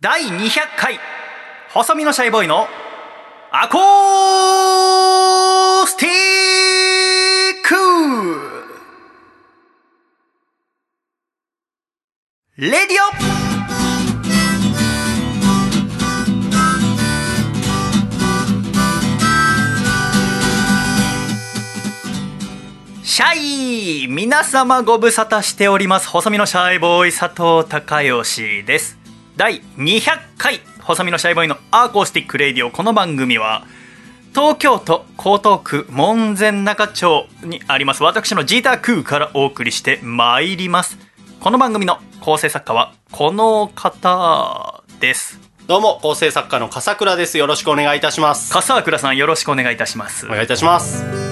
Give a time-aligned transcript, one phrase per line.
[0.00, 1.00] 第200回。
[1.70, 2.68] 細身のシャイボーイの
[3.50, 6.12] アコースティッ
[7.66, 7.74] ク。
[12.58, 12.98] レディオ。
[23.02, 24.06] シャイ。
[24.06, 26.06] 皆様ご無沙汰しております。
[26.08, 28.97] 細身のシャイボーイ佐藤孝義です。
[29.38, 30.02] 第200
[30.36, 32.72] 回細身のシャイボーイの acoustic radio。
[32.72, 33.64] この番組は
[34.34, 40.98] 東京都江東区門前仲町にあります私のジータークーからお送りしてまいります。
[41.38, 45.38] この番組の構成作家はこの方です。
[45.68, 47.38] どうも構成作家の笠倉です。
[47.38, 48.52] よろしくお願いいたします。
[48.52, 50.26] 笠倉さんよろしくお願いいたします。
[50.26, 51.27] お願いいたします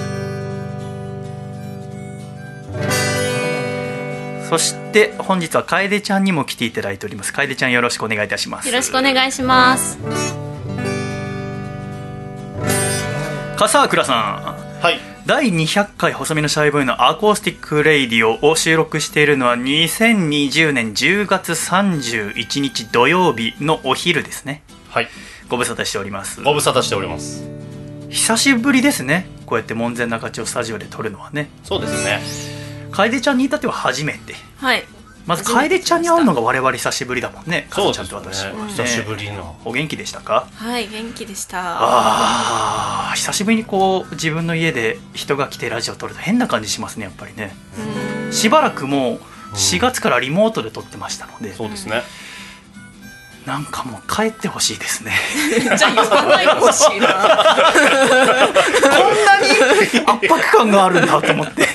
[4.48, 7.32] そして本日は楓ちゃんにも来ていただいております。
[7.32, 8.68] 楓ちゃんよろしくお願いいたします。
[8.68, 9.98] よろしくお願いします。
[13.56, 14.82] 笠倉さん。
[14.82, 15.00] はい。
[15.26, 24.62] 第200回細身のシャイボーイの acoustic radio を収録しているのは2020年10月31日土曜日のお昼ですね。
[24.90, 25.08] はい。
[25.48, 26.42] ご無沙汰しております。
[26.42, 27.44] ご無沙汰しております。
[28.10, 29.26] 久しぶりですね。
[29.46, 31.48] こうやって門前仲町スタジオで撮るのはね。
[31.64, 32.55] そうですね
[32.96, 34.34] 楓ちゃんに至っては初めて。
[34.56, 34.82] はい。
[35.26, 37.68] まず楓ちゃんに会うのが我々久しぶりだもんね。
[37.70, 38.44] そう楓ちゃんと私。
[38.44, 39.56] ね久しぶりの。
[39.66, 40.48] お元気でしたか？
[40.54, 41.60] はい元気でした。
[41.62, 47.54] あー久しぶりにこう自分の家で人が来てラジオ撮ると変な感じしますねやっぱりね。
[48.26, 48.32] うん。
[48.32, 49.20] しばらくもう
[49.54, 52.02] 4月からリモートで撮ってましたので、そうですね
[53.46, 55.12] なんかもう帰ってほしいですね。
[55.76, 57.06] じゃあ呼ばないでほしいな。
[57.08, 57.14] こ
[59.12, 59.50] んなに
[60.04, 61.66] 圧迫感があるんだと思って。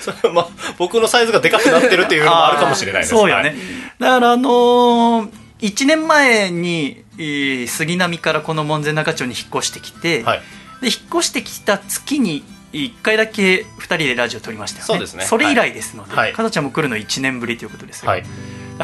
[0.00, 3.10] それはまあ僕のサイズがでかくなってるっていうのもあるかもしれないです。
[3.10, 3.56] そうよね、
[3.98, 5.28] だからあのー、
[5.60, 10.42] 1年前にえー杉並からこの門前仲町に引っ越してきて、はい、はい
[10.82, 14.86] で引っ越してきた月に1回だけ2人でラジオ撮りましたよね。
[14.86, 15.24] そうですね。
[15.24, 16.32] それ以来ですので、はい。
[16.32, 18.24] かなちゃんも来るの1年ぶりということですよ、はい、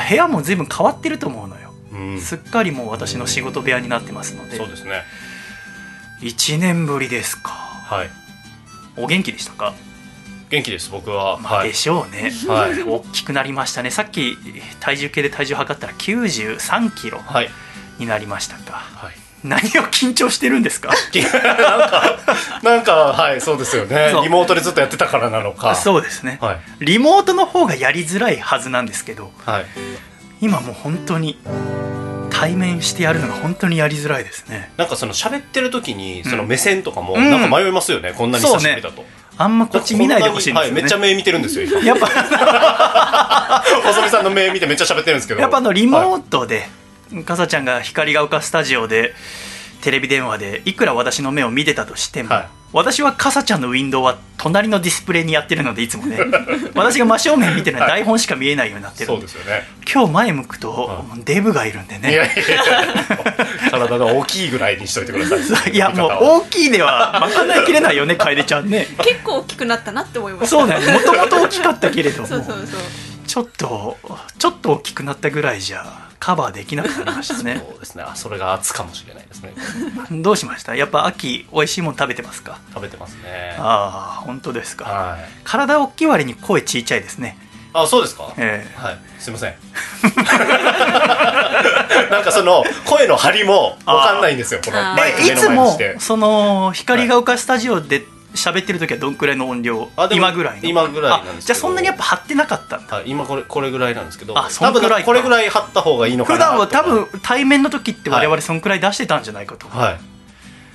[0.08, 1.67] 部屋も随分変わってると思うのよ、うん、
[2.20, 4.56] すっかりもう私の仕事部屋になってますので。
[4.56, 5.02] そうですね。
[6.22, 7.50] 1年ぶりですか。
[7.52, 8.10] はい。
[8.96, 9.74] お元気でしたか、
[10.50, 11.68] 元気です僕は、まあ、はい。
[11.68, 12.82] でしょうね、はい。
[12.82, 13.90] 大きくなりましたね。
[13.90, 14.36] さっき
[14.80, 17.50] 体重計で体重測ったら93キロはい。
[17.98, 18.84] になりましたか。
[18.94, 19.12] はい。
[19.44, 20.90] 何を緊張してるんですか？
[21.22, 22.18] なんか
[22.64, 24.12] なんかはいそうですよね。
[24.24, 25.76] リモートでずっとやってたからなのか。
[25.76, 26.60] そうですね、はい。
[26.80, 29.32] リモートの方がやりづらいはずなんですけど。
[29.44, 29.66] はい
[30.40, 31.38] 今もう本当に
[32.30, 34.70] 対面してやるのが本当にやりづらいですね。
[34.76, 36.30] なんかその喋ってる時にうん。
[36.30, 37.30] その目線とかもうん。
[37.30, 39.04] なんか迷いますよね、こんなに久しぶりだと、
[39.36, 41.80] あんまこっち見ないでほしいんですよね、はい、めっちゃ目見てるんですよ今。
[41.80, 42.06] やっぱ
[43.84, 45.40] 細見さんの目見てめっちゃ喋ってるんですけど。
[45.40, 46.68] やっぱあのリモはいートで、
[47.24, 49.14] かさちゃんが光が丘スタジオで
[49.80, 52.48] テレビ電話でいくら私の目を見てたとしても、はい。
[52.70, 56.18] 私はかさちゃんのウィンドウは隣のディスプレイにやってるのでいつもね。
[56.74, 59.66] 私が真正面見てるのは台本しか見えないようになってるそんで、うですよね。
[59.90, 62.12] 今日前向くと、はデブがいるんでね。
[62.12, 65.72] いやいやいや体が大きいぐらいにしといてください。
[65.74, 68.86] いやもう大きいでは賄いきれないよね楓ちゃんね。
[69.02, 70.46] 結構大きくなったなって思いました。
[70.48, 72.28] そうねもともと大きかったけれども。
[72.28, 72.80] そうそうそう。
[73.26, 73.96] ちょっと
[74.38, 77.62] ちょっと大きくなったぐらいじゃカバーできなくなりましたね。
[77.68, 78.04] そうですね。
[78.06, 79.52] あそれが圧かもしれないですね。
[80.22, 80.74] どうしました？
[80.74, 82.58] やっぱ秋美味しいもの食べてますか？
[82.74, 83.56] 食べてますね。
[83.58, 84.84] ああ本当ですか。
[84.84, 85.20] はい。
[85.44, 87.38] 体大きい割に声ちいちゃいですね。
[87.74, 88.32] あそうですか？
[88.38, 88.80] ええ。
[88.80, 88.98] はい。
[89.18, 89.54] すいません。
[92.10, 99.88] なんかその声の張りも分かんないんですよこのいつもその光が丘スタジオで喋ってる時はどんくらいの音量？
[100.12, 100.68] 今ぐらいの？
[100.68, 102.96] 今ぐらいなんですじゃあそんなにやっぱ張ってなかったんだ。
[102.96, 104.38] はい、今これこれぐらいなんですけど。
[104.38, 104.88] あそんくらいか。
[104.88, 109.66] 多分これぐらい張った方がいいのか普な段は多分対面の時って我々そんくらい出してたんじゃないかと。
[109.68, 110.00] わ、はい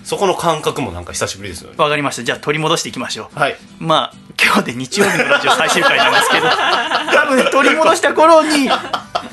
[0.03, 1.77] そこの感覚もなんか久しぶりですよね。
[1.77, 2.23] かりました。
[2.23, 3.39] じゃあ取り戻していきましょう。
[3.39, 3.55] はい。
[3.79, 4.13] まあ
[4.43, 6.47] 今日で日曜日のラジオ最終回なんですけど。
[6.47, 8.69] 多分ね取り戻した頃に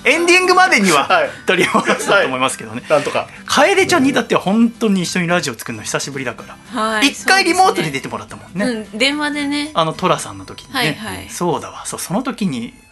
[0.05, 1.31] エンディングまでにははい。
[1.47, 3.29] 取り戻すと思いますけどね、なんとか。
[3.47, 6.81] 楓ちゃんにだっては本当に一緒にラジオ作るの久しぶりだから。
[6.81, 7.09] はい。
[7.09, 9.71] 一、回リモートで出てもらったもんね、うん電話でね。
[9.75, 11.29] あのトラさんの時にね、はいはい。
[11.29, 11.85] そうだわ。
[11.87, 12.90] そうその時にえー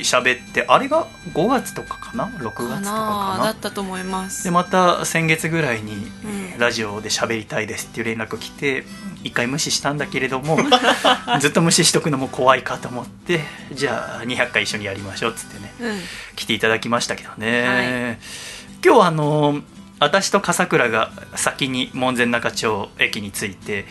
[0.00, 2.90] 喋ってあれが5月とかかな？6月とかかか
[3.34, 4.44] ななだったと思います。
[4.44, 6.58] でまた先月ぐらいに、ん。
[6.58, 8.84] ラジオで喋りたいですっていう連絡来て
[9.24, 10.58] 一回無視したんだけれども
[11.40, 13.40] ずっと無視しとくのも怖いかと思って
[13.72, 16.00] じゃあ200回一緒にやりましょうっつってねうん。
[16.36, 18.20] 来ていただきましたけどね、
[18.84, 19.62] 今日はあの
[19.98, 23.86] 私と笠倉が先に門前仲町駅に着いて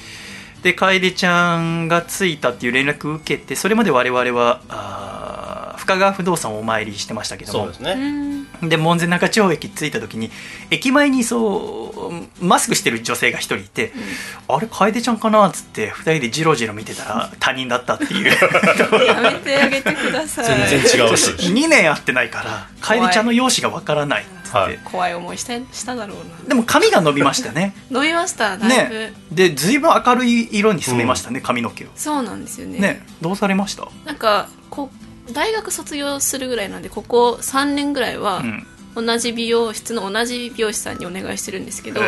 [0.63, 7.59] で楓ちゃんが着いたっていう連絡を受けてそれまで我々はあー深川不動産をお参りしてましたけども。
[7.59, 8.69] そうですね、うん。
[8.69, 10.29] で門前仲町駅着いた時に
[10.69, 12.11] 駅前にそ
[12.41, 13.91] うマスクしてる女性が一人いて
[14.47, 18.25] 「あれ楓ちゃんかな?」っつって二人でジロジロ見てたら 他人だったっていう。
[18.27, 20.45] やめてあげてください。
[20.69, 24.23] 全然違うし2年会ってないから楓ちゃんの容姿がわからない。
[24.23, 24.79] っつって、はい。
[24.83, 26.23] 怖い思いしたしただろうな。
[26.47, 27.75] でも髪が伸びましたね。
[27.91, 29.13] 伸びましただいぶ、ね。
[29.31, 32.79] で随分明るい色に染めましたね、髪の毛をそうなんですよね。
[32.79, 33.05] ね。
[33.21, 33.87] どうされました？
[34.05, 34.89] なんかこ
[35.29, 42.01] う大学卒業するぐらいなんでここ3年ぐらいはうん同じ美容室の同じ美容師さんにお願いしてるんですけど、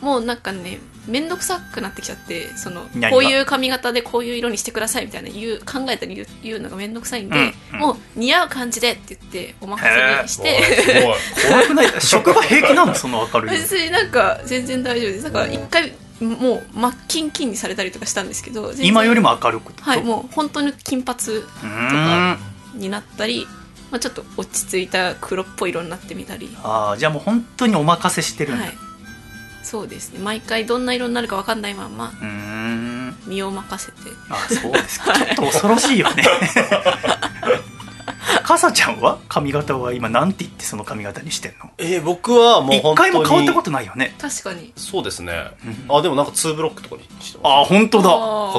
[0.00, 7.80] もうなんかね面倒くさくなってきちゃってそのこういう髪型でこういう色にしてくださいみたいな言う考えたり言うのが面倒くさいんで、うんうん。
[7.80, 10.60] もう似合う感じでって言ってお任せにして。
[11.48, 11.88] 怖くない？
[12.00, 12.94] 職場平気なの？
[12.94, 13.56] その明るいの。
[13.58, 15.24] 別になんか全然大丈夫です。
[15.24, 15.32] なん。
[15.32, 22.38] か一回もう真っキンキンにされたりとかしたんですけど今よりも明るくはいもう本当に金髪うーん
[22.74, 23.46] になったり、
[23.90, 26.54] まあ、ちょっと落ち着いた黒っぽい色になってみたり。
[26.62, 28.74] ああじゃあもう本当にお任せしてるんだ、はい。
[29.62, 30.20] そうですね。
[30.20, 33.16] 毎回どんな色になるか分かんないままうーん。
[33.26, 33.98] 身を任せて。
[34.30, 35.12] あそうですか。
[35.16, 36.22] ちょっと恐ろしいよね。
[38.42, 39.18] かさちゃんは？
[39.28, 41.70] 髪型は今なんて言ってその髪型にしてんの？
[41.76, 44.14] えー僕はもう一回も変わったことないよね。
[44.18, 44.72] 確かに。
[44.76, 45.32] そうですね、
[45.88, 48.10] うあでもなんか2ブロックとかにしてああます本当だ。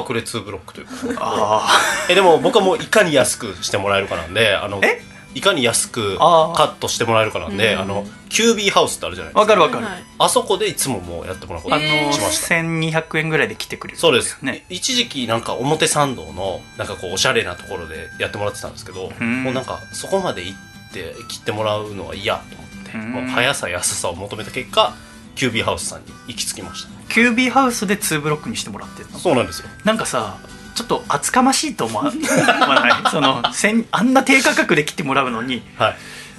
[0.08, 0.86] 隠れ2ブロックという
[1.16, 1.18] か。
[1.20, 5.02] あえでも僕はもういかに安くしてもらえるかなんであのえ？
[5.34, 6.24] いかに安くカ
[6.54, 7.80] ットしてもらえるかなんでうん。
[7.80, 9.40] あのキュービーハウスってあるじゃないあですか。
[9.40, 10.04] わかるわかる、はい。
[10.18, 11.74] あそこでいつももうやってもらうこと。
[11.74, 14.38] あにのしました1200円ぐらいで来てくれるそうです。
[14.42, 19.42] ね一時期なんか表参道のなんかこうおしゃれなところでやってもらってたんですけどん。
[19.42, 22.98] もうなんかそこまで行って切ってもらうのは嫌と思って。
[22.98, 23.12] うん。
[23.12, 24.94] もう速さ安さを求めた結果
[25.36, 26.88] キュービーハウスさんに行き着きました。
[26.90, 29.68] ねキュービーハウスで2ブロックにしてもらってそうなんですよ。
[29.84, 30.38] なんかさ
[30.80, 32.14] ちょっと厚かましいと思わない？
[33.10, 35.96] そのせんあんな低価格で切ってもらうのにはい。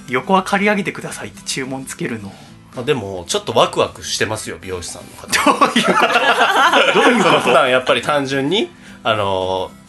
[0.09, 2.33] 横は刈り上げてくださいって注文つけるの。
[2.75, 5.27] まあでもちょっとワクワクしてますよ美容師さんの方。
[5.59, 6.03] どういうこ
[6.93, 6.93] と？
[7.03, 8.69] どういうこ 普段やっぱり単純に
[9.03, 9.81] あのー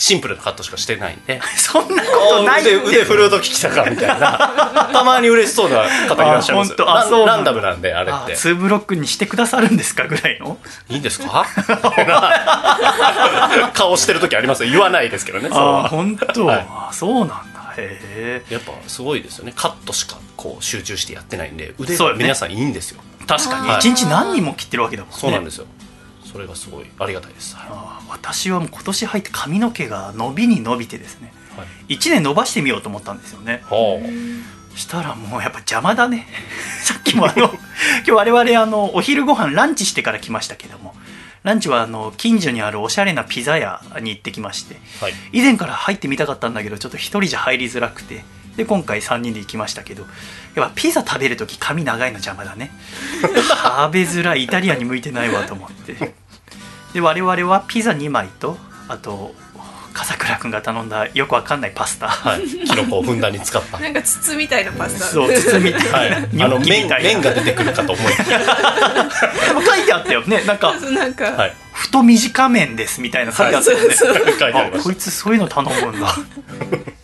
[0.00, 1.36] シンプルなカットしかしてないんで。
[1.38, 4.88] と そんなことないって腕腕振るう時来たかみたいな。
[4.92, 8.32] たまに嬉しそうな方いらっしゃいますあ本当あランそうランダムなんであれあって。
[8.32, 10.58] 2ブロックにしてくださるんですかぐらいの？
[10.88, 11.44] いいんですか？
[13.74, 14.64] 顔してる時あります？
[14.64, 16.66] よ言わないですけどねあは本当、はい。
[16.68, 17.44] あそうなんだ。
[17.76, 19.52] へえやっぱすごいですよね。
[19.54, 23.00] カットしかこう集中してやってないんで腕が皆さんいいんですよ。
[23.26, 23.68] 確かに。
[23.68, 23.78] はい。
[23.78, 25.16] 一日何人も切ってるわけだもんね。
[25.20, 25.66] そうなんですよ
[26.30, 27.56] それがすごいありがたいです。
[27.56, 27.68] はい。
[27.72, 31.32] あ私はもう今年入って髪の毛が伸びに伸びてですね。
[31.56, 31.94] はい。
[31.94, 33.62] 1年伸ばしてみようと思ったんですよね。
[33.68, 36.26] ほうしたらもうやっぱ邪魔だね。
[36.82, 37.52] さっきもあの
[38.04, 40.94] 今日我々あのお昼ご飯ランチしてから来ましたけども。
[41.42, 44.78] ランチはあの近所にあるおしゃれなピザ屋に行ってきまして。
[45.00, 45.14] はい。
[45.32, 48.24] 以前から入ってみたかったんだけどちょっと一人じゃ入りづらくて
[48.56, 50.04] で今回3人で行きましたけど
[50.54, 52.70] やっぱピザ食べる時髪長いの邪魔だね。
[53.20, 53.34] 食
[53.92, 54.44] べづらい。
[54.44, 56.14] イタリアンに向いてないわと思って。
[56.92, 58.56] で我々はピザ2枚と
[58.88, 59.34] あと
[59.92, 62.46] 笠倉君が頼んだよくわかんないパスタ、はい。
[62.46, 63.78] キノコをふんだんに使った。
[63.78, 65.04] なんか筒みたいなパスタ。
[65.06, 66.08] そう包みたはい。
[66.32, 67.08] い、なあのニョッキみたいな。
[67.10, 68.44] 麺麺が出てくるかと思いきや、で
[69.54, 70.42] も書いてあったよね。
[70.44, 72.02] なんかそうなんか、はい、太
[72.32, 76.14] 短麺ですみたいな書いてあったよね、そうそう書いてありあましこいつそういうの頼むんだ。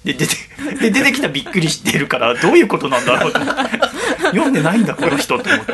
[0.04, 0.34] で出て
[0.80, 5.72] で出てきたびっくりしてるからどういうことなんだろう読んでないんだこの人と思って。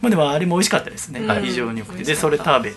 [0.00, 1.42] まあでもあれも美味しかったですね、うん。
[1.42, 2.02] 非常によくて。
[2.02, 2.76] でそれ食べて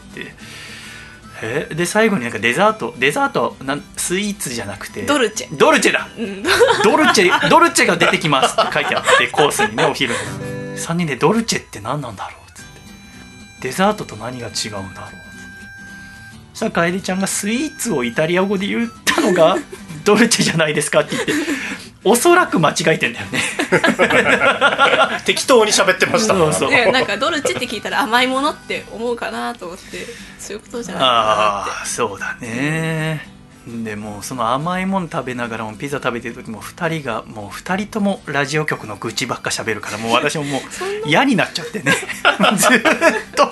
[1.42, 5.58] えで最後になんかデザートデザートなんスイーツじゃなくてドルチェ。
[5.58, 6.08] ドルチェだ！
[6.18, 6.44] うん。
[6.84, 10.20] ドルチェドルチェが出てきますって書いてあってコースにねお昼の
[10.75, 12.50] 3人でドルチェって何なんだろう？
[12.50, 13.68] っつって。
[13.68, 14.84] デザートと何が違うんだろう？
[14.84, 15.15] っつって。
[16.54, 19.58] そしたら楓ちゃんがスイーツをイタリア語で言ったのが
[20.06, 21.34] ドルチェじゃないですかって言って
[22.05, 23.41] おそらく間違えてんだよね。
[23.97, 26.35] た 適当に喋ってました。
[26.35, 26.71] そうそう。
[26.71, 30.05] ねなんかドルチェって聞いたら甘いものって思うかなと思って
[30.39, 33.27] そういうことじゃないかなああそうだね。
[33.67, 40.62] でもうその甘いもの食べながらもピザ食べてる時も2人がもう2人ともラジオ局の愚痴ばっか喋るからもう私ももう
[41.09, 41.91] 嫌になっちゃってね。
[42.57, 42.83] ずーっ
[43.35, 43.51] と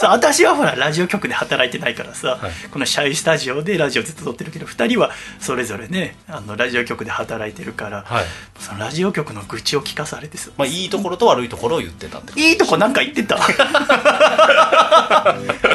[0.00, 2.52] そう私はほらラジオ局で働いてないからさ、はい。
[2.70, 5.10] このシャイスタジオでラジオずっと撮ってるけど2人は
[5.40, 8.24] それぞれねあのラジオ局で働いてるから、はい。
[8.58, 12.40] そのラジオ局の愚痴を聞かされてさまあ、いいところと悪いところを言ってたってこと。
[12.40, 13.36] いいとこなんか言ってた？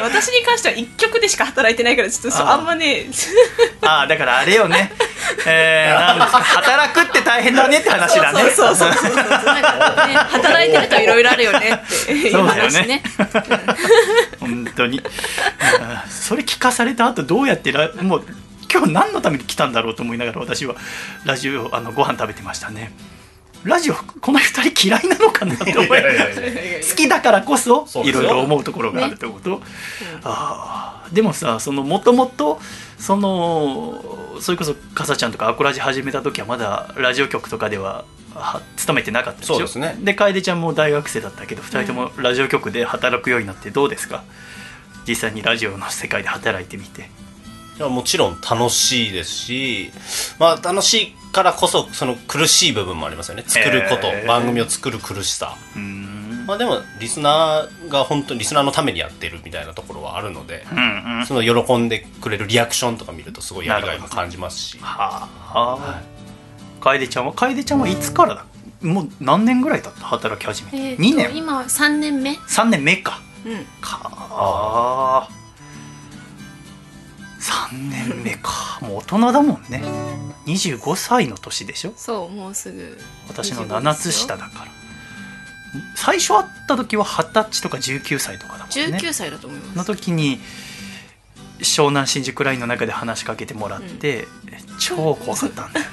[0.02, 3.06] 私に関しては一曲でしか働いてないからちょっとそうあんまね。
[3.82, 4.92] ああだからあれよね。
[5.46, 8.50] えー、働くって大変だねって話だね。
[8.50, 9.16] そうそうそうそうそう。
[9.24, 12.46] なんかね働いてるといろいろあるよねっていうそう
[12.86, 13.02] ね
[14.40, 14.98] 本当に。
[14.98, 15.04] う ん
[16.10, 18.24] それ聞かされた後どうやってラもう
[18.72, 20.76] 今日何のために来たんだろうと思いながら私は
[21.24, 22.92] ラジオあのご飯食べてましたね。
[23.64, 29.60] ラジオこの二人嫌いなのかなって思いいやいやいや好きだからこそいろいろ思うところがあるってこと、
[30.24, 32.58] あーでもさそのもともと
[32.98, 34.02] その
[34.40, 38.04] それこそかさちゃんとかアコラジ始めた時はまだラジオ局とかではは
[38.76, 39.96] 勤めてなかったでしょそうですね。
[40.00, 44.24] で楓ちゃんも大学生だったけど2人ともラジオ局で働くようになってどうですか？
[45.06, 47.10] 実際にラジオの世界で働いてみて。
[47.78, 49.90] いやもちろん楽しいですし、
[50.38, 53.44] まあ、楽しいからこそその苦しい部分もありますよね。
[53.46, 55.56] 作ること、へー番組を作る苦しさ、
[56.46, 61.26] まあ、でもリスナーが本当にリスナーのためにやってるみたいなところはあるので、うんうん。
[61.26, 64.78] その喜んでくれるリアクションとか見るとすごいやりがいも感じますし。
[64.82, 66.02] はあ
[66.80, 67.32] 楓ちゃんは？
[67.32, 68.44] 楓ちゃんはいつからだ？
[68.82, 70.00] もう何年ぐらい経った？
[70.00, 71.36] 働き始めて、えーと2年。
[71.36, 72.32] 今3年目。
[72.32, 73.20] 3年目か。
[73.44, 73.64] うん。
[73.80, 74.00] か。
[74.32, 75.28] あ
[77.40, 78.78] 3年目か。
[78.80, 79.82] もう大人だもんね。
[80.46, 81.92] 25歳の年でしょ？
[81.96, 84.70] そうもうすぐ私の7つ下だから。
[85.94, 88.98] 最初会った時は二十歳とか19歳とかだもんね。
[88.98, 89.86] 19歳だと思いのます。
[89.86, 90.40] 時に
[91.60, 94.26] 湘南新宿ラインの中で話しかけてもらって、
[94.80, 95.92] 超怖かったんだよね。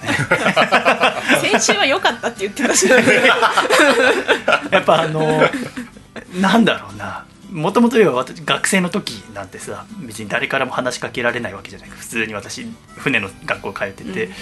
[1.51, 2.87] 先週は良かったって言ってたし
[4.71, 5.43] やっぱあの
[6.39, 7.25] なんだろうな。
[7.51, 11.89] もともと私学生の時なんてさ別に誰からも話しかけられないわけじゃない。
[11.89, 12.65] 普通に私
[12.97, 14.33] 船の学校通ってて、うん。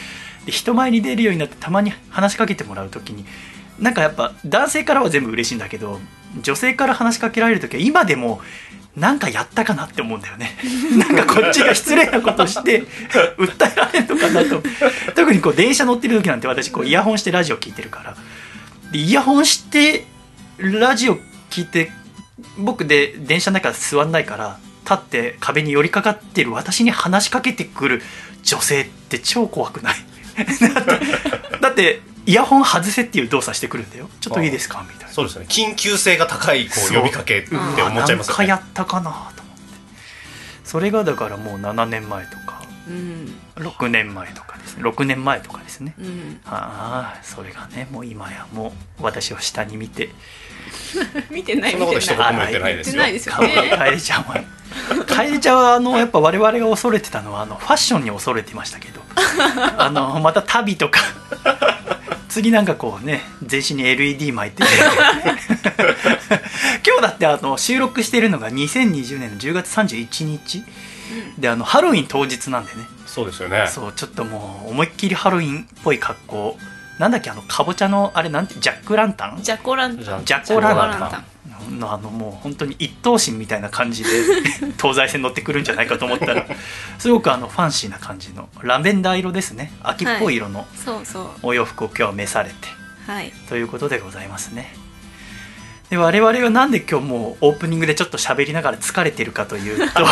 [0.45, 3.25] で人前に出るようになってたまに話しかけてもらう時に
[3.79, 5.99] なんかやっぱ男性からは全部嬉しいんだけど
[6.41, 8.41] 女性から話しかけられる時は今でも
[8.95, 10.57] なんかやったかなって思うんだよね。
[10.97, 12.83] なんかこっちが失礼なことして
[13.37, 14.63] 訴えられるのかなと。
[15.15, 18.15] 特にこう電車乗ってる時なんて私こうイヤホンしてラジオ聞いてるから。
[18.91, 20.05] でイヤホンして
[20.57, 21.17] ラジオ
[21.49, 21.91] 聞いて
[22.57, 28.01] 僕で電車の中座んないから立って壁に寄りかかってる私に話しかけてくる
[28.43, 29.95] 女性って超怖くない？
[31.61, 34.09] だってイヤホン外せっていう動作してくるんだよ。
[34.19, 34.83] ちょっといいですか？
[34.89, 35.13] みたいな。
[35.13, 35.45] そうですね。
[35.47, 37.75] 緊急性が高いこそうう呼びかけって思っ
[38.05, 39.33] ちゃいますよなんかやねったかなと思って。
[40.63, 42.63] それがだからもう7年前とか。
[42.87, 43.35] うん。
[43.55, 44.83] 6年前とかですね。
[44.83, 45.93] 6年前とかですね。
[45.99, 46.39] うん。
[46.45, 50.09] ああそれがねもう今やもう私を下に見て。
[51.29, 53.03] 見てないそんなこと一言も言ってないですよ。
[53.03, 54.43] ですよかわいいね楓ちゃんは。
[55.07, 59.04] 楓ちゃんはあのやっぱ我々が恐れてたのはあのファッションに恐れてましたけど
[59.77, 60.99] あのまた旅とか。
[62.29, 64.63] 次なんかこうね全身に LED 巻いて。
[66.85, 70.63] 今日だってあの収録してるのが2020年の10月31日。
[71.37, 72.85] であのハロウィン当日なんでね。
[73.05, 73.67] そうですよね。
[73.67, 76.57] そうちょっともう思いっきりハロウィンっぽい格好。
[76.99, 79.39] なんだっけあのかぼちゃのあれなんてジャックランタン？
[79.41, 80.89] ジャコランじゃあジャコランタン。
[80.89, 81.23] ジャコランタン
[81.69, 84.09] のあのもう本当に一等身みたいな感じで
[84.81, 86.45] 東西線乗ってくるんじゃないかと思ったら
[86.97, 89.71] すごくあのファンシーな感じのラベンダー色ですね。
[89.83, 90.65] 秋っぽい色の
[91.41, 92.55] お洋服を今日は召されて。
[93.07, 93.31] はい。
[93.49, 94.73] ということでございますね。
[95.89, 99.85] で我々はなんで今日もうオープニングでちょっと喋りながら疲れてるかというと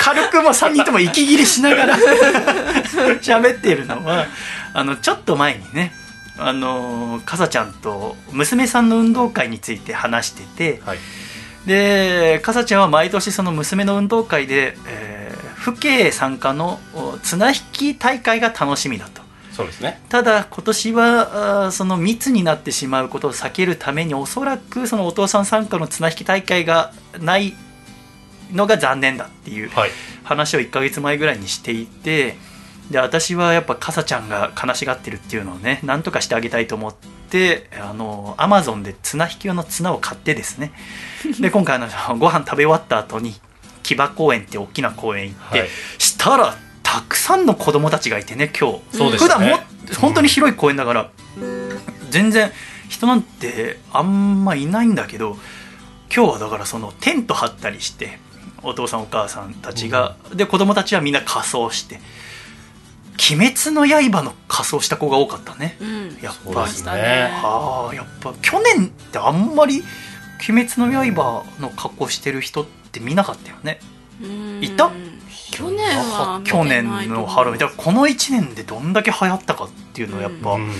[0.00, 1.96] 軽くも3人とも息切れしながら
[3.22, 4.26] 喋っているのは
[4.72, 5.94] あのちょっと前にね
[6.36, 10.42] あのかさちゃんと娘さんの運動会について話して
[10.76, 10.98] てはい。
[11.66, 19.22] でかさちゃんは毎年その娘の運動会で、えー父兄参加のお綱引き大会が楽しみだと。
[19.50, 19.98] そうですね。
[20.10, 27.54] ただ今年はその密になってしまうことを避けるためにおそらくそのお父さん参加の綱引き大会がない
[28.52, 29.90] のが残念だっていうはい。
[30.22, 32.36] 話を1ヶ月前ぐらいにしていて
[32.90, 36.94] で私はやっぱかさちゃんが悲しがってるっていうのをねなんとかしてあげたいと思っ
[37.30, 40.72] てあのアマゾンで綱引き用の綱を買ってですね。
[41.40, 43.34] で今回あのご飯食べ終わった後に
[43.82, 45.68] 木場公園って大きな公園行って、はい。
[45.98, 48.96] したらたくさんの子供たちがいてね今日。
[48.96, 49.46] そうでしたね。
[49.46, 51.10] 普段も本当に広い公園だから、
[52.10, 52.52] 全然
[52.88, 55.36] 人なんてあんまいないんだけど
[56.14, 58.18] 今日はだからそのテント張ったりして
[58.62, 62.00] お父さんお母さんたちが、で子供たちはみんな仮装して
[63.18, 65.76] 「鬼滅の刃」の仮装した子が多かったね。
[65.80, 66.18] うん。
[66.20, 67.30] やっぱりね。
[67.42, 69.84] ああやっぱ去年ってあんまり
[70.48, 73.80] 「鬼滅の刃」の格好してる人って見なかったよね。
[74.22, 74.64] うん。
[74.64, 74.90] いた？
[75.50, 77.58] 去年は去年のハロウィン。
[77.58, 80.72] だからこの1年でどんだけ流行ったかっていうのをやっぱうん。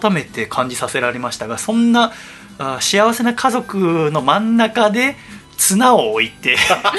[0.00, 2.12] 改めて感じさせられましたがそんな
[2.58, 5.16] あ幸せな家族の真ん中で
[5.56, 6.56] 綱を置いて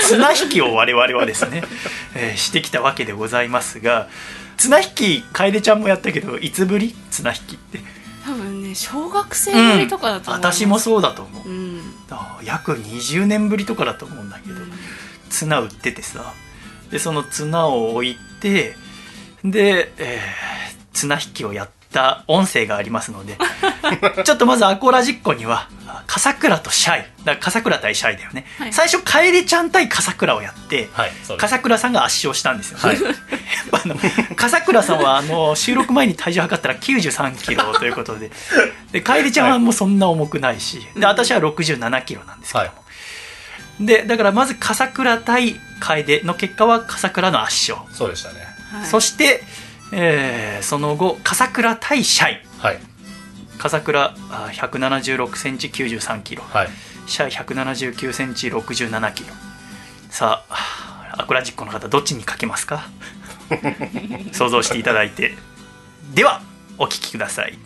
[0.07, 1.63] 綱引きを我々はですね、
[2.15, 4.07] えーしてきたわけでございますが
[4.61, 6.93] 綱引き楓ちゃんもやったけどいつぶり？
[7.09, 7.79] 綱引きって。
[8.23, 11.49] 多分ね小学生ぶりとかだと思います、私もそうだと思う。
[11.49, 11.81] うん。
[12.43, 14.55] 約20年ぶりとかだと思うんだけど、
[15.29, 16.33] 綱売っててさ。
[16.91, 18.75] でその綱を置いて
[19.43, 23.37] で、えー綱引きをやった音声がありますので
[24.23, 25.67] ちょっとまずアコラジッコには
[26.07, 27.05] 笠倉とシャイ。
[27.19, 28.73] だから笠倉対シャイだよね、はい。
[28.73, 32.97] 最初楓ちゃん対笠倉をやって、はい笠倉さんが圧勝したんですよ、はい。
[34.35, 38.31] 笠倉さんはあの収録前に体重測ったら9 3キロということで。
[38.91, 42.73] で楓ちゃんはもうそんな重くないし、で私は6 7キロなんですけども、は
[43.81, 43.85] い。
[43.85, 48.39] でだからまず笠倉対楓の結果は笠倉の圧勝、そうでしたね。
[48.71, 48.87] はい。
[48.87, 49.43] そして、
[49.91, 52.41] えーその後笠倉対シャイ。
[52.59, 52.79] はい。
[53.57, 56.43] 笠倉あ1 7 6センチ9 3キロ。
[56.43, 56.69] はい。
[57.07, 59.29] シャイ1 7 9センチ6 7キロ。
[60.09, 62.87] さあアクラジックの方どっちにかけますか？
[64.31, 65.35] 想像していただいて。
[66.13, 66.41] では
[66.77, 67.57] お聞きください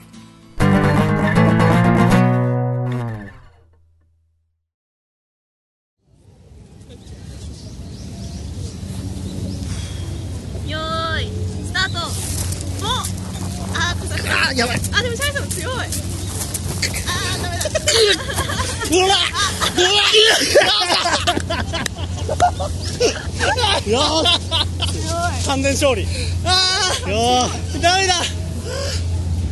[25.56, 26.06] 完全勝利。
[26.44, 27.82] ああよー。
[27.82, 28.16] ダメだ。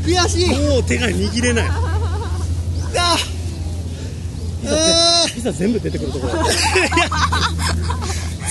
[0.04, 0.50] 悔しい。
[0.50, 1.70] もう手が握れない。
[1.70, 3.16] あ
[4.66, 6.34] あいざ全部出てくるところ。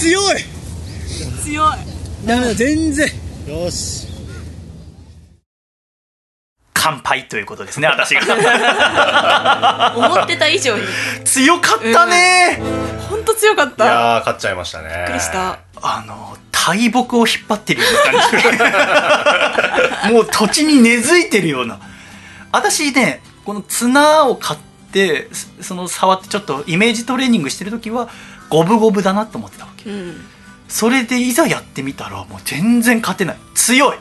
[0.00, 0.36] 強い。
[1.44, 1.76] 強い。
[2.26, 2.54] ダメだ。
[2.54, 3.06] 全然。
[3.46, 4.08] よし。
[6.72, 9.92] 乾杯ということですね私が。
[9.94, 10.82] 思ってた以上に。
[11.24, 12.60] 強かったね、
[13.10, 14.88] 本当強かっいたやー勝っちゃいましたね。
[14.88, 15.58] びっくりした。
[15.82, 20.12] あの大木を引っ張ってるような感じ。
[20.14, 21.80] もう土地に根付いてるような。
[22.52, 24.60] 私ねこの綱を買っ
[24.92, 28.08] てそその触ってちょっとイメージトレーニングしてる時は
[28.48, 29.90] 五分五分だなと思ってたわけ。
[29.90, 30.20] うん。
[30.68, 33.36] それでいざやってみたらもう全然勝てない。
[33.54, 33.96] 強い。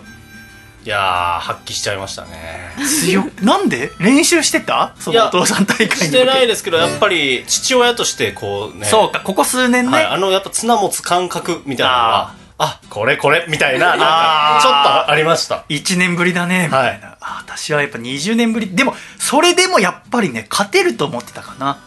[0.83, 2.71] いやー発揮しちゃいましたね。
[3.01, 3.31] 強い。
[3.41, 3.91] なんで？
[3.99, 4.95] 練習してた？
[4.99, 8.85] そいやのお父さん大会してないですけどやっぱり父親としてこうね。
[8.85, 15.65] そうかここ数年ね、はい、あのやっぱ綱持つ感覚みたいなのはあこれこれみたいな なちょっとありました。
[15.69, 18.69] 1年ぶりだねみたいな、あ私はやっぱ20年ぶり。
[18.75, 21.79] でもそれでもやっぱりね勝てると思ってたかな。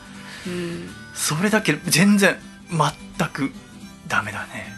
[0.47, 0.91] うん。
[1.15, 2.37] それだけ全然
[2.71, 3.53] 全く
[4.09, 4.75] ダメだね。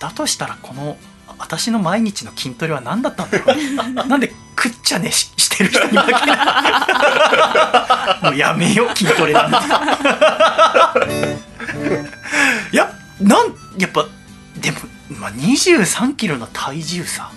[0.00, 0.98] だとしたらこの
[1.38, 3.70] 私の毎日の筋トレは何だったんだろうね。
[3.94, 6.26] なんで食っちゃねししてる人に負けない。
[8.24, 9.56] もうやめよう筋トレなんて。
[12.72, 14.04] やなんやっぱ
[14.56, 14.78] でも、
[15.18, 17.30] まあ、2 3キロの体重差。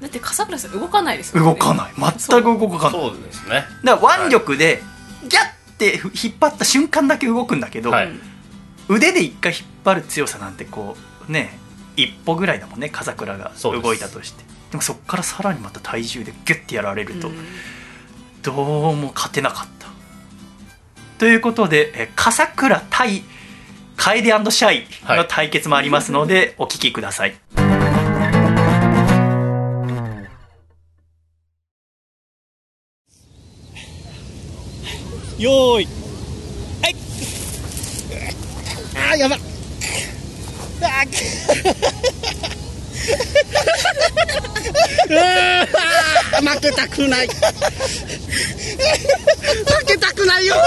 [0.00, 1.50] だって笠倉さん動かないですもんね。
[1.52, 1.92] 動かない。
[1.96, 2.90] 全く動かない。
[2.92, 3.64] そうですね。
[3.82, 4.82] だから腕力で
[5.28, 8.10] ギャッて引っ張った瞬間だけ動くんだけど、はい。
[8.88, 10.96] 腕で一回引っ張る強さなんてこ
[11.28, 11.58] うね
[11.96, 14.44] 一歩ぐらいだもんね風倉が動いたとして。
[14.70, 17.36] でもそこからさらにまた体重でギュッてやられると、うん。
[18.42, 18.52] ど
[18.92, 19.88] うも勝てなかった。
[21.18, 23.22] ということでえ笠倉対
[23.96, 27.34] 楓シャイの対決もありますので、お聞きください。
[35.38, 35.88] よーい。
[36.82, 36.96] はい。
[38.94, 39.36] あーやば。
[39.36, 42.65] あー
[46.40, 47.28] 負けたくない。
[47.28, 47.34] 負
[49.86, 50.56] けたくないよ。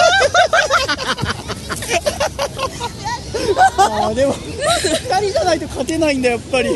[3.77, 6.69] あーでも2人じゃないと勝てないんだやっぱり。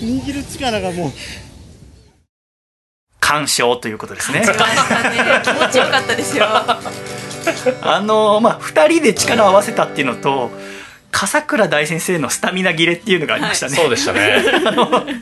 [0.00, 1.12] 握る力がもう。
[3.20, 4.40] 完勝ということですね。
[4.40, 4.46] ね。
[4.46, 4.56] 気持
[5.70, 6.46] ちよかったですよ。
[7.82, 10.50] あのまあ2人で力を合わせたっていうのと
[11.14, 14.44] 笠倉大先生のスタミナ切れっていうのがありましたね、そうでしたね。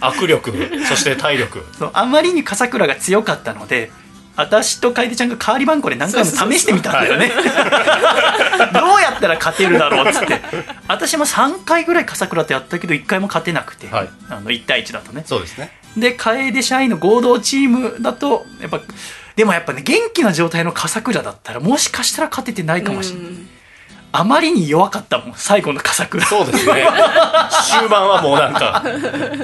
[0.01, 0.51] 握力
[0.87, 1.63] そして体力。
[1.79, 3.91] そうあまりに笠倉が強かったので
[4.35, 7.31] 私と楓ちゃんが代わり番号で何回も試してみたんだよね。
[8.73, 10.41] どうやったら勝てるだろうっつって。
[10.89, 14.09] 私も3回ぐらい笠倉とやったけど1回も勝てなくて、はい。
[14.31, 15.25] あの1対1だとね。
[15.27, 15.71] そうですね。
[15.99, 18.81] で楓社員の合同チームだとやっぱ
[19.37, 23.49] でもやっぱね元気な状態の笠倉だったらもしかしたら勝ててないかもしれない、うん
[24.15, 26.87] あまりに弱かったもん最後の笠倉そうですね。
[27.81, 28.83] 終盤はもうなんか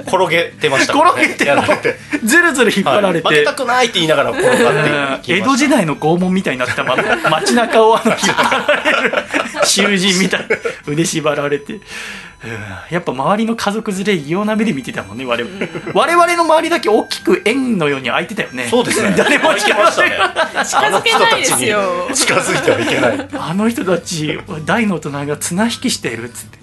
[0.07, 1.01] 転げてましたね。
[1.01, 1.97] 転げてやられて。
[2.23, 3.37] ずるずる引っ張られて、はい。
[3.39, 9.13] 負けたくないって言いながら転がって江戸時代の拷問みたいになったまま街中をあの引っ張られる。
[9.65, 10.47] 囚人みたい
[10.87, 11.81] 腕縛られて、うん
[12.91, 15.57] やっぱ周りの家族連れ異様な目で見てたもんね我々。
[15.93, 18.69] 我々の周りだけ大きく円のように開いてたよね。
[18.69, 19.15] そうですね。
[19.17, 22.09] 誰もいけましたね近づけないですよ。
[22.15, 23.29] 近づいてはいけない。
[23.33, 26.59] あの人たち大の大人が綱引きしてるっつって。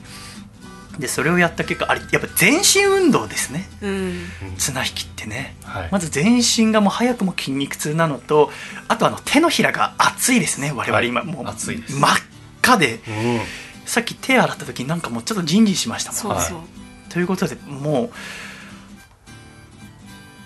[0.97, 3.67] でそれをやった結果あれやっぱ全身運動ですね。
[3.81, 4.21] うん。
[4.57, 5.89] 綱引きってね、はい。
[5.91, 8.49] まず全身がもう早くも筋肉痛なのと
[8.87, 11.01] あとあの手のひらが熱いですね我々。
[11.01, 11.99] 今、はいもう熱いです。
[11.99, 12.11] 真っ
[12.61, 13.01] 赤で。
[13.07, 13.39] うん
[13.85, 16.19] さっき手洗った時なんかもうちょっとジンジンしましたもん。
[16.19, 16.59] そうそう、
[17.09, 18.11] ということでもう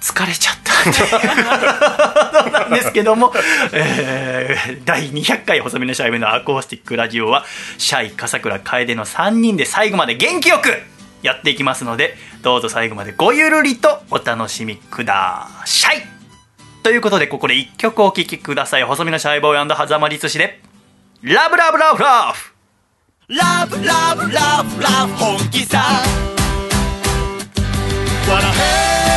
[0.02, 3.34] 疲れちゃったっていうことなんですけども、
[3.74, 7.46] えー第200回細身のシャイブのアコースティックラジオは
[7.78, 10.70] シャイ笠倉楓の3人で最後まで元気よく
[11.22, 16.04] やっていきますのでどうぞ最後までごゆるりとお楽しみください。
[16.82, 18.84] ということでここで1曲お聴きください。
[18.84, 20.62] 細身のシャイボーイ狭間律師で
[21.22, 22.40] 「ラブラブラブラブ」
[23.32, 26.04] Love, love, love, love, honky-sa.
[28.26, 29.09] What a hey!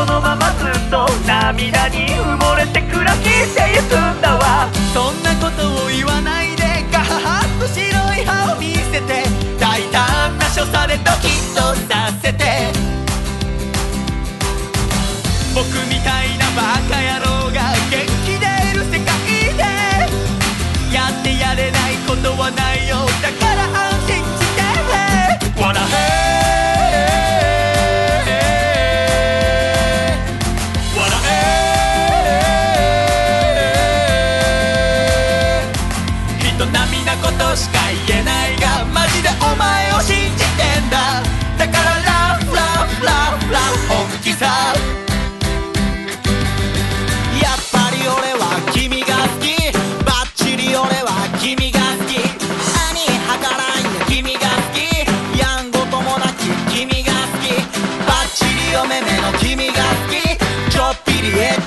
[0.00, 4.66] このままずっと涙に埋もれて暮らしてゆくんだわ。
[4.94, 7.84] そんなことを言わないでガハハッと白
[8.16, 9.24] い歯を見せて
[9.60, 12.72] 大胆な所作でドキッとさせて。
[15.54, 17.60] 僕みたいなバカ野郎が
[17.90, 19.60] 元気でいる世界で
[20.94, 23.49] やってやれないことはないよだから。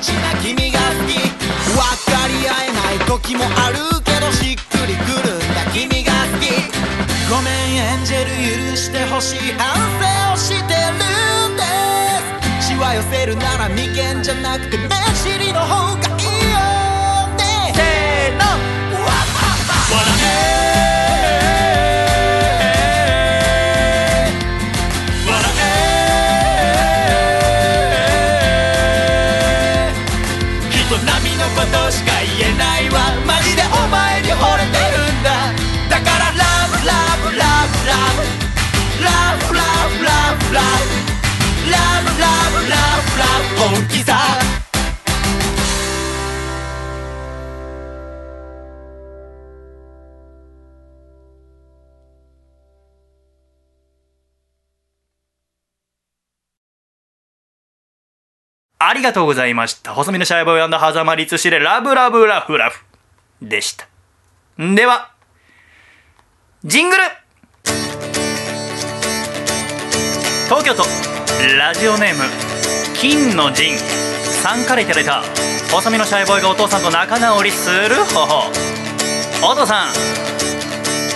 [0.04, 1.80] りエッチな君が好き分
[2.12, 6.52] かり合えない時もあるけどしっくりくるんだ君が好き。
[7.30, 8.30] ごめんエンジェル
[8.70, 9.54] 許してほしい。
[9.58, 9.74] 反
[10.28, 10.64] 省をしてる
[11.54, 11.64] んで
[12.62, 15.62] すしわ寄せるなら眉間じゃなくて目尻の。
[15.62, 16.60] 方がいいよ
[17.38, 18.44] ねせーの
[19.90, 21.23] 笑え
[58.86, 59.94] ありがとうございました。
[59.94, 62.84] 細身のシャイボーイ狭間律師でラブラブラフラフ。
[63.42, 63.88] でした。
[64.58, 65.12] では、
[66.66, 67.04] ジングル。
[70.46, 70.84] 東京都
[71.58, 72.24] ラジオネーム
[72.94, 75.24] 金の陣さんからいただいた
[75.72, 78.52] 細身のシャイボーイがお父さんと仲直りする方法。
[79.46, 79.88] お父さん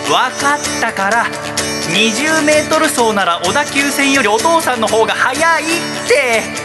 [0.07, 1.25] 分かったから
[1.93, 5.65] 20メートル走なら小田急線よりお父さんの方が速いっ
[6.07, 6.56] て。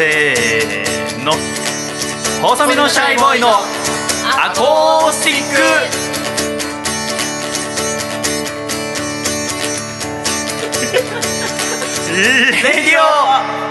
[0.00, 1.32] せーの。
[2.40, 5.58] 細身のシャイボーイのアコースティック。
[12.16, 12.98] レディ
[13.66, 13.69] オ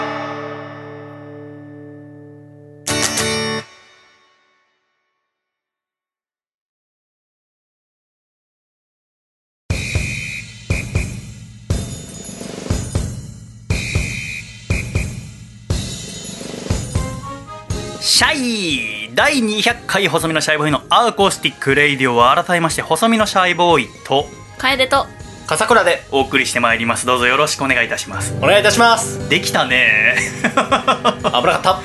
[19.20, 24.24] 第200回細身のシャイボーイの acoustic radio は改めまして細身のシャイボーイと
[24.56, 25.04] 楓と
[25.46, 27.04] 笠倉でお送りしてまいります。
[27.04, 28.34] どうぞよろしくお願いいたします。
[28.38, 29.28] お願いいたします。
[29.28, 30.16] できたね。
[30.42, 31.82] 危なかった。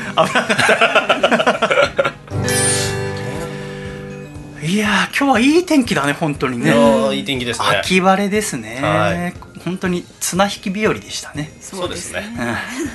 [4.66, 6.74] いやー今日はいい天気だね本当にいね
[7.18, 7.68] いい天気ですね。
[7.82, 12.24] 秋晴れですね、はい本当に綱引き日和でしたね、そうですね。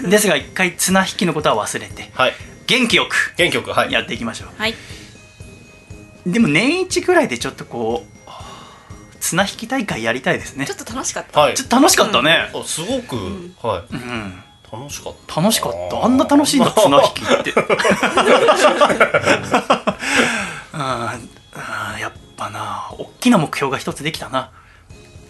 [0.02, 2.32] うん、ですが一回綱引きのことは忘れてはい。
[2.68, 3.92] 元気よく元気よくはい。
[3.92, 4.48] やっていきましょう。
[4.56, 4.74] はい。
[6.24, 8.10] でも年一ぐらいでちょっとこう
[9.18, 10.64] 綱引き大会やりたいですね。
[10.64, 11.40] ちょっと楽しかった。
[11.40, 11.54] はい。
[11.54, 12.50] ちょっと楽しかったね。
[12.54, 13.16] あすごく、
[13.60, 13.94] はい。
[13.94, 15.40] うん、楽しかった。
[15.40, 16.04] 楽しかった。
[16.04, 17.52] あんな楽しいんだ綱引きって。
[20.72, 24.52] あーあーやっぱな大きな目標が一つできたな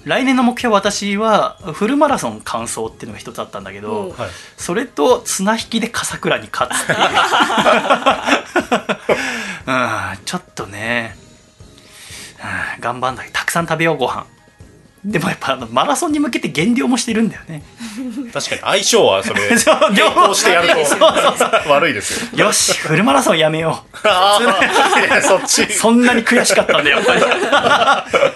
[0.05, 4.15] 来年の目標私はフルマラソン完走っていうのが一つあったんだけど、
[4.57, 6.99] それと綱引きで笠倉に勝つっていう、
[9.67, 11.17] うん、ちょっとね、
[12.77, 14.25] うん、頑張んだけどたくさん食べようご飯
[15.05, 17.63] でもやっぱあのマラソンに向けて減量もしてるんだよね。
[18.33, 19.73] 確かに相性はそれ そ
[20.31, 22.47] うしてやると悪いですよ。
[22.47, 25.07] よしフルマラソンやめよあー。
[25.07, 25.63] いやそっち。
[25.63, 27.23] うそんなに悔しかったんだよやっぱり。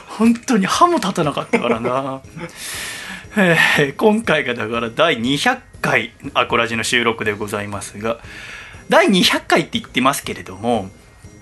[0.08, 2.20] 本当に歯も立たなかったからな。
[3.36, 8.18] えー今回がだから第200回アコラジの収録でございますが
[8.88, 10.88] 第200回って言ってますけれども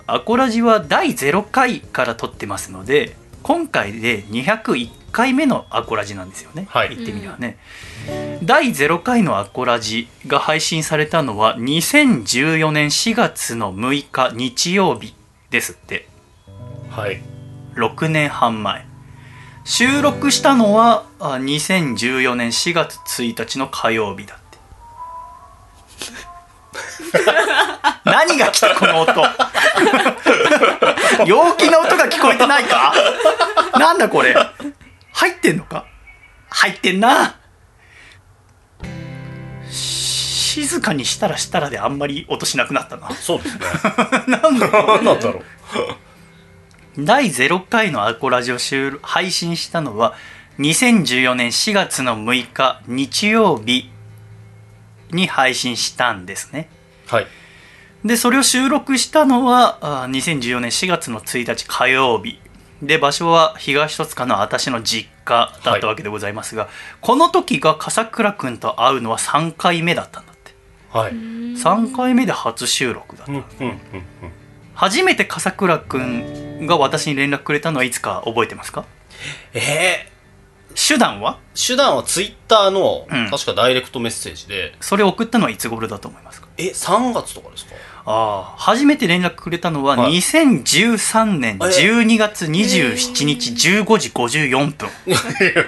[0.07, 6.95] アコラジは第0回から撮ってますので今回で201回目のアコラジなんですよね、はい。
[6.95, 7.59] 言ってみればね、
[8.43, 15.13] 第0回のアコラジが配信されたのは2014年4月の6日日曜日
[15.51, 16.07] ですって。
[16.89, 17.21] はい。
[17.75, 18.85] 6年半前。
[19.65, 24.37] 収録したのはあ2014年4月1日の火曜日だ
[28.05, 29.13] 何が来たこの音？
[31.25, 32.93] 陽気な音が聞こえてないか？
[33.77, 34.35] なんだこれ？
[35.13, 35.85] 入ってんのか？
[36.49, 37.35] 入ってんな。
[39.69, 43.09] 静かにしたらしたらであんまり音しなくなったな。
[43.11, 43.65] そうですね。
[44.27, 45.43] なんだ何なんだろう。
[46.99, 50.13] 第0回のアコラジを収録配信したのは
[50.59, 53.89] 2014年4月の6日日曜日
[55.15, 56.69] に配信したんですね。
[57.07, 57.27] はい。
[58.05, 62.39] でそれを収録したのはあ2014年4月の1日火曜日
[62.81, 66.67] で場所は東戸塚の私の実家だったわけでございますが、
[66.99, 70.53] この時が笠倉君と会うのは3回目だったんだって。
[70.91, 71.13] はい。
[71.13, 73.31] 3回目で初収録だった。
[73.31, 73.77] うんうんうんうん。
[74.73, 78.85] 初めて笠倉君が私に連絡くれたのはいつか覚えてますか？
[79.53, 80.11] え
[80.75, 81.39] 手段は？
[81.55, 83.29] ー、手段はツイッターの、うん。
[83.29, 84.75] 確かダイレクトメッセージで。
[84.81, 86.47] それを送ったのはいつ頃だと思いますか？
[86.57, 87.71] え3月とかですか？
[88.05, 90.13] ああ初めて連絡くれたのははい。
[90.17, 94.89] 2013年12月27日15時54分。
[95.07, 95.11] い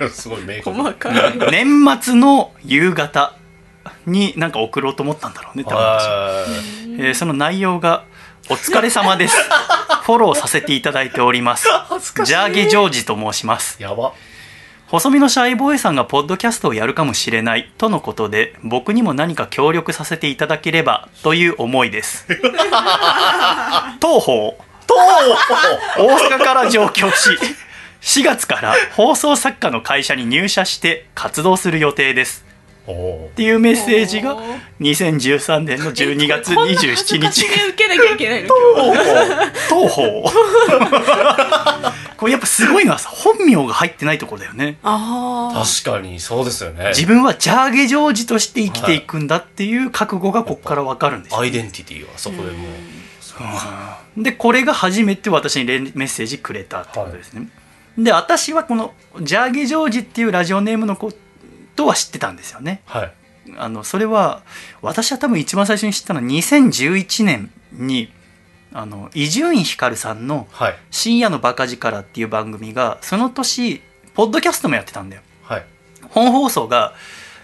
[0.04, 0.72] やすごい明確。
[0.72, 1.52] 細かい。
[1.52, 3.36] 年末の夕方
[4.06, 6.46] になんか送ろうと思ったんだろうね多分私は
[7.00, 8.04] えーその内容が
[8.50, 9.36] 「お疲れ様です」
[10.04, 11.68] フォローさせていただいております。
[12.26, 13.78] ジャーゲジョージと申します。
[13.80, 14.14] いやば
[14.88, 22.28] 細身のシャイボーイさんがポッドキャストをやるかもしれないとのことで僕にも何か協力させていただければという思いです。
[24.00, 24.58] 当方
[25.98, 27.32] 大阪から上京し
[28.02, 32.45] 4月から放送作家の会社に入社して活動する予定です
[32.92, 34.60] っていうメッセージがおー。
[34.80, 37.42] 2013年の12月27日。
[37.42, 38.50] で受けなきゃいけないの？
[39.70, 40.26] 東方
[42.18, 44.78] これやっぱすごいのはさ本名が入ってないところだよね。
[44.84, 46.90] ああ確かにそうですよね。
[46.90, 51.40] 自分はジャーゲジョージとして生きていくんだっていう覚悟がここから分かるんですよ。
[51.40, 52.96] アイデンティティはそこでもう。
[54.18, 57.50] でこれが初めて私に連メッセージくれたってことですね、
[57.98, 61.12] で私はこのジャーゲジョージっていうラジオネームのこ
[61.76, 62.82] とは知ってたんですよね。
[62.86, 63.14] はい。
[63.58, 64.42] あのそれは
[64.82, 68.12] 私は多分一番最初に知ったのは2011年に
[68.74, 73.82] あの伊集院光さんのはい「深夜のバカ力」っていう番組がその年
[74.16, 75.22] ポッドキャストもやってたんだよ。
[75.44, 75.66] はい。
[76.10, 76.94] 本放送が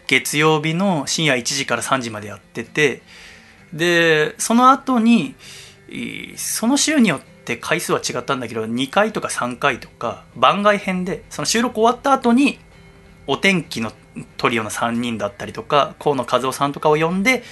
[0.08, 3.02] 月曜日の深夜1時から3時までやってて
[3.74, 5.36] でその後に
[5.90, 12.60] えーその週によって回数は違ったんだけど2回とか3回とか番外編でその収録終わった後に
[13.28, 13.92] お天気の
[14.38, 17.44] トリオの3人だったりとか河野和夫さんとかを呼んで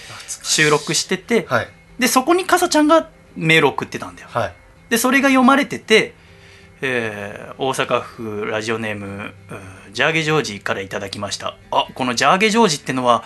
[0.43, 1.67] 収録しててはい。
[2.00, 4.28] でそこにかさちゃんがメールを送ってたんだよ。
[4.32, 4.54] はい。
[4.89, 6.13] でそれが読まれてて、
[6.82, 11.58] えー大阪府ラジオネームうんジャーゲジョージからいただきました。
[11.72, 13.24] あこのジャーゲジョージってのは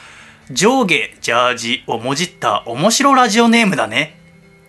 [0.51, 4.19] 上下ジャージをもじった面白ラジオネームだね。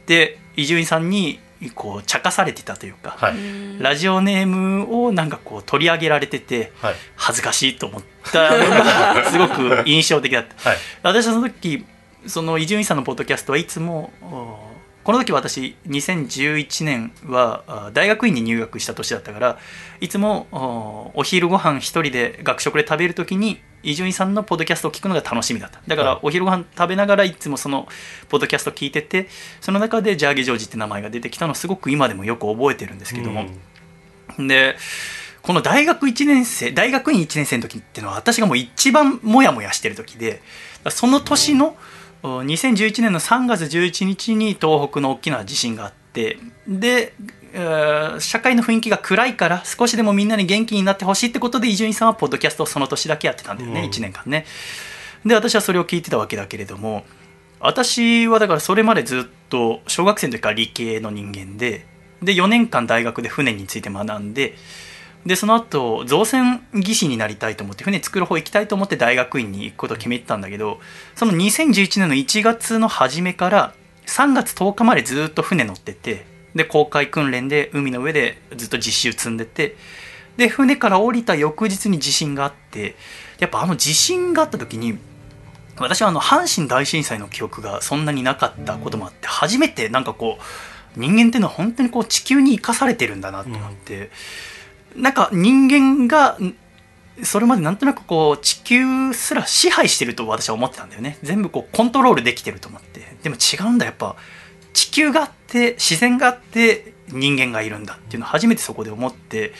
[0.06, 3.34] で伊集院さんにこう茶化されてたというか、はい。
[3.78, 6.94] ラジオネームをなんかこう取り上げられててはい。
[7.16, 10.70] 恥ずかしいと思ったのがすごく印象的だった。
[10.70, 10.78] はい。
[11.02, 11.84] 私はその時
[12.26, 14.63] その伊集院さんのポッドキャストはいつもお
[15.04, 19.58] この時私2011年はあ大学院に入学した年だったから
[20.00, 25.80] いつもおお昼ご飯一人で学食で食べる時に伊集院さんのポッドキャストを聞くのが楽しみだった。
[25.86, 26.20] だからはい。
[26.22, 27.86] お昼ご飯食べながらいつもその
[28.30, 29.28] ポッドキャスト聞いてて
[29.60, 33.44] その中でジャーゲジョージって名前が出てきたのをすごく今でもよく覚えてるんですけども、
[34.38, 34.76] で
[35.42, 40.40] この大学1年生大学院1年生の時っていうのは私がもう一番モヤモヤしてる時で
[40.88, 41.76] その年のお
[42.24, 47.12] 2011年の3月11日に東北の大きな地震があってで、
[47.52, 53.90] えー社会の雰囲気が暗いから少しでもみんなに元気になってほしいってことで伊集院さんはポッドキャストをその年だけやってたんだよね、うん。
[53.90, 54.46] 1年間ね。
[55.24, 57.04] で私はそれを聞いてたわけだけれども
[57.60, 61.86] 私はだからそれまでずっと小学生の時から理系の人間で
[62.22, 64.54] で4年間大学で船について学んで
[65.26, 70.80] でその後造船技師になりたいと思って船作る方行きたいと思って大学院に行くことを決めてたんだけど
[71.14, 73.74] その2011年の1月の初めから
[74.06, 79.76] 3月10日までずっと船乗っててで公開訓練で海の上でずっと実習積んでて
[80.36, 82.96] で船から降りた翌日に地震があって
[83.38, 84.98] やっぱあの地震があった時に
[85.76, 94.10] 私はあの阪神大震災の記憶がそんなになかったこともあって初めてなんかこう人間っていうのは本当にこう地球に生かされてるんだなと思って、
[94.96, 96.38] なんか人間が
[97.22, 101.18] それまでなんとなくこう地球すら支配してると私は思ってたんだよね。
[101.22, 103.16] 全部こうコントロールできてると思って。
[103.22, 104.16] でも違うんだやっぱ。
[104.72, 109.52] 地球があって自然があって人間がいるんだっていうのを初めてそこで思って。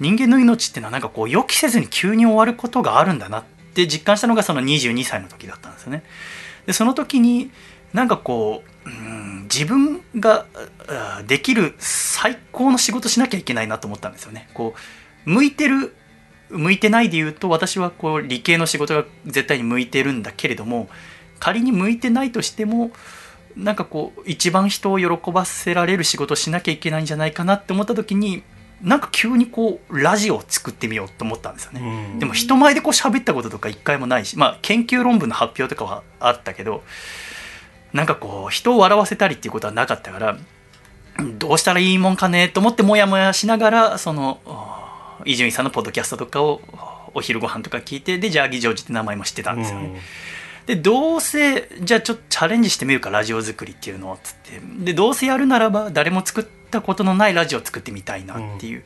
[0.00, 6.02] 人間の命っていうのはなんかこう予期せずに急に終わることがあるんだなって実感したのがその22歳の時だったんですよね。
[6.66, 7.50] でその時に
[7.92, 10.46] なんかこう、うん、自分が
[10.88, 14.48] あできる最高の仕事しなきゃいけないなと思ったんですよね。
[14.54, 14.74] こ
[15.26, 15.94] う向いてる
[16.50, 20.88] 向いてないで言うと私はこう理系の仕事が絶対に向いてるんだけれども
[21.38, 22.90] 仮に向いてないとしても
[23.56, 28.42] なんかこう一番人を喜ばせられる仕事をしなきゃいけないんじゃないかなって思った時に
[28.82, 31.80] なんか急にこうラジオを作ってみようと思ったんですよね。
[32.12, 36.82] うんでも人前でこう喋ったこととか一回もないしまあ研究論文の発表とかはあったけど
[37.92, 40.38] なんかこう人を笑わせたりっていうことはなかったから
[41.38, 46.60] どうしたらいいもんかねと思ってモヤモヤしながらそのお伊集院さんのポッドキャストとかを
[47.14, 50.00] お昼ご飯とか聞いてでジャーギージョージって名前も知ってたんですよね。
[50.66, 54.60] でどうせじゃあちょっとチャレンジしてみるかラジオ作りっていうのをつって。
[54.84, 58.84] でどうせやるならば誰も作ったことのないラジオを作ってみたいなっていう,、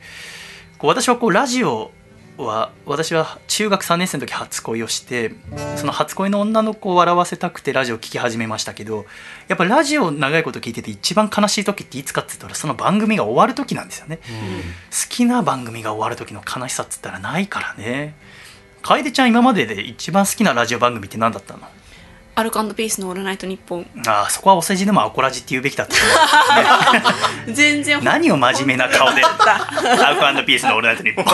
[0.77, 1.91] こう私はこうラジオ
[2.37, 5.33] は私は中学3年生の時初恋をして
[5.75, 9.05] その初恋の女の子を笑わせたくてラジオを聴き始めましたけど
[9.47, 14.17] やっぱラジオを長いこと聞いてて一番悲しい時っていつかって言ったらその番組が終わる時なんですよね。
[14.17, 18.15] 好きな番組が終わる時の悲しさっつったらないからね。
[18.83, 21.61] 楓ちゃん今までで一番好きなラジオ番組って何だったの？
[22.37, 23.87] アルコピースのオールナイトニッポン。
[24.05, 25.99] ああそこはお世辞でもアコラジって言うべきだったと
[27.45, 27.51] 思う。
[27.55, 28.03] 全然。
[28.03, 31.25] 何を真面目な顔でアルコピースのオールナイトニッポン。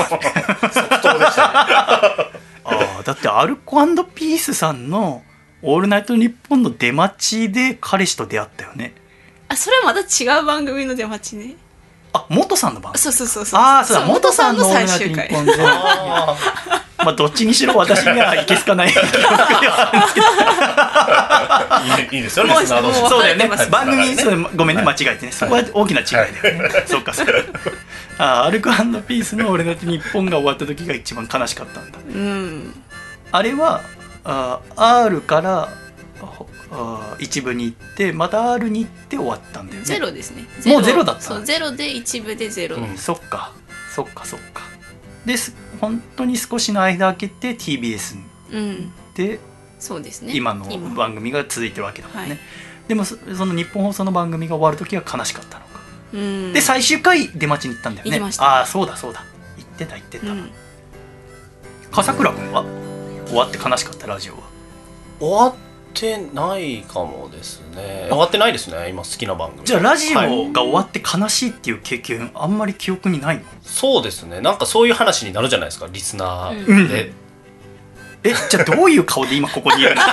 [2.64, 5.24] ああだってアルコピースさんの
[5.62, 8.96] オールナイトニッポンの出待ちで彼氏と出会ったよね。
[9.50, 11.56] あそれはまた違う番組の出待ちね
[12.14, 13.02] あ元さんの番組。
[13.02, 13.60] そうそうそうそう。
[13.60, 15.30] ああそうだ元元さんの最終回。
[17.04, 18.90] まあどっちにしろ私にはいけすかない。
[18.90, 18.92] い
[22.14, 23.48] いいいですよリスナー同士もうそうだよね。
[23.48, 25.32] はい番組ねそうごめんね間違えてね。
[25.32, 27.34] そこは大きな違いだよねそうかそうか。
[28.20, 31.98] あアルコピースの「俺だって日本」が終わった時が一番悲しかったんだ。
[32.08, 32.84] うん。
[33.32, 33.82] あれは
[34.24, 35.70] あ R から
[36.22, 36.26] あ
[37.20, 39.86] 一部に行ってまた R に行って終わったんだよね。
[39.86, 40.46] ゼロですね。
[40.66, 43.54] もうゼロだったそうゼロで一部でゼロ、うんそっか。
[43.94, 44.64] そっかそっか。
[45.26, 48.18] です本当に少しの間空けて TBS
[48.52, 48.92] うん。
[49.16, 49.40] で
[49.80, 50.34] そうですね。
[50.36, 52.40] 今の番組が続いてるわけだもんね、はい。
[52.88, 55.80] でもそその日本放送の番組が終わる時は悲しかったのか、
[56.14, 56.54] うん。
[56.54, 58.12] で最終回出待ちに行ったんだよね。
[58.12, 58.44] 行きました。
[58.44, 59.24] ああそうだそうだ。
[59.58, 60.50] 行ってた行ってた、うん。
[61.92, 62.66] 笠倉君は？
[63.28, 64.42] 終わって悲しかったラジオは？
[65.20, 65.56] 終わっ
[65.94, 68.08] てないかもですね。
[68.10, 69.64] 終わってないですね今好きな番組。
[69.66, 73.44] じゃあラジオはいが終わって悲しいっていう経験あんまり記憶にないの？
[73.62, 74.42] そうですね。
[74.42, 76.88] なんかそういう話になるじゃないですかリスナーうん。
[76.88, 77.12] で、
[78.24, 80.02] えじゃあどういう顔で今ここにいるの？
[80.04, 80.06] い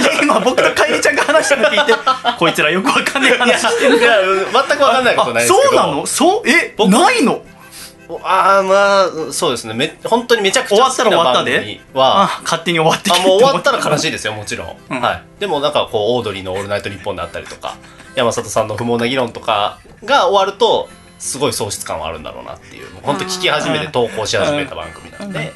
[0.00, 1.92] や今僕とかえりちゃんが話したの聞いて
[2.38, 5.62] こいつらよくわかんない話してるいや全く分かんないことないですけど。
[5.64, 6.06] そうなの？
[6.06, 6.48] そう？
[6.48, 7.42] え僕ないの？
[8.22, 9.74] ああまあそうですね。
[9.74, 15.00] め本当にめちゃくちゃ終わったら終わったはあ勝手に終わってあもう終わったら悲いしいですよもちろん、うん。
[15.00, 17.76] はい、でもなんかこうオードリーの「オールナイトニッポン」であったりとか
[18.14, 20.88] 山里さんの不毛な議論とかが終わると
[21.18, 22.86] すごい喪失感はあるんだろうなっていう。
[23.02, 25.52] 本当聞き始めて投稿し始めた番組なんで。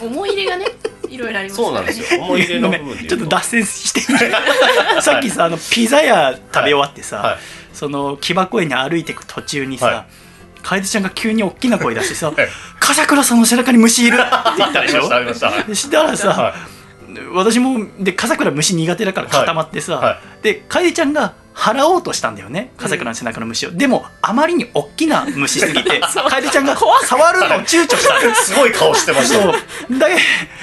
[0.00, 0.66] 思い入れがね
[1.08, 2.22] いろいろありますそうなんですよ。
[2.22, 4.32] 思い入れの部分でちょっと脱線してみる
[5.02, 7.38] さっきさあのピザ屋食べ終わってさ、はい。
[7.72, 10.06] その木箱園に歩いていく途中にはさ
[10.62, 12.36] 楓ちゃんが急に大きな声出してさはい
[12.80, 15.74] 「笠倉さんの背中に虫いる!」って言ったでしょ？
[15.74, 16.54] したらさ、は
[17.32, 26.00] 私もで笠倉虫苦手だから固まってさ、はで楓ちゃんが「払おうとしたんだよね笠倉の背中の虫を、でもあまりに大きな虫すぎて
[26.30, 28.34] 楓ちゃんが触るのを躊躇した。
[28.36, 29.52] すすごい顔してましたそ
[29.98, 30.16] で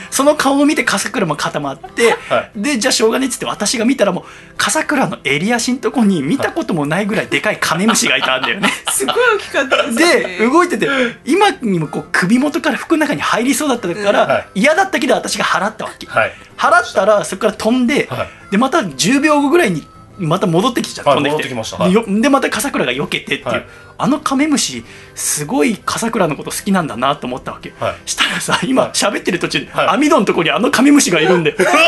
[0.09, 4.23] その顔を見て笠倉も固まって、はでじゃあしょうがねえっつって私が見たらもう
[4.55, 8.69] 笠倉の襟足のとこに見たこともないぐらいでかいカメムシがいたんだよね。
[8.89, 10.37] すごい大きかったですね。
[10.39, 10.87] で動いてて
[11.25, 14.61] 今にもこう首元から服の中に入りそうだったから、うんはい。
[14.61, 16.33] 嫌だったけど私が払ったわけ、はい。
[16.57, 18.51] 払ったらそこから飛んで、はい。
[18.51, 19.85] でまた10秒後ぐらいに
[20.17, 21.77] また戻ってきちゃった、はい飛んできました。
[21.77, 22.21] はい。
[22.21, 23.65] でまた笠倉が避けてっていう、はい。
[23.97, 27.95] あのカメムシすごい笠倉のこと好きなんだなと思ったわけ、はい。
[28.05, 29.87] したらさ今喋ってる途中で、はい。
[29.89, 31.53] 網戸のとこにあのカメムシがいるんで。
[31.57, 31.83] 怖い怖い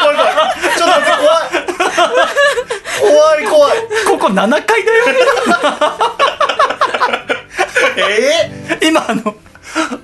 [0.00, 1.50] 怖い怖いちょっと待って怖い。
[3.00, 5.04] 怖い怖いここ7階だよ
[7.96, 9.34] ええ今あの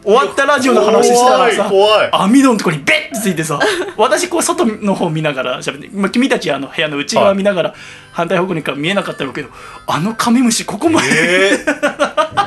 [0.05, 2.25] 終わったラジオの話したらさ怖い怖い。
[2.25, 3.59] 網戸のとこにベッてついてさ
[3.97, 7.75] 私こう外の方見ながら喋って、まあ、君たちあの部屋の内側見ながら
[8.13, 9.49] 反対方向にから見えなかったろうけど
[9.87, 11.59] あのカメムシここまで、ええ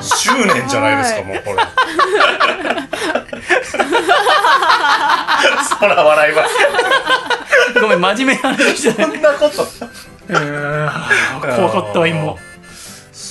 [0.02, 1.58] 執念じゃないですかもうこれ。
[5.80, 6.50] そら笑います。
[7.82, 9.06] ごめん真面目な話じゃない。
[9.08, 9.68] そんなこと。
[10.30, 10.90] えー
[11.56, 12.36] 怖かったわ今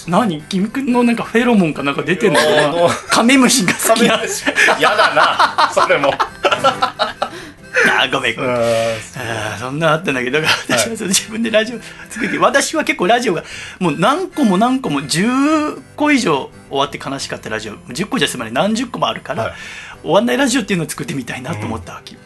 [0.08, 0.42] 何？
[0.42, 2.88] 君くんのなんかフェロモンかなんか出てんのかな？
[3.10, 4.20] カメムシが好きな。
[4.80, 5.70] やだな。
[5.72, 6.12] それも。
[8.00, 8.50] あごめんごめん。
[8.52, 11.78] あーそんなあったんだけど私は自分でラジオ
[12.10, 13.44] 作って私は結構ラジオが
[13.78, 17.74] もう何個も何個も10個以上終わって悲しかったラジオ。
[17.74, 18.52] 10個じゃ済まない。
[18.52, 19.52] 何十個もあるから、はい。
[20.02, 22.16] 終わんないラジオっていうのを作ってみたいなと思ったわけ、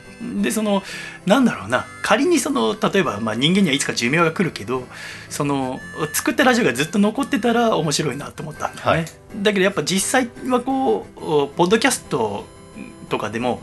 [0.40, 0.82] でその
[1.26, 1.84] なんだろうな。
[2.02, 4.86] 仮にその例えば、まあ、人間にはいつか寿命が来るけど
[5.28, 5.80] その
[6.12, 9.06] 作ったラジオがずっと残ってたら面白いなと思ったんだよね、はい。
[9.42, 12.44] だけどやっぱ実際はこうおポッドキャスト
[13.08, 13.62] とかでも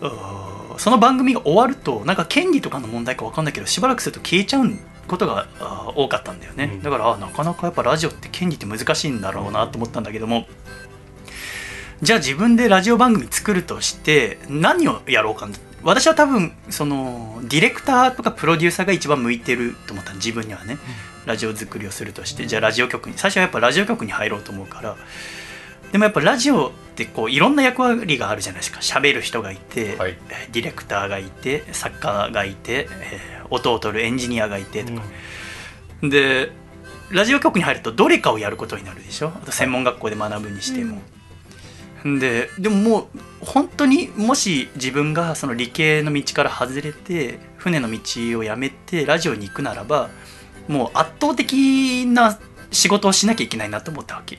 [0.00, 4.70] おその番組が終わるとなんか権利とかの問題か分かんないけどしばらくすると消えちゃう
[5.08, 6.82] ことがあ多かったんだよね、うん。
[6.82, 10.46] だからあなかなかやっぱラジオって権利って難しいんだろうなと思ったんだけども。
[12.02, 20.14] じゃあ自分でラジオ番組作るとして何をやろうかな私は多分そのディレクターとかプロデューサーが一番向いてると思った。
[20.14, 20.78] 自分にはね、
[21.26, 22.46] ラジオ作りをするとして。
[22.46, 24.96] じゃあラジオ局に最初はやっぱラジオ局に入ろうと思うから。
[25.90, 28.80] でもやっぱラジオってこういろんな役割があるじゃないですか。
[28.80, 30.16] 喋る人がいて、はい。
[30.30, 35.02] えーディレクターがいて作家がいて、えー音を取るエンジニアがいてとか、
[36.02, 36.50] で
[37.10, 39.28] ラジオ局に入るとどれかをやることになるでしょ。
[39.28, 41.02] あと専門学校で学ぶにしても。
[42.04, 43.06] ででももう
[43.40, 48.00] 本当にもし自分がその理系の道から外れて船の道
[48.38, 50.10] をやめてラジオに行くならば
[50.66, 52.38] もう圧倒的な
[52.70, 54.38] 仕事をしなきゃいけないなと思ったわけ。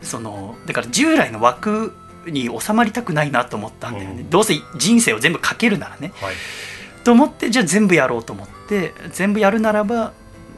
[0.00, 1.94] そのだから従来の枠
[2.26, 4.30] に収まりたくないなと思ったんだよね、うん。
[4.30, 6.12] どうせ人生を全部かけるならね。
[6.16, 6.34] はい。
[7.04, 10.12] と思ってじゃあ全部やろうと思って全部やるならば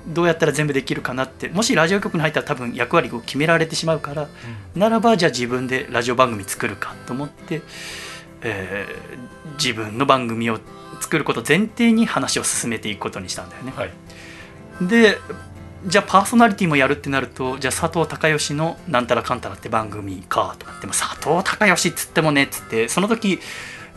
[0.09, 4.29] どうやったら全部できるかなってもしラジオ局に入ったら多分役割を決められてしまうから、
[4.75, 7.63] ならばじゃあ自分でラジオ番組作るかと思って、
[8.43, 9.29] えー
[9.59, 10.61] 自分の番組を
[11.01, 13.73] 作ること前提に話を進めていくことにしたんだよね。
[13.77, 13.91] はい
[14.81, 15.19] で
[15.87, 23.39] じゃあパーソナリティもやるってなるとじゃあ佐藤孝義の「なんたらかんたら」って番組かとかっても佐藤孝義っつってもねっつってその時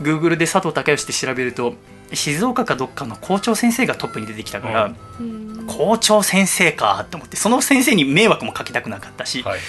[0.00, 1.74] Google で佐藤孝義って調べると
[2.14, 4.84] 静岡かどっかの校長先生がトップに出てきたから、
[5.20, 5.26] うん。
[5.26, 9.60] うん校長先生かと思ってその先生に迷惑もかけたくなかったし、はい。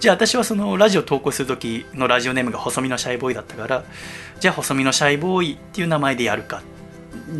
[0.00, 3.84] じゃあ私はそのラジオ投稿する時のラジオネームが細身のシャイボーイだったから
[4.40, 6.62] じゃあ細身のシャイボーイっていう名前でやるか。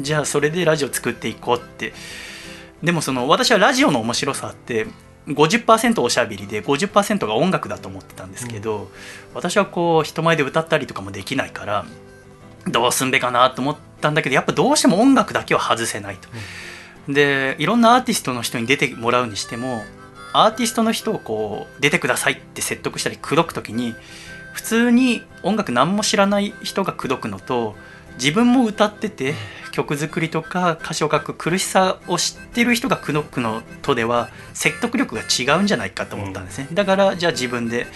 [0.00, 1.92] じゃあそれでラジオ作っていこうって。
[2.82, 4.86] でもその私はラジオの面白さって
[5.26, 8.88] 50%おしゃべりで50%が音楽だと思ってたんですけど、
[9.34, 11.84] 私はこう人前で歌ったりとかもできないから
[12.68, 16.28] どうすんべかなと思ったんだけどやっぱどうしても音楽だけは外せないと。
[17.08, 19.84] でいろんなアーティストの人に出てもらうにしても
[20.32, 23.94] アーティストの人をこう出てくださいって説得したり口説く時に
[24.52, 27.76] 普通に音楽何も知らない人が口説くのと
[28.14, 29.34] 自分も歌ってて
[29.72, 37.86] 曲作りとか歌詞を書く苦しさを知ってる人が口説くのとでは説得力が違うんじゃないかと思ったんですね、だからじゃあ自分で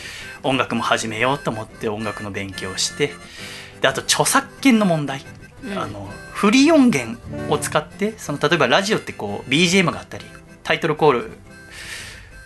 [0.42, 3.12] 音楽も始めようと思って音楽の勉強をして
[3.80, 5.22] であと著作権の問題。
[5.76, 7.18] あのフリー音源
[7.52, 10.24] を使ってその例えばラジオってこう BGM があったり
[10.62, 11.30] タイトルコール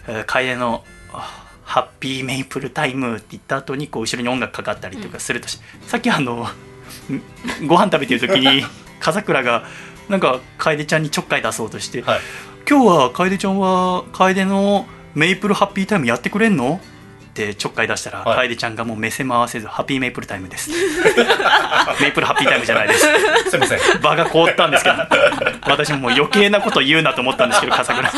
[0.08, 6.48] えー楓のあ「ハッピーメイプルタイム」って言った後にこう後ろに音楽かかったりとかするとし、さっきあのん
[7.68, 8.66] ご飯食べてる時に
[8.98, 9.64] 笠倉が
[10.08, 12.20] なんか楓ちゃんにちょっかい出そうとして「はい。
[12.68, 16.80] 今日は楓ちゃんは楓のメイプルハッピータイムやってくれんの?」
[17.34, 18.48] ってちょっかい出したら、はい。
[18.48, 20.70] 楓ちゃんがもう目線も合わせずハッピーメイプルタイムです。
[22.00, 23.00] メイプルハッピータイムじゃないです。
[23.50, 23.78] すいません。
[24.00, 24.96] 場が凍ったんですけど
[25.66, 28.08] 私ももう余計なこと言うなと思ったんですけど 笠倉。
[28.08, 28.12] い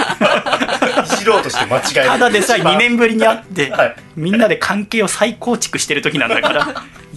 [1.19, 2.07] じろうとして間違える。
[2.07, 3.97] ただでさえ2年ぶりに会って、はい。
[4.17, 6.67] みんなで関係を再構築してる時なんだから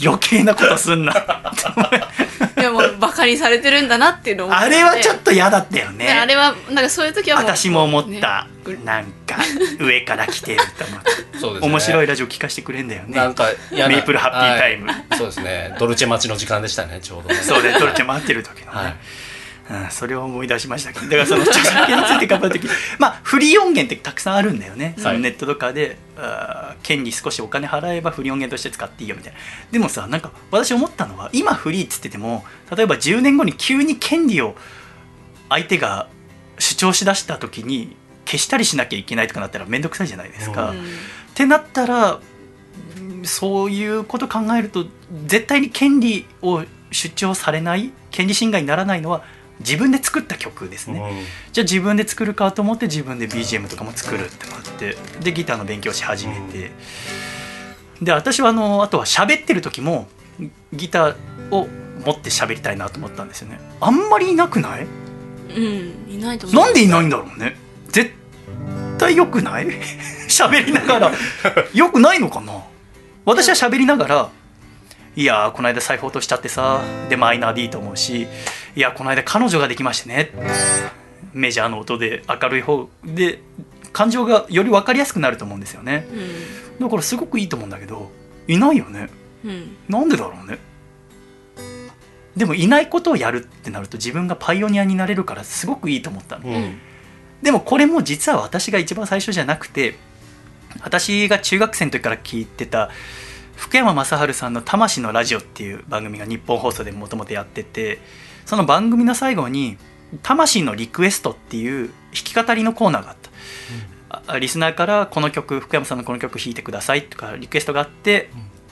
[0.01, 1.13] 余計なことすんな
[2.55, 6.05] でもバカにされてるんだなっていうのをあれはちょっと嫌だったよね。
[6.05, 9.38] であれはなんかそういう時は私も思った、ねなんか
[9.80, 11.11] 上から来てると思って。
[11.39, 11.67] そうですね。
[11.70, 13.17] 面白いラジオ聞かせてくれんだよね。
[13.17, 14.88] なんかメイプルハッピータイム。
[14.88, 15.17] はい。
[15.17, 15.76] そうですね。
[15.80, 17.30] ドルチェ待ちの時間でしたねちょうど。
[17.30, 18.95] ねそうね、トルチェ待ってる時のね、はい。
[19.70, 21.05] うん、それを思い出しましたけど。
[21.05, 22.67] だからその著作権について頑張る時
[22.97, 29.39] まあフリー音源ってたくさんあるんだよね、そのネットとかであー権利少しお金払えばフリー音源として使っていいよみたいな。
[29.72, 32.43] でもさなんか私思ったのは今フリーっつってても
[32.76, 34.55] 例えば10年後に急に権利を
[35.49, 36.07] 相手が
[36.57, 37.95] 主張しだした時に
[38.30, 40.69] 消したりしなきゃいけないとかなったら面倒くさいじゃないですか。
[40.69, 40.77] うっ
[41.34, 42.19] てなったら
[42.99, 44.86] うんそういうこと考えると
[45.25, 49.23] 絶対に権利を主張されない権利侵害にならないのは
[49.59, 56.71] 自分で作った曲ですね、じゃあ自分で作るかと思って自分で BGM とかも作るってなってでギターの勉強し始めて、
[58.01, 60.07] で私はあのあとは喋ってる時も
[60.71, 61.15] ギター
[61.51, 61.67] を
[62.05, 63.59] 持って喋りたいなと思ったんですよね。
[63.82, 64.88] あんまりいなくない？
[65.49, 67.57] うんいないと思うなんでいないんだろうね。
[67.89, 68.13] 絶
[68.99, 69.67] 対良くない？
[70.29, 71.11] 喋りながら。
[71.73, 72.53] 良くないのかな？
[73.25, 74.29] 私は喋りながら
[75.15, 78.27] いやーこの間財布落としちゃってさでマイナーでいいと思うし
[78.75, 80.31] いやこの間彼女ができましてね。
[81.33, 83.39] メジャーの音で明るい方で
[83.93, 86.07] 感情がより分かりやすくなると思うんですよね。
[86.79, 88.11] だからすごくいいと思うんだけど
[88.47, 89.09] いないよね。
[89.43, 89.77] うんうん。
[89.89, 90.57] なんでだろうね？
[92.35, 96.49] でもいないことをやるってなると自分がパイオニアになれるからすごくいいと思ったの。
[96.49, 96.79] うん
[97.41, 99.95] でもこれも実は私が一番最初じゃなくて
[100.83, 102.89] 私が中学生の時から聞いてた
[103.55, 107.99] 福山雅治さんの「魂のラジオ」っていう番組が日本放送でもともとやってて
[108.45, 109.77] その番組の最後に
[110.23, 113.17] 「魂のリクエスト」っていう弾き語りのコーナーがあっ
[114.09, 118.29] た、あリスナーからこの曲福山さんのこの曲弾いてくださいとかリクエストがあって、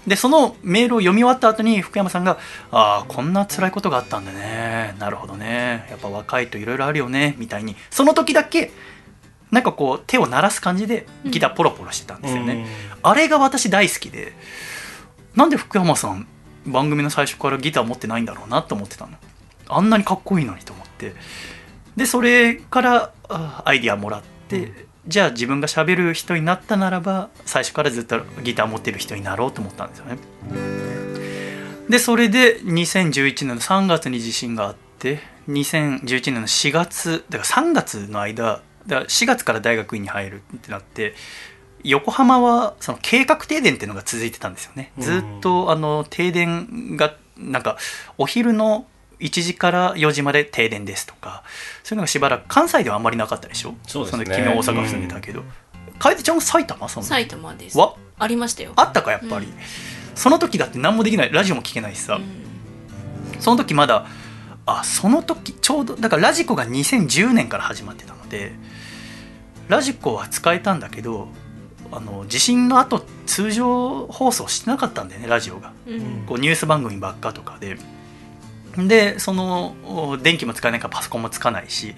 [0.07, 2.37] でそのメールを読み終わった後に福山さんが
[2.71, 4.95] 「ああこんな辛いことがあったんだね。
[4.99, 5.85] なるほどね。
[5.89, 8.71] やっぱ若いといろいろあるよね」みたいにその時だけ
[9.51, 12.67] なんかこう手を鳴らす感じでギターポロポロしてたんですよね、
[13.01, 14.33] あれが私大好きで
[15.35, 16.27] なんで福山さん
[16.65, 19.13] 番組の最初からギター持ってないんだろうなと思ってたの。
[19.69, 21.13] あんなにかっこいいのにと思って。
[21.95, 30.17] でそれからあアイディアもらって、じゃあ自分が喋る人になったならば最初からずっとギター持ってる人になろうと思ったんですよね。
[31.89, 41.15] でそれで2011年の3月に地震があって2011年の4月だから3月の間だから4月から大学院に入るってなって
[41.83, 44.91] 横浜はその計画停電っていうのが続いてたんですよね。
[44.97, 47.77] ずっとあの停電がなんか
[48.17, 48.87] お昼の
[49.19, 51.43] 1時から4時まで停電ですとか
[51.87, 53.73] そういうのがしばらく関西ではあんまりなかったでしょ？
[53.87, 54.25] そうですね。
[54.43, 55.41] の大阪住んでたけど、
[55.99, 56.89] 楓ちゃんは埼玉？
[56.89, 57.77] その時埼玉です。
[57.77, 57.95] わ？
[58.19, 58.73] ありましたよ。
[58.75, 59.47] あったかやっぱり、
[60.13, 61.31] その時だって何もできない。
[61.31, 62.19] ラジオも聞けないしさ、
[63.39, 64.05] その時まだ
[64.65, 68.51] あその時ちょうどだからラジコが2010年から始まってたので
[69.69, 71.29] ラジコは使えたんだけど
[71.93, 75.71] あの地震の後通常放送してなかったんだよねラジオが。
[75.87, 76.25] うん。
[76.27, 77.77] こうニュース番組ばっかとかで
[78.77, 81.95] でその電気も使えないからパソコンもつかないし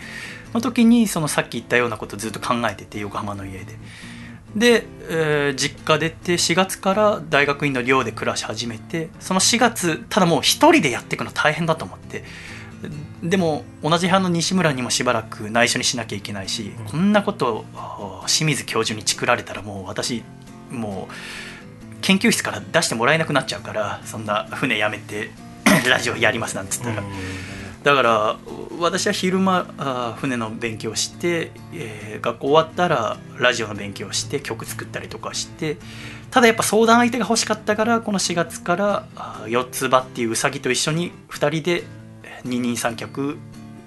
[0.52, 3.78] その時にそのさっき言ったようなことずっと考えてて横浜の家で。
[4.56, 12.24] で、えー実家出て4月から大学院の寮で暮らし始めてその4月ただもう一人でやっていくの大変だと思って
[13.22, 20.24] でも同じ班の西村にもしばらく内緒にしなきゃいけないし、こんなことを清水教授にチクられたらもう私
[20.72, 25.32] もう研究室から出してもらえなくなっちゃうからそんな船やめて
[25.88, 27.04] ラジオやりますなんつったら、
[27.84, 28.38] だから
[28.80, 35.78] 私は昼間あー船の勉強して、えー学校終わったらラジオの勉強して曲作ったりとかして
[36.32, 41.84] ただやっぱ相談相手が欲しかったからこの4月からあー四つ葉っていううさぎと一緒に2人で
[42.44, 43.38] 二人三脚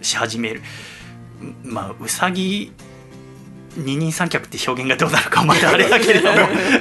[0.01, 0.61] し始める。
[0.61, 2.73] んまあうさぎ
[3.77, 6.39] 二人三脚って表現がどうなるかまだあれだけれども。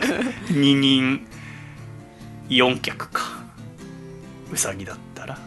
[0.50, 1.28] 二人
[2.50, 3.41] 四脚か
[4.52, 5.38] うさぎだったら。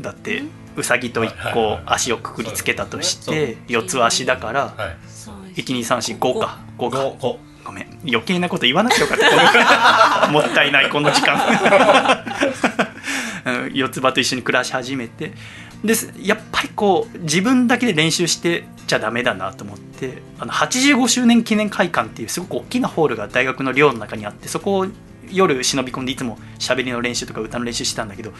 [0.00, 0.42] だって
[0.76, 4.96] うさぎと一個足をくくりつけたとして四つ足だからはい。
[5.08, 6.58] そう12345か。
[6.78, 7.38] 5か。
[7.64, 7.98] ごめん。
[8.06, 10.28] 余計なこと言わなきゃよかった。
[10.32, 11.40] もったいないこの時間。
[13.46, 15.32] うん四つ葉と一緒に暮らし始めて。
[15.84, 24.86] ですやっぱりこう自分だけで練習してちゃダメだなと思っててあの85周年記念会館っていうすごく大きなホールが大学の寮の中にあってそこを
[25.32, 28.32] 夜忍び込んでいつも喋りの練習とか歌の練習してたんだけど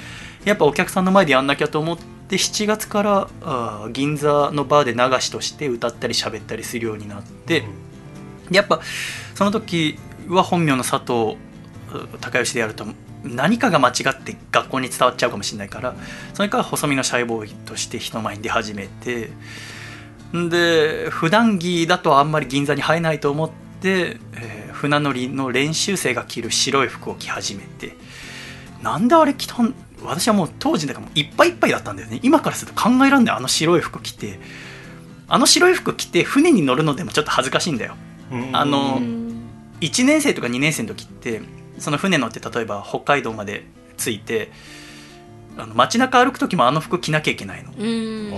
[0.44, 7.64] やっぱお客さんの前でやんなきゃと思って7月からあ銀座のバーで流しとして歌ったり喋ったりするようになって、
[8.50, 8.80] やっぱ
[9.34, 11.36] その時は本名の佐藤
[12.20, 12.86] 孝義でやると
[13.22, 15.94] 何かが間違って学校に伝わっちゃうかもしれないから
[16.34, 19.30] それから細身のシャイボーイとして人前に出始めて
[20.36, 27.96] んで普段着だとあんまり銀座に入れないと思って、えー船乗りの練習生が着る白い服を着始めて
[28.82, 32.20] なんであれ着たん私はもう当時だからもういっぱいいっぱいだったんだよね。
[32.22, 34.38] 今からすると考えらんないあの白い服着て
[35.26, 37.96] あの白い服着て船に乗るのでもちょっと恥ずかしいんだよ。
[38.52, 39.00] あの
[39.80, 41.40] 1年生とか2年生の時って
[41.78, 43.64] その船乗って例えば北海道まで
[43.96, 44.52] 着いて
[45.56, 47.72] あの街中歩く時もあの服着なきゃいけないの。
[47.72, 48.32] うん。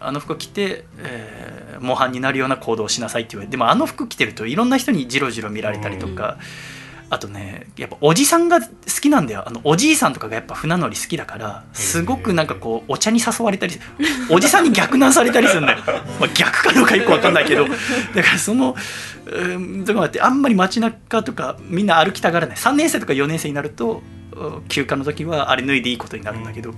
[0.00, 6.38] あの服着て、えー模範になるような行動をしなさいって言われてでもあの服着てるといろんな人にジロジロ見られたりとか、
[7.10, 8.66] あとねやっぱおじさんが好
[9.00, 9.42] きなんだよ。
[9.44, 13.74] あのおじいさんとかがやっぱ船乗り好きだからすごくなんかこうお茶に誘われたり
[14.30, 15.78] おじさんに逆難されたりするんだよ、
[16.20, 17.66] まあ、逆かどうかよく分かんないけど。
[17.66, 18.76] だからその
[19.26, 22.56] うんとかってあんまり街中とかみんな歩きたがらない。
[22.56, 24.02] 3年生とか4年生になると
[24.32, 26.72] うん休暇の時はあれ脱いでいいことになるんだけど、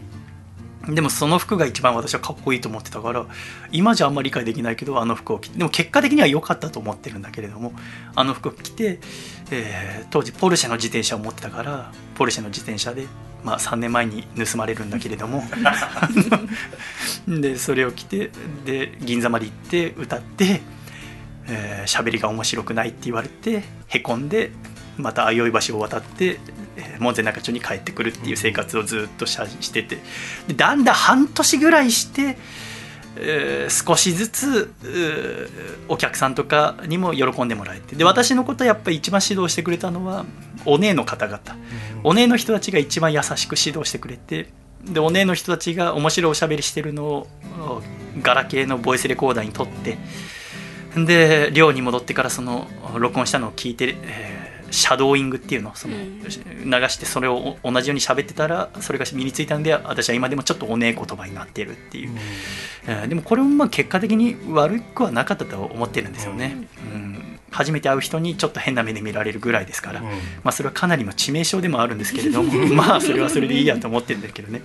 [0.88, 3.26] でもその服が一番私はかっこいいと思ってたから
[3.70, 7.72] 今じゃあんまり理解できないけどあの服を着てでも結果的には良かったと思ってるんだけれども
[8.16, 8.98] あの服を着て、
[9.50, 13.06] えー当時ポルシェの自転車を持ってたからポルシェの自転車で、
[13.44, 15.42] まあ、3年前に盗まれるんだけれども
[17.28, 18.30] でそれを着て
[18.64, 20.60] で銀座まで行って歌って
[21.48, 24.50] えー喋りが面白くないって言われてへこんで
[24.98, 26.38] また相生橋を渡って、
[26.98, 29.98] 門前仲町に帰ってくるっていう生活をずっとししてて。
[30.48, 32.38] でだんだん半年ぐらいして、
[33.16, 34.72] えー少しずつ
[35.88, 37.96] お客さんとかにも喜んでもらえて。
[37.96, 40.24] で私のことやっぱり一番指導してくれたのは
[40.64, 41.40] お姉の方々。
[42.04, 44.48] お姉の人たちが一番優しく指導してくれて。
[44.84, 47.82] でお姉の人たちが面白いおしゃべりしてるのをお
[48.20, 49.98] ガラケーのボイスレコーダーに撮って。
[50.96, 52.66] で寮に戻ってからその
[52.96, 56.22] 録音したのを聞いて、えーシャドーイングっていうのその、うん。
[56.22, 56.28] 流
[56.88, 62.10] してそれをお同じように喋ってたらそれが身についたんで私は今でもちょっとおねえ言葉になってるっていう、
[62.86, 67.38] えーでもこれもまあ結果的に悪くはなかったと思ってるんですよね、うん。
[67.50, 70.10] 初めて会う人にちょっと変な目で見られるぐらいですから、ま
[70.46, 74.62] あ、それはかなりの致命傷でもあるんですけれども まあそれはそれでいいやと思ってるんだけどね。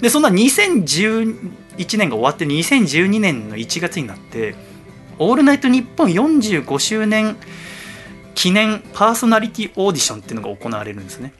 [0.00, 4.54] でそんな2011年が終わって2012年の1月になって
[5.18, 7.36] 「オールナイトニッポン」45周年
[8.34, 11.32] 記念パーソナリティオーディションっていうのが行われるんですね。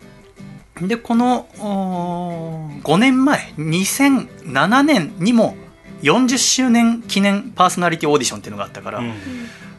[0.80, 5.54] でこのおー5年前2007年にも
[6.02, 9.02] 40周年記念パーソナリティオーディションっていうのがあったから、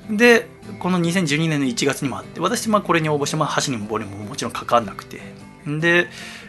[0.10, 0.48] で
[0.80, 5.22] この2012年の1月にもあって私まあこれに応募して、まあ、箸にも棒にももちろんかかんなくて
[5.66, 6.08] で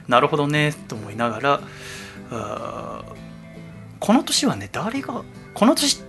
[0.09, 3.05] なるほどねと思いながら
[4.01, 5.23] この年はね誰が
[5.55, 6.03] この年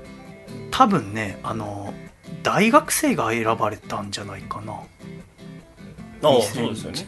[0.71, 1.93] 多分ねあの
[2.41, 4.73] 大学生が選ばれたんじゃないかな。
[4.73, 7.05] ああそうですよね。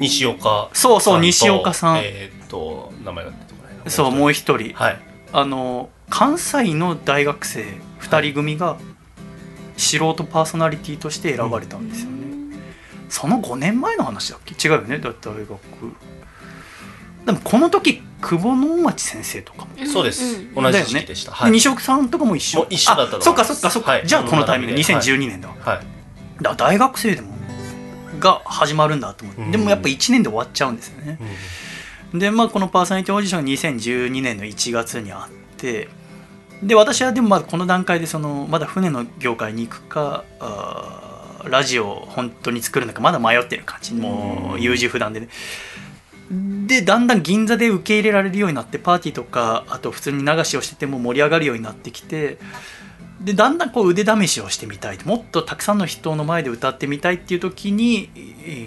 [0.00, 1.98] 西岡そうそう西岡さん。
[1.98, 4.72] えーっと名前が出てこないなそうもう一人。
[4.74, 5.00] はい。
[5.32, 7.64] あの関西の大学生
[8.00, 8.78] 2人組が
[9.76, 12.56] 素人パーソナリティとして選ばれたんですよね、
[13.08, 14.54] その5年前の話だっけ？
[14.68, 14.98] 違うよね。
[14.98, 15.58] だって大学
[17.26, 21.60] でもこの時久保能町先生とかも、そうです、うん同じ時期でした、はい。
[21.60, 22.60] さんとかも一緒。
[22.60, 24.06] もう一緒だったそっかそっかそっか、はい。
[24.06, 24.82] じゃあこのタイミングで。
[24.82, 24.94] はい。
[24.94, 25.48] 2012年だ。
[25.48, 26.42] わ、はい。
[26.42, 27.36] だ大学生でも
[28.18, 29.50] が始まるんだと思って、うん。
[29.50, 31.18] でもやっぱ1年で終わっちゃうんですよね、
[32.14, 35.88] でまあこのパーソナリティオーディションが2012年の1月にあって。
[36.62, 40.24] で私はでもまだこの段階でそのまだ船の業界に行くか
[41.44, 43.92] ラジオを本当に作るのかまだ迷ってる感じ。
[43.92, 45.28] もう優柔不断でね
[46.30, 52.38] でだんだん銀座で受け入れられるようになってパーティーとかあと普通に流しをしてても盛り上がるようになってきて
[53.20, 58.10] でだんだんこう腕試しをしてみたいもっとたくさんの人の前で歌ってみたいっていう時に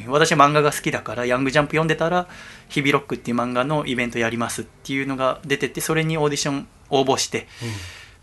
[0.08, 2.28] 私は漫画が好きだからヤングジャンプ読んでたら
[2.70, 7.48] 「日々ロック」っていう漫画のイベントやりますっていうのが出ててそれにオーディション応募して、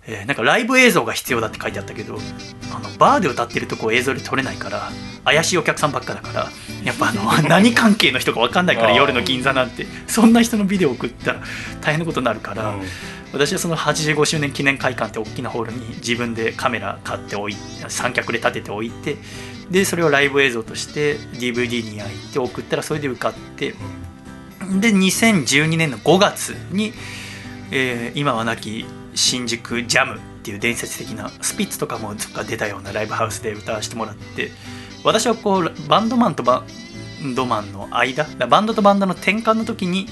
[0.07, 2.19] えーなんかライブ映像が必要だって書いてあったけど
[2.75, 4.91] あのバーで歌ってるとこ映像で撮れないから
[5.25, 6.49] 怪しいお客さんばっかだから
[6.85, 11.43] やっぱあの 何関係の人か分かんないから夜の銀座なんてそんな人のビデオ送ったら
[11.81, 12.69] 大変なことになるから。
[12.71, 12.83] うん
[13.33, 17.57] 私はその85周年記念会館って大きなホールに自分でカメラ買っておい
[17.89, 19.17] 三脚で立てておいて
[19.69, 23.75] でそれをライブ映像として DVD に焼いて送ったらそれで受かって
[24.81, 26.95] で2012年の5月に、
[27.73, 28.87] えー今はなき
[29.17, 34.53] 新宿ジャムっっていう伝説的なスピッツとかもとか出たようなライブハウスで歌わせてもらって
[35.03, 36.63] 私はこうバンドマンとバ
[37.21, 40.07] ンドマンの間バンドとバンドの転換の時に、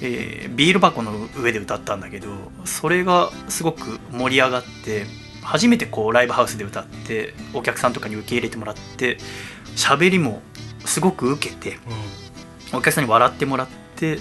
[0.00, 2.28] えービール箱の上で歌ったんだけど
[2.64, 5.04] それがすごく盛り上がって
[5.42, 9.18] 初めてこうライブハウスで歌ってお客さんとかに受け入れてもらって
[9.74, 10.42] 喋りも
[10.84, 11.78] すごく受けて
[12.72, 14.18] お客さんに笑ってもらって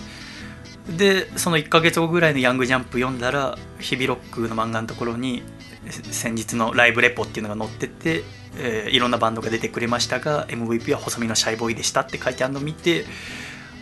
[0.90, 5.44] でその1ヶ月後ぐらいの「ヤングジャンプ」読んだら日々ロックの漫画のところに
[5.90, 8.24] 先日のライブレポっていうのが載ってて、
[8.58, 13.06] えーいろんなバンドが出てくれましたが MVP は細身のシャイボーイでしたって書いてあるのを見て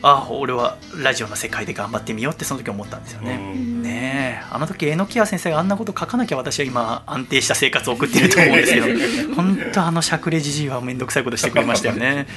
[0.03, 3.37] ああ俺はラジオの世界で頑張ってみようってその時思ったんですよね。
[3.37, 4.45] ねえ。
[4.51, 8.87] あの時榎谷先生があんなこと書かなきゃ私は今安定した生活を送ってると思うんですけど
[9.33, 12.27] 本当あのしゃくれじじいは面倒くさいことしてくれましたよね。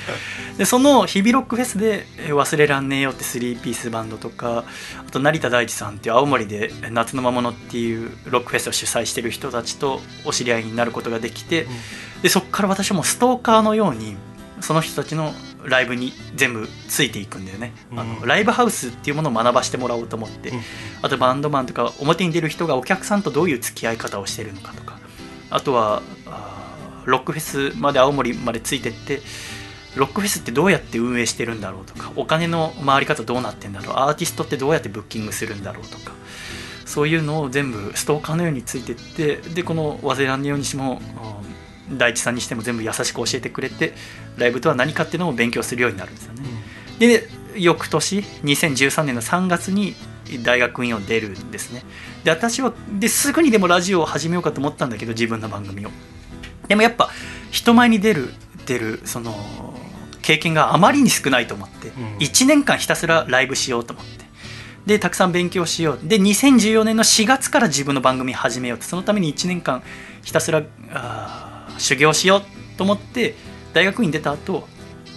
[0.58, 4.62] でその日々ロックフェスでえー「忘れらんねえよ」って3ピースバンドとか
[5.04, 11.66] あと成田大地さんっていう青森で「夏の魔物」っていうロックフェスを主催してる人たちとお知り合いになることができて、
[12.22, 14.16] でそこから私はもうストーカーのように
[14.60, 15.34] その人たちの
[15.66, 20.52] ライブに全部ついていくんだよね、あのライブハウスっていうものを学ばしてもらおうと思って、
[21.02, 24.98] あとバンドマンとか表に出る人がお客さんとどういう付き合い方をしてるのかとか
[25.50, 26.02] あとは
[27.04, 29.20] ロックフェスまで青森までついてって
[29.96, 36.12] ロックフェスってどうやって運営してるんだろうとかお金の回り方どうなってんだろうアーティストってどうやってブッキングするんだろうとか
[36.84, 41.00] そういうのを全部ストーカーのようについてってでこの「忘れらんねえようにしても
[41.40, 41.45] うん
[41.90, 43.94] 大地さんにしても全部優しく教えてくれて
[44.36, 46.42] ライブとは何かっていうのを勉強するようになるんですよね。
[46.98, 49.94] で翌年2013年の3月に
[50.42, 51.84] 大学院を出るんですね。
[52.24, 55.90] で私はですぐにでもラジオを始めようかと思ったんだけど自分の番組を。
[56.68, 57.10] でもやっぱ
[57.50, 58.34] 人前に出る
[58.66, 59.34] 出るその
[60.22, 64.24] 経験があまりに少ないと思って、1年間ひたすらライブしようと思って
[64.84, 69.84] でたくさん勉強しようで2014年の4月から自分の番組始めようってそのために1年間
[70.24, 72.42] ひたすらあー修行しよう
[72.76, 73.34] と思って
[73.72, 74.66] 大学院出た後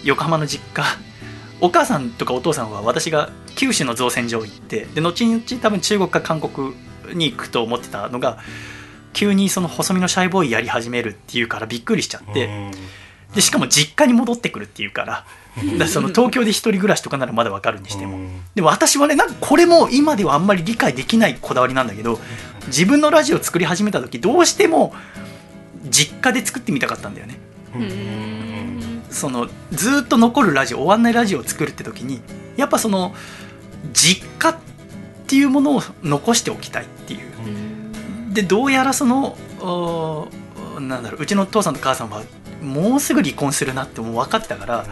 [0.03, 0.83] 横浜の実家。
[1.61, 6.73] お母さんとかお父さんは私が九州の造船所行ってで後々多分中国か韓国
[7.13, 8.37] に行くと思ってたのが
[9.11, 12.71] 急にその細身のシャイボーイやり始めるっていうからびっくりしちゃって、
[13.33, 15.25] でしかも実家に戻ってくるっていうから
[15.57, 18.19] だからその 東京で一人暮らしとかならまだわかるにしても、
[18.55, 22.19] でも私はねなんかこれも今ではあんまり理解できないこだわりなんだけど
[22.67, 24.93] 自分のラジオを作り始めた時どうしても
[25.85, 27.39] 実家で作ってみたかったんだよね。
[29.09, 32.21] そのずっと残るラジオ終わんないラジオを作るって時に
[32.57, 33.13] やっぱその
[33.93, 34.57] 実家っ
[35.27, 37.29] ていうものを残しておきたいっていう。
[38.33, 40.27] でどうやらそのお
[40.79, 42.21] なんだろううちの父さんと母さんは
[42.61, 44.85] もうすぐ離婚するなってもう分かってたから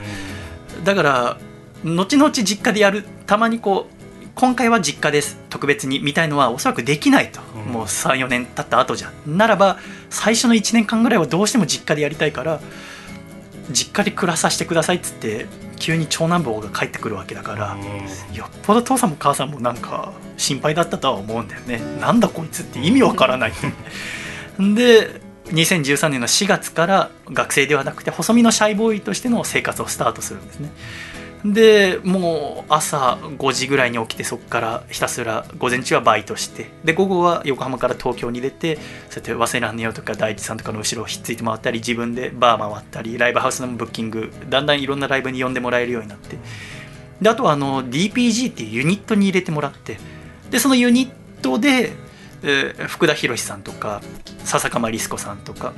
[0.84, 1.38] だから
[1.84, 3.97] 後々実家でやるたまにこう
[4.38, 5.36] 今回は実家です。
[5.50, 9.12] 特別にみたいのはおそらくできないと、もう34年経った後じゃ。
[9.26, 9.80] ならば
[10.12, 12.60] 最初の1年間ぐらいはどうしても実家でやりたいから
[13.72, 17.78] 実家で暮らさせてくださいっつって急に長男坊が帰ってくるわけだから、
[18.32, 21.82] よっぽど父さんも母さんもなんか心配だったとは思うんだよね。
[22.00, 23.54] なんだこいつって意味わからない。
[24.62, 30.70] で2013年の4月から学生ではなくて細身のシャイボーイとしての生活をスタートするんですね
[31.46, 46.38] でもう朝5時ぐらいに起きてそこからひたすら午前中はバイトしてで午後は横浜から東京に出てそうやって早稲らんねよとか大地さんとかの後ろをひっついて回ったり自分でバー回ったりライブハウスのブッキングだんだんいろんなライブに呼んでもらえるようになって。
[47.22, 49.98] であとはあの DPG っていうユニットに入れてもらって
[50.52, 51.12] でそのユニッ
[51.42, 51.94] トで、
[52.44, 54.02] えー福田博さんとか
[54.44, 55.74] 笹かまりすこさんとか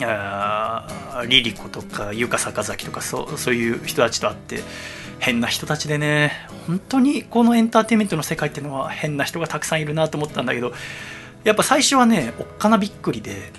[0.00, 4.60] あーリリコとか優香坂崎とかそうそういう人たちと会って
[5.18, 6.32] 変な人たちでね
[6.66, 10.72] 本当にこのエンターテインメントの世界っていうのは変な人がたくさんいるなと思ったんだけど
[11.44, 13.52] やっぱ最初はねおっかなびっくりで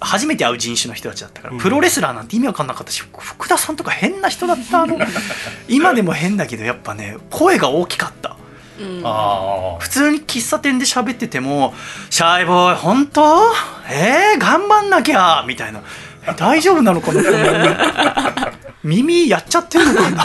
[0.00, 4.98] 初めて会う人種の人たちだったから、プロレスラーなんて意味わかんなかったし福田さんとか変な人だったあの。
[5.66, 8.30] 今でも変だけどやっぱね声が大きかった。
[8.30, 8.36] あ
[9.80, 11.74] 普通に喫茶店で喋ってても
[12.10, 13.52] 「シャイボーイ本当？
[13.88, 15.80] えー、頑張んなきゃ」みたいな
[16.26, 17.22] 「え大丈夫なのかな？
[18.82, 20.24] 耳やっちゃってるのかな？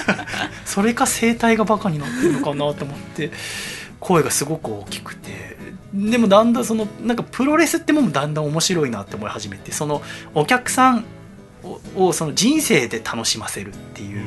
[0.64, 3.32] それか声帯がバカになってるのかなと思って
[4.00, 5.56] 声がすごく大きくて。
[5.94, 10.02] でもだんだんそのなんかプロレスってもだんだん面白いなって思い始めてその
[10.34, 11.04] お客さん
[11.64, 14.22] ををその人生で楽しませるっていう。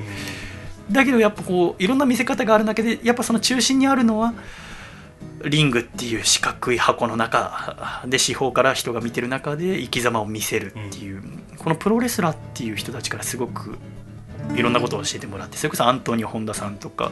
[0.91, 4.33] だけどやっぱこういろんな見せ方があるだけでやっぱその中心にあるのは
[5.43, 11.23] リングっていう四角い箱の中で四方から人が見てる中で生き様を見せるっていう、
[11.57, 13.77] このプロレスラーっていう人たちからすごく
[14.55, 17.11] いろんなことを教えてもらってそれこそアントニオ本田さんとか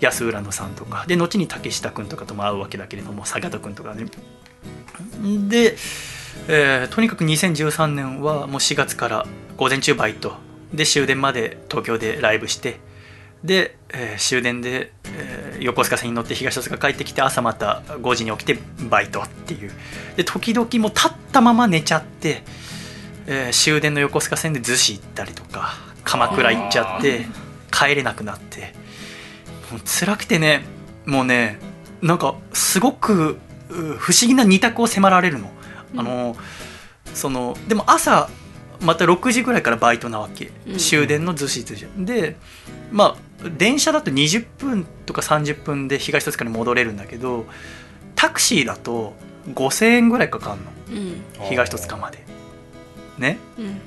[0.00, 4.06] 安浦野さんとかで後に竹下君とかとも会うわけだけれども坂戸君とかね。
[5.48, 5.76] で、
[6.48, 9.26] えーとにかく2013年はもう4月から
[9.56, 10.34] 午前中バイト。
[10.72, 12.80] で終電まで東京でライブして
[13.44, 18.58] で、えー終電で、えー横須賀線に乗って東戸塚帰ってきて朝また5時に起きて
[18.90, 19.70] バイトっていう。
[20.16, 22.42] で時々もう立ったまま寝ちゃって、
[23.26, 27.26] えー終電の横須賀線で逗子行ったりとか鎌倉行っちゃって
[27.70, 28.74] 帰れなくなって。
[29.70, 30.62] もう辛くてね
[31.06, 31.58] もうね
[32.02, 33.38] なんかすごく
[33.70, 35.50] う不思議な二択を迫られるの。
[35.96, 36.36] あの
[37.14, 38.28] そのでも朝
[38.80, 40.76] また6時ぐらいからバイトなわけ、うん。
[40.78, 42.36] 終電の逗子逗子で
[42.90, 47.46] まあ電車だと20分とか30分で東戸塚に戻れるんだけど
[48.14, 49.14] タクシーだと
[49.52, 50.70] 5000円ぐらいかかんの。
[50.90, 51.22] うん。
[51.48, 52.24] 東戸塚まで。
[53.18, 53.38] ね？
[53.58, 53.80] うん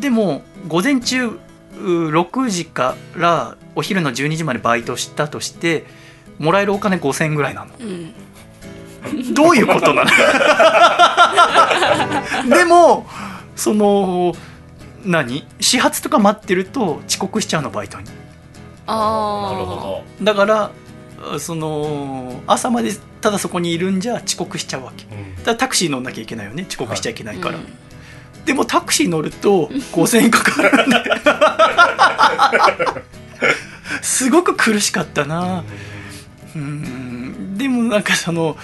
[0.00, 1.36] でも午前中う
[1.76, 5.84] 6時からお昼の12時までバイトしたとして
[6.38, 7.74] もらえるお金5000円ぐらいなの。
[7.80, 8.14] うん
[9.12, 9.34] うん。
[9.34, 10.04] どういうことな
[12.44, 12.50] の？
[12.56, 13.06] でも
[13.56, 14.34] その
[15.04, 15.44] 何？
[15.60, 18.06] 始発とか待ってると遅刻しちゃうのバイトに
[18.92, 20.70] ああなるほだから
[21.38, 25.04] その朝までただそこにいるんじゃ遅刻しちゃうわけ。
[25.04, 25.36] ど、うん。
[25.36, 26.64] だからタクシー乗んなきゃいけないよね。
[26.68, 27.66] 遅刻しちゃいけないから、うん
[28.44, 30.96] でもタクシー乗ると5000円かかるんで
[34.02, 35.62] すごく苦しかったな。
[36.56, 37.56] うん。
[37.58, 38.56] でもなんかその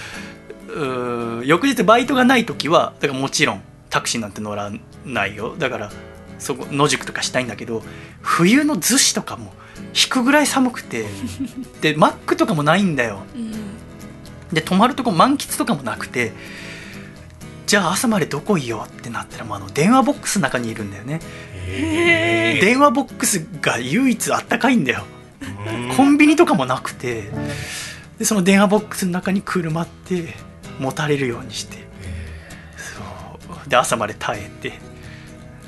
[1.44, 4.72] 翌日バイトがない時はだからもちろんタクシーなんて乗ら
[5.04, 5.54] ないよ。
[5.56, 5.92] だから
[6.38, 7.82] そこ野宿とかしたいんだけど
[8.22, 9.52] 冬の逗子とかも
[9.94, 11.06] 引くぐらい寒くて。
[11.80, 13.22] でマックとかもないんだよ。
[13.34, 13.52] うん。
[14.52, 16.32] で泊まるとこ満喫とかもなくて。
[17.66, 21.20] じゃあ朝までどこいようってなったらもうあの電話ボックスの中にいるんだよね。
[21.54, 25.04] へ電話ボックスが唯一あったかいんだよ。
[25.40, 27.30] ーコンビニとかもなくて。
[28.18, 30.34] でその電話ボックスの中に車って
[30.78, 31.76] 持たれるようにして。
[32.76, 33.68] そう。
[33.68, 34.78] で朝まで耐えて。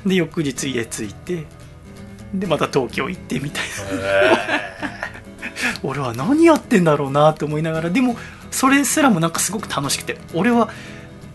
[0.05, 1.45] で翌日家着いて
[2.33, 5.09] でまた東京行ってみたいな。
[5.83, 8.17] 俺は何やってんだろうなと思いながらでも
[8.51, 10.69] それすらもなんかすごく楽しくて俺は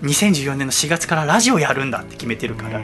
[0.02, 2.82] 2014年の4月からラジオやるんだって決めてるから、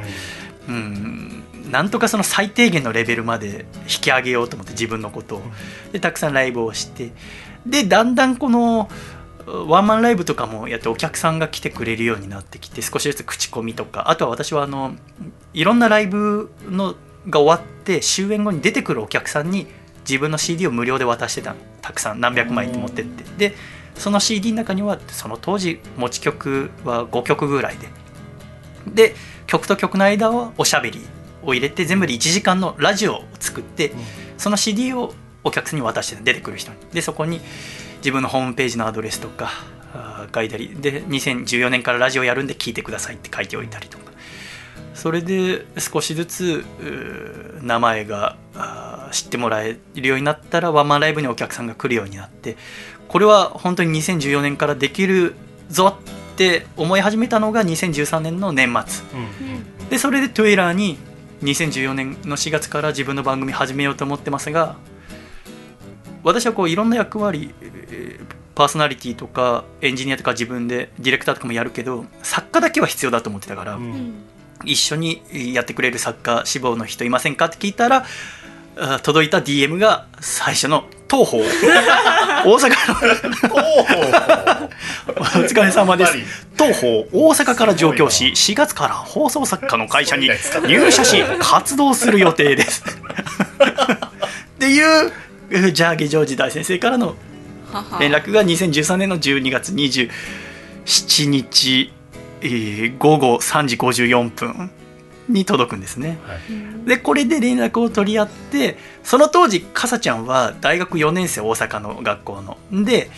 [0.68, 5.42] うん、なんとかその最低限のレベルまで引き上げようと思って自分のことを。
[5.92, 7.12] でたくさんライブをして
[7.66, 8.88] でだんだんこの
[9.46, 14.94] ワンマンライブとかもやってお客さんが来てくれるようになってきて少しずつ口コミとかあとは私はあの
[15.52, 16.94] いろんなライブの
[17.28, 19.66] が終わって終演後に出てくるお客さんに
[20.08, 21.56] 自分の CD を無料で渡してたの。
[21.82, 23.24] たくさん何百枚って持ってって。
[23.50, 23.56] で
[23.94, 27.88] その CD の中にはその当時持ち曲は5曲ぐらいで。
[28.86, 29.14] で
[29.46, 31.00] 曲と曲の間はおしゃべり
[31.42, 33.92] を入れて全部で1時間のラジオを作って、
[34.38, 35.12] その CD を
[35.44, 36.78] お客さんに渡してた出てくる人に。
[36.92, 37.40] でそこに
[37.98, 39.50] 自分のホームページのアドレスとか
[40.34, 40.74] 書いたり。
[40.80, 44.09] で2014年からラジオやるんで聞いてくださいって書いておいたりとか
[44.94, 46.64] それで少しずつ
[47.62, 48.36] 名前が
[49.12, 52.56] 知ってもらえるようになったらワンマンライブにお客さんが来るようになって
[53.08, 55.34] これは本当に2014年からできる
[55.68, 59.04] ぞって思い始めたのが2013年の年末。
[59.90, 60.98] でそれでトゥエラーに
[61.42, 64.76] 2014年の4月から自分の番組始めようと思ってますが
[66.22, 73.78] 私はこういろんな役割えーパーソナリティとかエンジニアとか自分でディレクターとかもやるけど作家だけは必要だと思ってたから、
[74.64, 75.22] 一緒に
[75.54, 77.46] やってくれる作家志望の人いませんか？
[77.46, 78.04] って聞いたら
[78.76, 81.42] あ届いた DM が最初の東宝。
[82.46, 84.70] 大阪の。
[85.18, 86.12] お疲れ様です。
[86.56, 86.92] 東宝。
[87.12, 90.30] 大阪から上京し4月から放送作家の会社に
[90.66, 92.84] 入社し活動する予定です。
[94.56, 95.12] っていう
[95.50, 97.16] えージャーゲジョージ大先生からの
[97.98, 101.92] 連絡が2013年の12月27日、
[102.42, 104.70] えー午後3時54分
[105.28, 106.18] に届くんですね。
[106.86, 112.58] でこれで連絡を取り合ってその当時かさちゃんは大学4年生大阪の学校の。
[112.84, 113.10] で、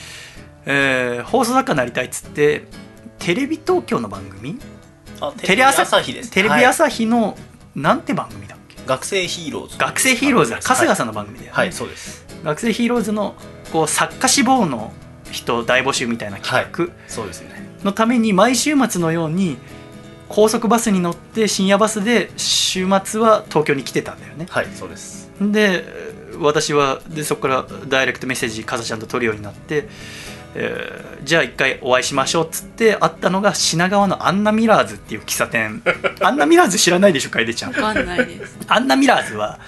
[0.66, 2.64] えー放送作家になりたいっつって
[3.18, 4.58] テレビ東京の番組？
[5.20, 6.30] あテレ朝日です。
[6.30, 7.36] テレビはい朝日の、
[7.76, 8.76] なんて番組だっけ？
[8.84, 9.78] 学生ヒーローズ。
[9.78, 10.58] 学生ヒーローズだ。
[10.60, 12.26] 春日さんんの番組だよね、はいそうです。
[12.42, 13.36] 学生ヒーローズの
[13.72, 14.92] こう作家志望の
[15.30, 16.92] 人大募集みたいな企画。
[17.06, 19.57] そうですねのために毎週末のように
[20.28, 24.47] 高速バスに乗って深夜バスで週末は東京に来てたんだよね。
[24.49, 25.30] はいそうです。
[25.41, 25.85] で
[26.39, 29.89] 私はでそこからダイレクトメッセージかさちゃんと取るようになって、
[30.55, 35.83] えーじゃあ一回お会いしましょうっつって会ったのが品川のアンナミラーズっていう喫茶店。
[36.20, 37.72] アンナミラーズ知らないでしょ楓ちゃん。
[37.72, 38.59] わかんないです。
[38.66, 39.61] アンナミラーズは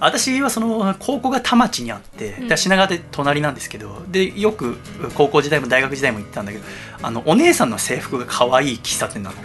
[0.00, 4.76] 私はその高校が田町にあって、で品川で隣なんですけどでよく
[5.14, 6.64] 高校時代も大学時代も行ったんだけど
[7.02, 9.36] あのお姉さんの制服が可愛い喫茶店なの。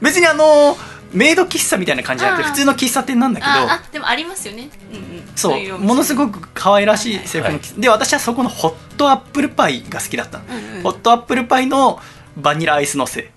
[0.00, 0.76] 別にあの
[1.12, 4.70] メイド喫茶みたいな感じじゃなくて普通の喫茶店なんだけどああでもありますよね。
[4.90, 5.22] うんうん。
[5.36, 10.82] そうものすごく可愛らしい制服の喫茶で私はそこのホットアップルパイが好きだったの、うんうん。
[10.82, 12.00] ホットアップルパイの
[12.36, 13.30] バニラアイスのせ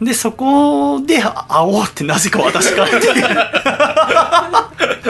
[0.00, 3.04] でそこであ会おうってなぜか私からっていう。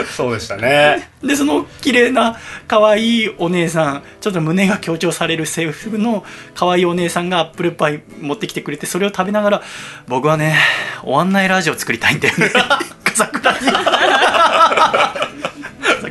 [0.05, 1.09] そうでしたね。
[1.23, 2.37] でその綺麗な
[2.67, 6.23] 可愛いお姉さんちょっと胸が強調される制服の
[6.55, 9.61] 可愛いお姉さんがアップルパイ持ってきてくれてそれを食べながら
[10.07, 10.55] 僕はね
[11.03, 12.51] お案内ラジオ作りたいんだよね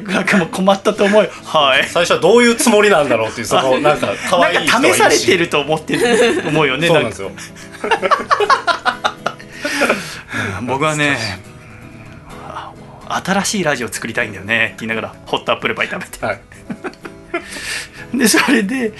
[0.06, 1.30] 桜君も困ったと思うよ。
[1.44, 1.88] はい。
[1.88, 7.30] 最初はどういうつもりなんだろうっていうそのなんか可愛い人試されてるると思ってる思うよねそうなんですよ。
[10.66, 11.16] 僕はね
[12.30, 12.72] あ
[13.24, 15.14] 新しいラジオ作りたいんだよねって言いながら。
[15.26, 16.24] ホットアップルパイ食べて。
[16.24, 16.40] はい。
[18.16, 18.92] でそれで、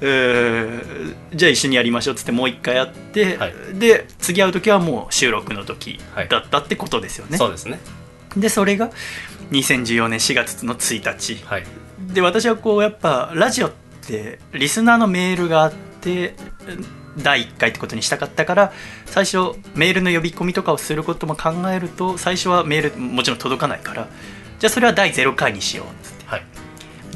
[0.00, 3.54] えーじゃあ一緒にやりましょうっつってもう一回やって、はい。
[3.74, 7.78] で次会う時はもう収録の時はいだったってことですよね、そうですね。
[8.36, 8.90] でそれが
[9.50, 11.64] 2014年4月の1日はい。
[12.12, 13.72] で私はこうやっぱラジオっ
[14.06, 16.34] てリスナーのメールがあって
[17.18, 18.72] 第1回ってことにしたかったから
[19.06, 24.08] 最初メールの呼び込みとかをすることも考えると最初はメールもちろん届かないから
[24.58, 25.86] じゃあそれは第0回にしよう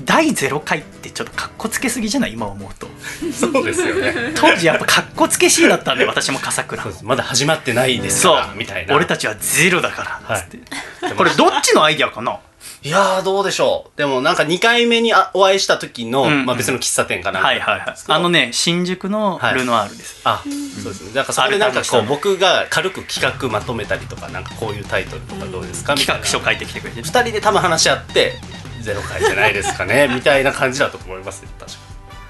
[0.04, 2.32] 第0回ってちょっとかっこつけすぎじゃない？
[2.34, 2.86] 今思うと。
[3.32, 4.32] そうですよね。
[4.36, 6.84] 当時やっぱかっこつけしいだったんで私も笠倉。
[7.02, 8.36] まだ始まってないですそう。
[8.36, 8.94] からみたいな。
[8.94, 10.58] 俺たちはゼロだからっつって、
[11.06, 12.40] はいこれどっちのアイディアかな？
[12.82, 13.98] いやーどうでしょう。
[13.98, 16.46] でもなんか2回目にあお会いした時の、うん。
[16.46, 17.94] まあ、別の喫茶店かなはいはいはい。
[18.08, 20.42] あのね新宿のルノアールです、あ、
[20.82, 21.14] そうですね。
[21.14, 25.94] なんかそこでなんかこう僕が軽く企画まとめたりとかなんかこういうタイトルとかどうですか？
[25.94, 26.22] みたいな。
[26.22, 27.02] 企画書書いてきてくれて。
[27.02, 28.32] 二人で多分話し合って
[28.80, 30.08] ゼロ回じゃないですかね。
[30.12, 31.78] みたいな感じだと思いますよ確か。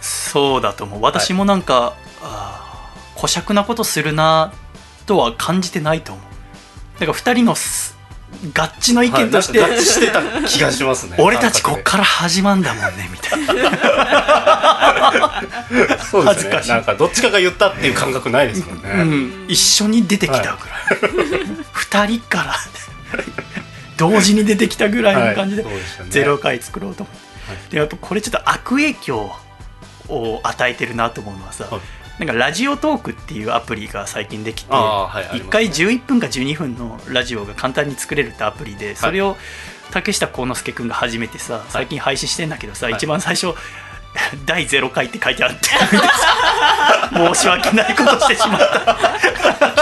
[0.01, 1.03] そうだと思う。
[1.03, 4.53] 私もなんか、あー小尺なことするな
[5.07, 6.25] とは感じてないと思う。
[7.01, 7.95] だから2人のす
[8.55, 11.17] 合致の意見として、はい合致してた気がしますね。
[11.23, 13.55] 俺たちこっ感から始まんだもんねみたいな。
[16.11, 16.45] そうですね。
[16.45, 16.67] 恥ずかし。
[16.67, 16.71] い。
[16.71, 18.91] なんかどっちかが言ったっていう感覚ないですもんね。
[18.91, 20.57] うん、一緒に出てきたぐらい、
[21.73, 22.57] 二人から
[23.97, 26.11] 同時に出てきたぐらいの感じではいそうでしたね。
[26.11, 27.17] ゼロ回作ろうと思っ
[27.69, 29.31] て、でやっぱこれちょっと悪影響
[30.09, 31.81] を与えてるなと思うのはさ、はい。
[32.19, 39.37] なんかラジオトークっていうアプリが最近できて、はいあります1回11分か12分のラジオが簡単に作れるってアプリでそれを
[39.91, 42.95] 竹下幸之助君が初めてさ最近配信してんだけどさ、はい。
[42.95, 43.55] 一番最初
[44.47, 45.69] 第0回って書いてあって。
[47.35, 48.97] 申し訳ないことしてしまった。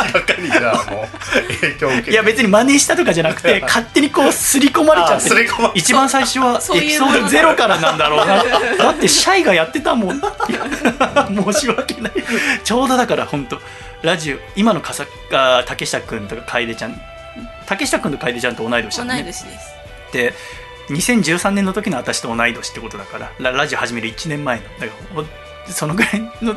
[0.05, 2.11] 明らかにじゃあもう影響を受けて。
[2.11, 5.31] いや別に真似したとかじゃなくて 勝手にこう刷り込まれちゃって。
[5.75, 8.43] 一番最初はエピソードゼロからなんだろうな。
[8.79, 10.21] だってシャイがやってたもん。
[11.53, 12.13] 申し訳ない。
[12.65, 13.61] ちょうどだから本当
[14.03, 17.01] ラジオ今のかさあ竹下君とか楓ちゃん。
[17.67, 19.15] 竹下君と楓ちゃんと同い年だね。
[19.15, 19.73] 同い年です。
[20.13, 20.35] で
[20.93, 24.65] 2013年の時の私と同い年ってことだからララジオ始める1年前の。
[24.65, 25.25] だからほ
[25.71, 26.57] そのぐらいの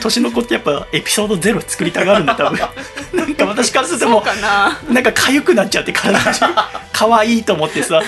[0.00, 2.58] 年の子ってやっぱエピソードゼロ作りたがるんだ多分。
[3.14, 4.78] なんか私からするともうかな。
[4.88, 8.02] なんか痒くなっちゃって体が可愛いと思ってさ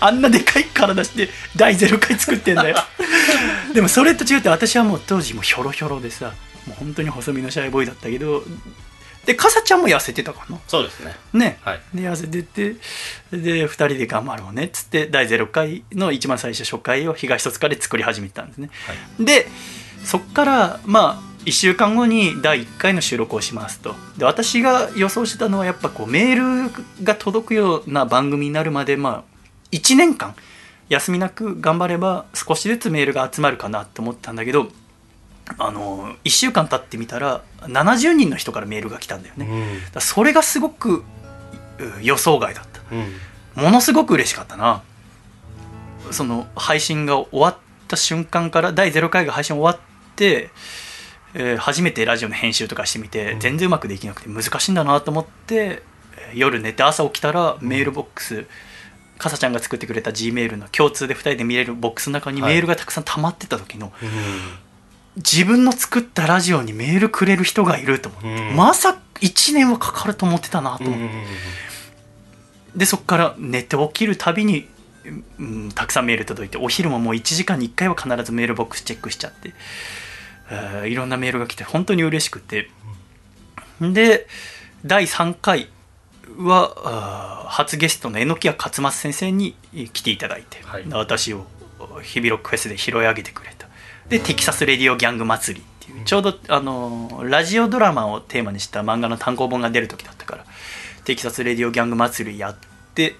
[0.00, 2.76] あんなでかい体して第0回作ってんだよ。
[3.74, 6.32] でもそれと違って私はもう当時もうヒョロヒョロでさ
[6.66, 8.44] もう本当に細身のシャイボーイだったけど
[9.28, 10.58] でかさちゃんも痩せてたかな。
[10.66, 11.14] そうですね。
[11.34, 11.80] ね、はい。
[11.92, 12.76] で痩せてて
[13.30, 14.64] で2人で頑張ろうね。
[14.64, 18.70] っつって第0回の一番最初初回を東戸塚で作り始めたんですね、
[19.20, 19.46] で
[20.02, 23.94] そっからまあ1週間後に第1回の収録をしますと。
[24.16, 29.22] で私が予想してたのはやっぱこうメールが届くような番組になるまでまあ
[29.72, 30.36] 1年間
[30.88, 34.68] 休みなく頑張れば少しずつメールが集まるかなと思ったんだけど
[35.58, 40.00] あの1週間経ってみたら70人の人からメールが来たんだよね、うん。
[40.00, 41.04] それがすごくう
[42.02, 42.82] 予想外だった。
[42.94, 43.64] うん。
[43.64, 44.82] ものすごく嬉しかったな。
[46.10, 50.50] その配信が終わった瞬間から第0回が配信終わって、
[51.34, 55.82] えー初めてラジオの編集とかしてみて、全然うまくできなくて難しいんだなと思って
[56.16, 58.46] えー夜寝て朝起きたらメールボックス
[59.18, 63.92] かさちゃんが作ってくれた G メールの共通で2人で見れるボックスの中にはいメールがたくさん溜まってた時の、
[65.18, 68.56] 自分の作ったラジオにメールくれる人がいると思って、うん。
[68.56, 70.92] まさか1年はかかると思ってたなとうん。
[70.92, 74.68] 思って、でそこから寝て起きるたびに、
[75.38, 79.54] うん、たくさんメール届いてお昼ももう1時間に1回は必ずメールボックスチェックしちゃって、
[80.50, 82.70] えーいろんなメールが来て本当に嬉しくて。
[83.80, 84.26] で
[84.84, 85.68] 第3回
[86.36, 89.56] は初ゲストの榎谷勝松先生に
[89.92, 90.84] 来ていただいて、はい。
[90.90, 91.46] 私を
[92.02, 93.57] 日々ロックフェスで拾い上げてくれた
[94.08, 100.44] でテキサス・レディオ・ギャング祭りっていうちょうどあのラジオドラマをテーマにした漫画の単行本が出る時だったから
[101.04, 102.56] テキサス・レディオ・ギャング祭りやっ
[102.94, 103.16] て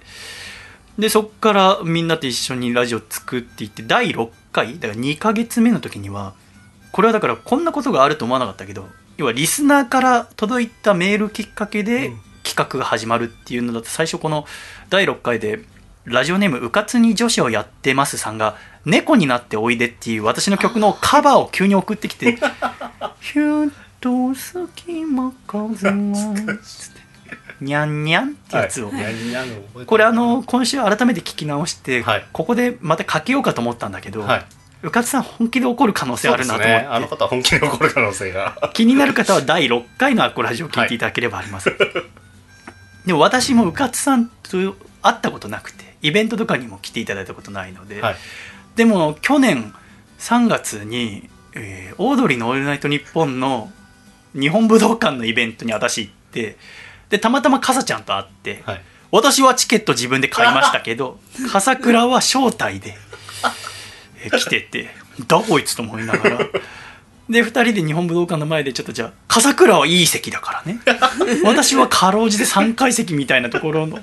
[0.98, 6.34] でそっからみんなと一緒にラジオ作っていって第6回だから2ヶ月目の時には
[6.90, 12.12] これはだからこんなことがあると思わなかったけど要はリスナーから届いたメールきっかけで
[12.42, 14.46] 企画が始まるっていうのだと最初この
[14.88, 15.60] 第6回で
[16.04, 22.38] ラジオネームうかつに女子をやってますさんが「猫になっておいで」っていう私の曲のカバーを急に送ってきて
[23.20, 23.68] 「ひゅっ
[24.00, 25.92] と隙間風が」
[26.62, 27.00] つって
[27.60, 29.86] 「にゃんにゃん」ってやつを、はい。
[29.86, 32.26] これあの今週改めて聞き直して、はい。
[32.32, 34.46] ここでまたかけようかと思ったんだけど、はい。
[34.82, 36.88] うかつさん本気で怒る可能性あるなと思って、そうですね。
[36.94, 38.70] あの方は本気で怒る可能性が。
[38.74, 41.72] 気になる方は第6回のアコラジオを聞いていただければあります、
[43.04, 48.16] でも私もうかつさんと会ったことなくてイベントとかにも来ていただいたことないので、はい。
[48.76, 49.74] でも去年
[50.18, 53.72] 3月に、えーオードリーの「オールナイトニッポン」の
[54.34, 56.56] 日本武道館のイベントに私行って
[57.08, 58.82] でたまたまかさちゃんと会って、はい。
[59.10, 61.18] 私はチケット自分で買いましたけど
[61.50, 62.96] 笠倉は招待で、
[64.22, 64.94] えー来てて
[65.26, 66.38] 「だこいつ」と思いながら
[67.28, 70.80] で2人で日本武道館の前でちょっとじゃあ笠倉はいい席だからね。
[71.44, 73.98] 私はかろうじて3階席みたいなところの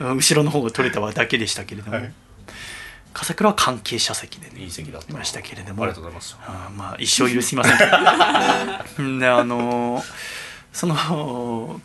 [0.00, 2.12] うん後ろの方が取れただけでしたけれども、はい。
[3.14, 5.10] 笠倉は関係者席でねいい席だった。
[5.10, 6.36] いましたけれどあもりがとうございます。
[6.46, 7.78] あーまあ一生許しません。
[9.18, 10.04] であのー
[10.72, 11.80] その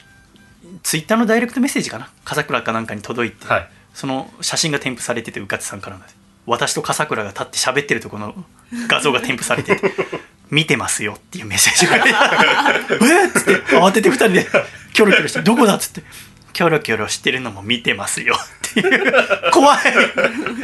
[0.84, 2.10] ツイッターのダイレクトメッセージかな？
[2.26, 3.70] 笠倉かなんかに届いて、はい。
[3.93, 6.18] その写真が添付されててうかつさんからなんです。
[6.45, 8.45] 私と笠倉が立って喋ってるところの
[8.88, 9.93] 画像が添付されてて
[10.52, 14.47] 「見てますよ」っていうメッセージが「えっ!」っつって慌てて2人で
[14.93, 16.04] キョロキョロして「どこだ?」っつって
[16.54, 18.36] 「キョロキョロしてるのも見てますよ」
[18.72, 19.14] っていう。
[19.52, 19.80] 怖い。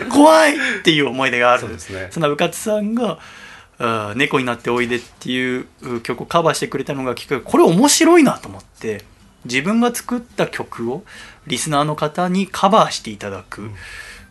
[0.09, 0.55] 怖い！
[0.55, 1.61] っていう思い出がある。
[1.61, 2.07] そうですね。
[2.11, 3.17] そのうかつさんが
[3.79, 7.41] 「あー猫になっておいで」っていうう曲をカバーしてくれたのがきっかけ。
[7.41, 9.03] これ面白いなと思って
[9.45, 11.03] 自分が作った曲を
[11.47, 13.71] リスナーの方にカバーしていただく、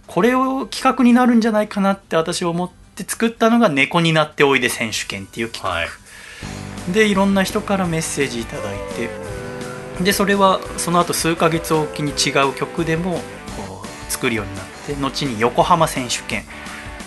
[0.07, 2.75] これを企画になるんじゃないかなって私は思って
[3.05, 5.89] 作ったのが「猫になっておいで選手権」っていう企画、はい。
[6.93, 9.11] でいろんな人からメッセージいただいて。
[10.01, 13.13] でそれはその後数ヶ月おきに違う曲でも
[13.57, 16.45] こう作るようになって後に横浜選手権。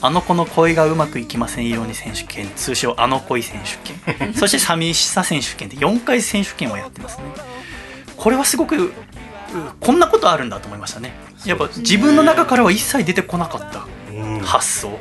[0.01, 1.67] あの子の恋がうまくいきません。
[1.69, 2.49] ように選手権。
[2.55, 4.33] 通称あの恋選手権。
[4.33, 7.23] そして寂しさ選手権で4回選手権をやってますね。
[8.15, 8.93] これはすごくう
[9.79, 11.13] こんなことあるんだと思いましたね。
[11.45, 14.39] やっぱ自分の中からは一切出てこなかったうん。
[14.39, 14.99] 発想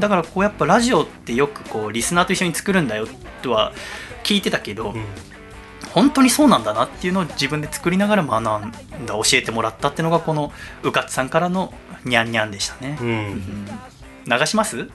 [0.00, 3.06] だからこうやっぱラジオってよくこうリスナーと一緒に作るんだよ
[3.42, 3.72] とは
[4.24, 5.04] 聞いてたけど、うん。
[5.92, 8.46] 本当にそうなんだなっていうのを自分で作りながら学ん
[9.06, 10.52] だ教えてもらったっていうのがこの
[10.84, 11.74] うかつさんからの
[12.04, 13.08] ニャンニャンでしたね、うん。
[13.08, 13.66] うん。
[14.26, 14.88] 流します？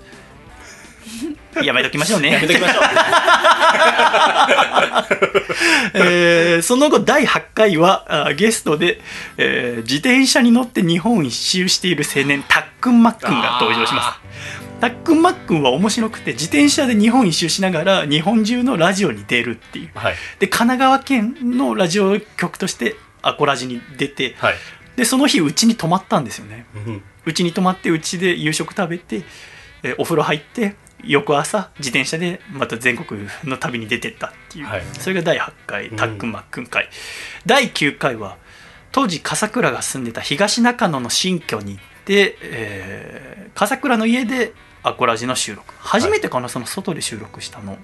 [1.64, 2.32] やめときましょうね。
[2.34, 2.84] やめときましょう。
[5.96, 9.02] えーその後第8回はあゲストで、
[9.38, 14.20] えー自転車に乗って日本一周している青年たっくんまっくんが登場します
[14.86, 19.92] たっくんまっくんは面白くて自転車で日本一周しながら日本中のラジオに出るっていう。
[19.96, 20.16] はい。
[20.38, 24.56] で神奈川県のラジオ局としてアコラジに出てはい。
[24.96, 26.68] でその日うちに泊まったんですよね。
[26.76, 27.04] うん。
[27.26, 29.24] うちに泊まってうちで夕食食べて、
[29.82, 34.84] えーお風呂入って翌朝自転車でまた全国の旅に出てったっていう、はい。
[35.00, 35.96] それが第8回うん。
[35.96, 36.90] たっくんまっくん会、
[37.48, 38.38] 第9回は
[38.92, 44.54] 当時笠倉が住んでた東中野の新居に行って、えー笠倉の家で
[44.88, 45.74] アコラジの収録。
[45.80, 47.78] 初めてかな、その外で収録したの。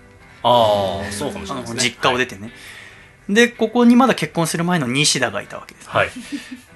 [0.44, 1.82] ああそうかもしれないですね。
[1.84, 2.52] 実家を出てね、
[3.30, 5.90] でここにまだ結婚する前の西田がいたわけです。
[5.90, 6.10] はい。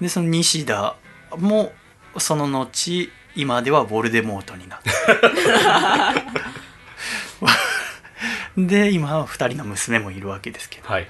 [0.02, 0.95] でその西田
[1.38, 1.72] も
[2.18, 4.89] その後今ではヴォルデモートになって
[8.57, 10.88] で今は2人の娘もいるわけですけど。
[10.88, 11.07] はい。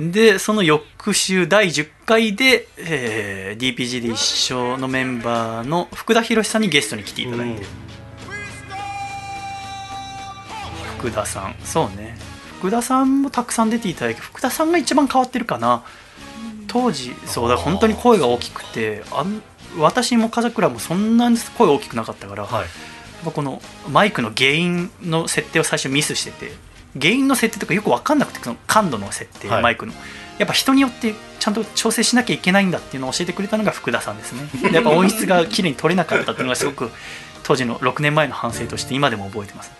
[0.00, 7.62] でその翌週第10回で、えー DPG で一緒のメンバーの福田博さんにゲストに来ていただいて、
[11.04, 11.54] 福田さん。
[11.64, 12.16] そうね。
[12.58, 15.84] 福田さんもたくさん出ていただいて福田さんが一番変わってるかな。
[16.66, 19.42] 当時そうだ本当に声が大きくてあん
[19.78, 22.62] 私も風倉もそんなに声大きくなかったから、はい。
[22.62, 23.60] やっぱこの
[23.90, 26.52] マイクの原因の設定を最初ミスしてて
[26.98, 29.62] 原因の設定とかよく分かんなくてその感度の設定、はい。
[29.62, 29.92] マイクの。
[30.38, 34.70] やっぱ人によってちゃんと調整しなきゃいけないんだっていうのを教えてくれたのが福田さんですね。
[34.70, 36.90] で やっぱ音質が綺麗に取れなかったっていうのがすごく
[37.42, 39.70] 当時の6年前の反省として今でも覚えてます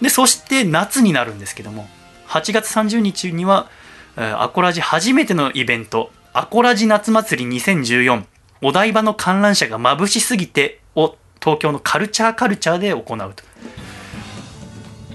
[0.00, 1.88] でそして夏になるんですけども
[2.28, 3.68] 8月30日には、
[4.16, 8.24] アコラジ初めてのイベント「アコラジ夏祭り2014
[8.62, 13.42] お台場の観覧車が眩しすぎて」を東京のカルチャーカルチャーで行うと。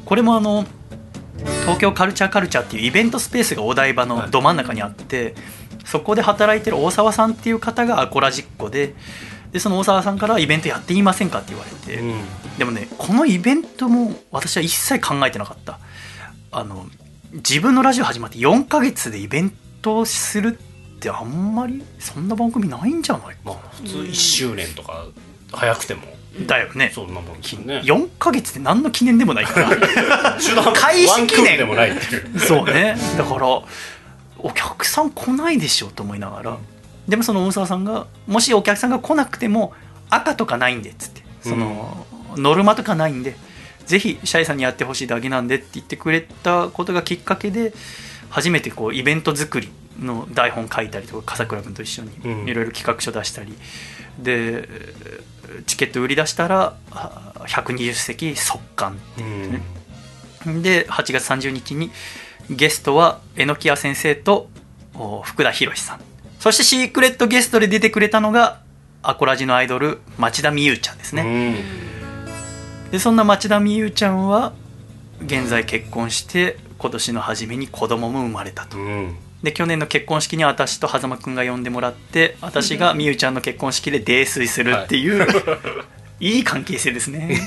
[0.06, 0.66] これもあの
[1.62, 5.36] 東京カルチャーカルチャーっていうイベントスペースがお台場のど真ん中にあって、
[5.84, 8.94] そこで働いてる大沢さんっていう方がアコラジっ子で
[9.56, 12.22] でその大沢さんからイベントやっていませんかって言われて、うん。
[12.58, 15.80] でもねこのイベントも私は一切考えてなかった。
[16.52, 16.88] あの
[17.32, 20.60] 自分のラジオ始まって4ヶ月でイベントをする
[20.96, 25.06] ってあんまりそんな番組ないんじゃないまあ普通1周年とか
[25.54, 26.02] 早くても。
[26.46, 26.92] だよね。
[26.94, 27.40] そんなもんね。
[27.80, 29.70] 4ヶ月って何の記念でもないから。
[30.76, 32.40] 開始記念でもないっていう。
[32.40, 32.98] そうね。
[33.18, 33.48] だから
[34.38, 36.58] お客さん来ないでしょと思いながら
[37.08, 39.74] でもその大沢さんがもしお客さんが来なくても
[40.10, 42.06] 赤とかないんでっつってその、
[42.38, 43.36] ノルマとかないんで
[43.86, 47.74] ぜひシャイさんにやってほしいだけなんでって言ってくれたことがきっかけで
[48.30, 49.70] 初めてこうイベント作り
[50.00, 52.46] の台本書いたりとか笠倉君と一緒うん。
[52.46, 53.54] にいろいろ企画書出したり、
[54.20, 54.68] で
[55.68, 58.98] チケット売り出したらあ120席速乾
[60.46, 60.62] うん。
[60.62, 61.92] で8月30日に
[62.50, 64.50] ゲストは榎谷先生と
[64.96, 66.02] お福田博さん
[66.46, 68.60] そしてシークレットゲストで出てくれたのが
[69.02, 71.56] アコラジのアイドル町田美優ちゃんですね、
[72.92, 74.54] でそんな町田美優ちゃんは
[75.26, 78.78] 現在結婚して今年の初めに子供も生まれたと。
[79.42, 85.28] で去年の結婚式には私と狭間くんが呼んでもらって私が美優ちゃんの結婚式で泥酔するっていう、
[86.22, 87.40] い、い関係性ですね。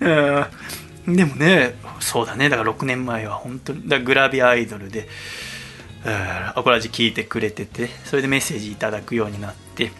[0.00, 1.12] うん。
[1.14, 2.48] でもねそうだね。
[2.48, 5.53] だから6年前は本当にだグラビアアイドルでうん
[6.06, 9.92] アコラジ聞いてくれててそれでメッセージいただくようになって。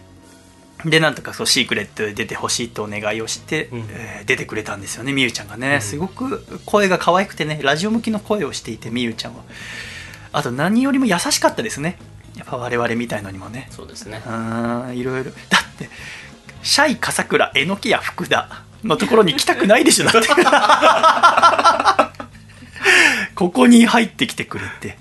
[0.83, 3.87] でなんとかそうシークレットで出てほしいとお願いをして、うん。
[3.89, 9.43] えー出てくれたんですよねみゆちゃんがね、すごく声が可愛くてねラジオ向きの声をしていてみゆちゃんは。
[10.31, 11.97] あと何よりも優しかったですね。
[12.37, 13.67] やっぱ我々みたいのにもね。
[13.71, 14.21] そうですね。
[14.27, 14.97] うん。
[14.97, 15.31] いろいろ。
[15.31, 15.89] だって
[16.61, 20.27] シャイ笠倉えのきや福田のところに来たくないでしょだって。
[23.35, 24.97] ここに入ってきてくれて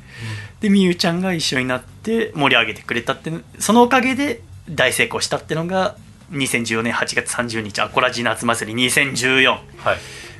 [0.64, 5.94] でみゆちゃんが一緒になって盛り上げてくれたってそのおかげで大成功したってのが
[6.30, 9.60] 2014年8月30日アコラジ夏祭り2014はい。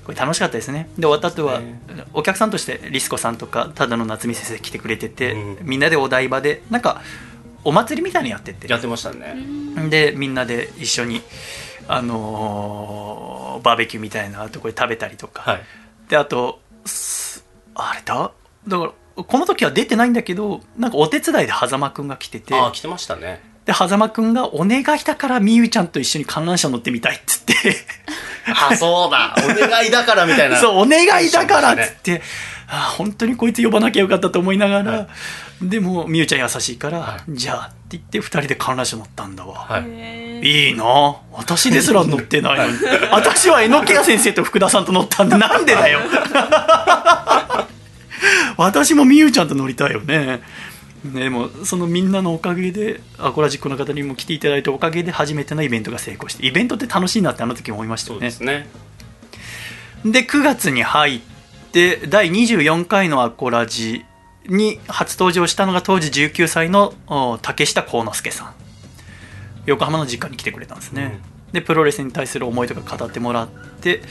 [0.02, 0.88] これ楽しかったですね。
[0.96, 1.78] で終わった後はね。
[2.14, 5.66] お客さんとしてリスコさんとかただの夏美先生来てくれてて、うん。
[5.68, 7.02] みんなでお台場でなんか
[7.62, 8.66] お祭りみたいにやってて。
[8.66, 9.36] やってましたね。
[9.90, 11.20] でみんなで一緒に
[11.86, 15.62] あのーバーベキューみたいなとこで食べたりとか、はい。
[16.09, 17.44] であとす
[17.74, 18.32] あれだ？
[18.66, 22.54] だからこの時は出てないんだけどなんかお手伝いで狭間くんが来てて。
[22.54, 23.42] ああ来てましたね。
[23.64, 27.54] で狭間くんが「お願いだからみゆちゃんと一緒に観覧車乗ってみたい」っつって。
[28.46, 29.34] あそうだ。
[29.38, 30.58] お願いだからみたいな。
[30.58, 31.98] そうお願いだからっつっね。
[32.02, 32.22] て、
[32.68, 35.08] あ本当にこいつ呼ばなきゃよかったと思いながら、は
[35.62, 40.40] でもみゆちゃん優しいから、はじゃあって言って2人で観覧車乗ったんだわ、はい。
[40.46, 40.84] いいな。
[41.32, 42.78] 私ですら乗ってないのに。
[43.10, 46.00] 私は榎谷先生と福田さんと乗ったんでなんでだよ
[48.56, 50.40] 私もみゆちゃんと乗りたいよね。
[51.05, 58.26] ねでもそのみんなのおかげでアコラジックの方にも来ていただいたおかげで初めてのイベントが成功してイベントって楽しいなってあの時思いましたよね。
[58.26, 58.66] ですね。
[60.05, 61.20] で9月に入っ
[61.72, 64.05] て第24回のアコラジ
[64.47, 68.55] に初登場したのが当時19歳のお竹下幸之助さん。
[69.66, 71.18] 横浜の実家に来てくれたんですね、
[71.52, 73.48] でプロレスに対する思いとか語ってもらっ
[73.81, 74.02] て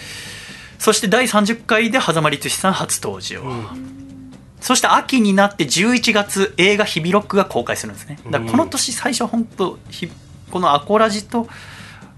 [0.79, 3.43] そして第30回で狭間律師さん初登場、
[4.63, 8.17] そして秋になって11月映画「ヒビロック」が公開するんですね。
[8.31, 10.09] だからこの年最初は本当ひ
[10.49, 11.49] このアコラジと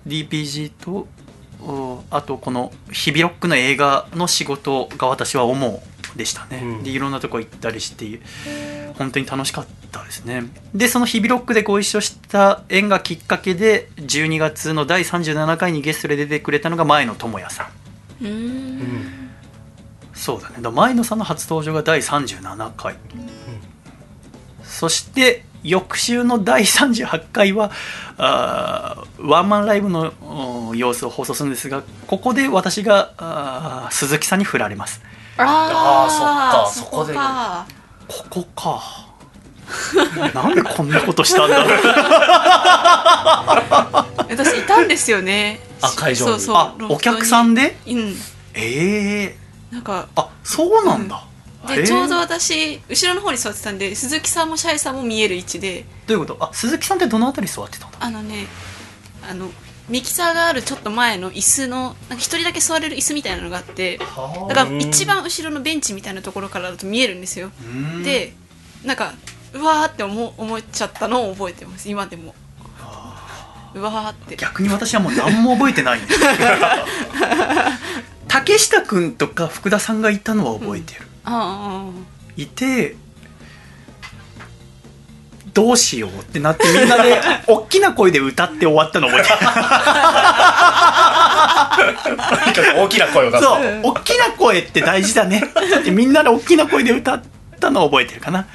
[0.08, 1.08] DPG と
[1.62, 6.84] おあとこの「ヒビロック」の映画の仕事が私は思うでしたね、うん。
[6.84, 8.22] でいろんなとこ行ったりして
[9.00, 10.44] 本当に楽しかったですね。
[10.76, 17.68] でその「ヒビロック」でご一緒した縁がきっかけで12月の第37回にゲストで出てくれたのが前野智也さん。
[18.24, 19.15] うーん
[20.16, 20.58] そうだね。
[20.70, 22.96] 前野さんの初登場が第37回、
[24.64, 27.72] そして翌週の第38回は
[28.18, 30.14] あーワンマンライブの
[30.70, 35.02] お様子を放送するんですがここで私が鈴木さんに振られます。
[35.38, 37.14] あーあーそっかそこで。
[37.14, 37.66] か。
[38.08, 38.82] ここか。
[40.34, 41.70] なんでこんなことしたんだろう。
[44.30, 45.60] 私いたんですよね。
[45.82, 46.32] あ会場に。
[46.34, 47.76] そうそうあお客さんで？
[47.88, 48.16] うん。
[48.54, 49.38] ええ
[49.76, 51.22] なんかあそうなんだ、
[51.68, 55.86] へーでちょうど私後ろの方に座ってたんで鈴木さんもシャイさんも見える位置で。
[56.08, 56.44] どういうこと？
[56.44, 58.48] あ鈴木さんってどのあたり座ってたんだあのね
[59.30, 59.50] あの
[59.90, 64.06] ミキサーがあるちょっと前の椅子のなんか一人だけ座れる椅子みたいなのがあってだ
[64.56, 67.52] から一番後ろのベンチみたいなところからだと見えるんですよ。
[68.04, 68.34] で
[68.86, 69.14] なんか
[69.54, 72.34] うわーって思思っちゃったのを覚えてます今でも。
[73.74, 74.38] うわーって。
[74.38, 76.20] 逆に私はもう何も覚えてないんです
[78.36, 81.90] 竹下くんとか福田さんがいたのは覚えてる、あ
[82.36, 82.98] いて
[85.54, 89.38] どうしようってなってみんなで 大きな声で歌って終わったの覚えてる。
[92.18, 93.44] とにかく大きな声を出す。
[93.46, 93.80] そう。
[93.84, 95.42] 大きな声って大事だね。
[95.80, 97.22] ってみんなで大きな声で歌っ
[97.62, 98.48] たのを覚えてるかな。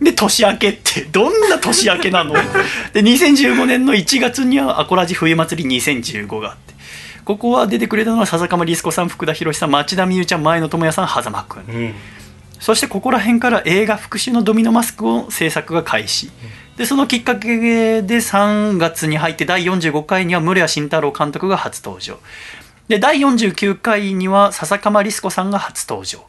[0.00, 2.32] で年明けってどんな年明けなの？
[2.32, 6.67] で2015年の1月にはアコラジ冬祭り2015があって
[7.28, 11.94] ここは出てくれたのは笹鎌リスコさん福田博さん町田美優ちゃん前野智也さん狭間くんうん。
[12.58, 16.30] そしてここら辺から映画「復讐のドミノマスク」を制作が開始。
[16.78, 22.18] でそのきっかけで3月に入って第45回には室谷慎太郎監督が初登場。
[22.88, 26.20] で第49回には笹鎌リスコさんが初登場。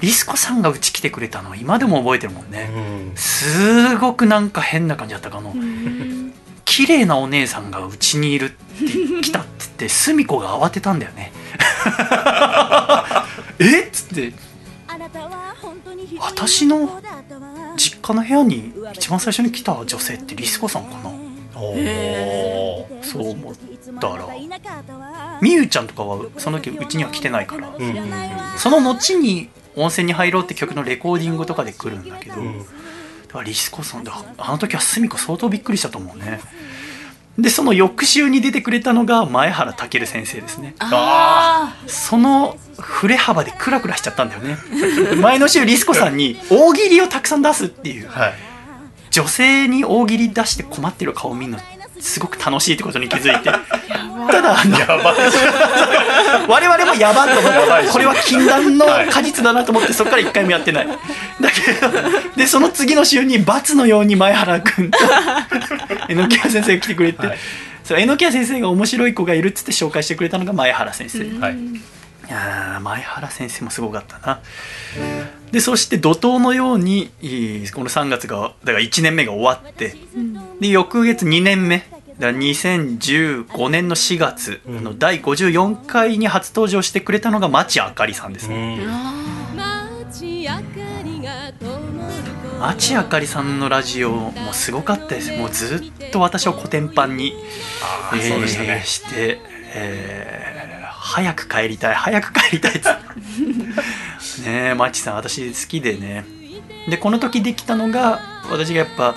[0.00, 2.70] リスコさんがうち来てくれたのは今でも覚えてるもんね。
[2.74, 3.12] うん。
[3.16, 5.54] すごくなんか変な感じだったかの
[6.64, 11.32] 綺麗なお姉さんがうちにいるって来たって言って澄子が慌てたんだよね。
[13.58, 13.82] え？
[13.82, 14.32] っつって。
[16.20, 17.00] 私の
[17.76, 21.10] 実家の部屋に一番最初に来た女性ってリスコさんかな？
[23.02, 23.54] そう思っ
[24.00, 24.28] たら。
[25.40, 27.68] みゆちゃんとかはその時うちには来てないから。
[27.76, 28.12] うんうん
[28.58, 32.58] その後に温泉に入ろうって曲のレコーディングとかで来るんだけど、ん。
[32.58, 32.64] だ
[33.32, 36.40] からリスコさんだあの時は澄子相当びっくりしたと思うね
[37.38, 40.74] でその翌週に出てくれたのが前原健先生ですね。
[40.80, 44.58] あその振れ幅でクラクラしちゃったんだよね。
[45.16, 48.08] 前の週リスコさんに大喜利をたくさん出すっていう。
[48.08, 48.34] はい。
[49.10, 51.58] 女性に大喜利出して困ってる顔を見るの
[52.02, 53.50] すごく楽しいってことに気づいて。
[54.30, 54.56] ただ
[56.48, 60.86] 我々もやばいと思ってこれは禁断の果実だなと思ってそこから一回もやってない。
[60.86, 60.94] だ
[61.50, 64.98] けどでその次の週に罰のように前原君と
[66.08, 67.38] 榎谷先生が来てくれて、はい。
[67.84, 71.56] そう榎谷先生が面白い子がいるっつって紹介してくれたのが前原先生、はい
[72.28, 74.40] いやー前原先生もすごかったな
[75.52, 77.10] でそして怒涛のように
[77.74, 79.94] この3月がだから1年目が終わって
[80.60, 88.80] で翌月2年目だから2015年の4月の第54回に初登場してくれたのが町あかりさんですうね、
[92.58, 95.36] 町あかりさんのラジオもすごかったです。
[95.36, 97.34] もうずっと私をコテンパンに、
[97.82, 98.82] あーそうでしたね。
[98.84, 99.40] して、
[99.74, 100.52] えー
[101.02, 103.02] 早く帰りたい早く帰りたいっつって
[104.42, 104.70] ね。
[104.70, 106.24] えマッチさん私好きでね。
[106.88, 108.20] でこの時できたのが
[108.50, 109.14] 私がやっぱ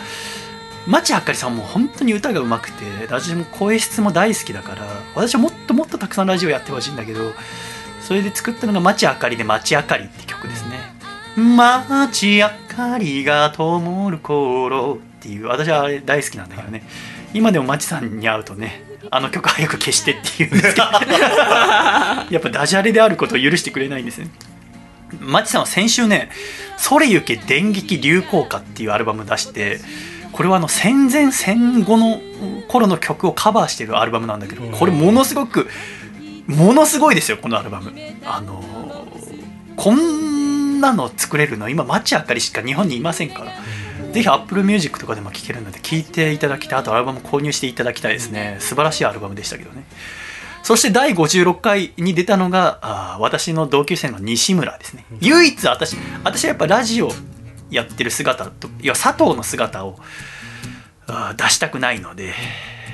[0.88, 4.86] 町あかりさんも本当に歌がうまくて私も声質も大好きだから
[5.16, 7.32] 私はもっともっとたくさんラジオやってほしいんだけど
[8.02, 10.78] それで作ったのが「町あかり」で「町あかり」って曲ですね
[11.36, 16.84] 「町あかりが灯る頃」っていう私はあれ大好きなんだけどね。
[17.34, 18.82] 今でも町さんに会うとね
[19.12, 20.88] あの曲早く消してって言うんですけど。
[22.32, 24.30] やっぱダジャレであることを許してくれないんですね
[25.20, 26.30] マチさんは先週ね
[26.78, 29.80] 「それゆけ電撃流行歌」っていうアルバム出して
[30.32, 32.20] これはあの戦前戦後の
[32.68, 35.70] 頃の曲をカバーしてるアルバムなんだけどこれものすごく
[36.48, 37.92] ものすごいですよこのアルバム。
[38.26, 38.64] あの
[39.76, 43.52] こんなの作れるの今マチあかりしか日本にいませんから。
[44.12, 46.80] ぜひ Apple Music とかでも聴けるので聴いていただきたい。
[46.80, 48.58] あとアルバム購入していただきたいですね。
[48.60, 49.84] 素晴らしいアルバムでしたけどね
[50.66, 55.06] そして第56回に出たのがあー私の同級生の西村ですね。
[55.22, 57.12] 唯一私私はやっぱラジオ
[57.70, 60.00] やってる姿といや佐藤の姿を
[61.06, 62.34] あー出したくないので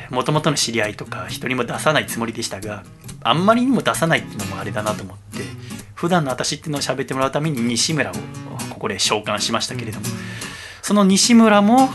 [0.09, 2.83] もともとの知り合いとか人にも出さないつもりでしたが
[3.23, 5.43] あんまりにも出さないっていうのもあれだなと思って
[5.95, 8.13] 普段の私っていうのを喋ってもらうために西村を
[8.69, 10.05] ここで召喚しましたけれども
[10.81, 11.87] その西村も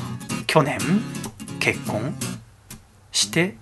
[0.47, 0.79] 去年
[1.61, 2.15] 結婚
[3.13, 3.59] して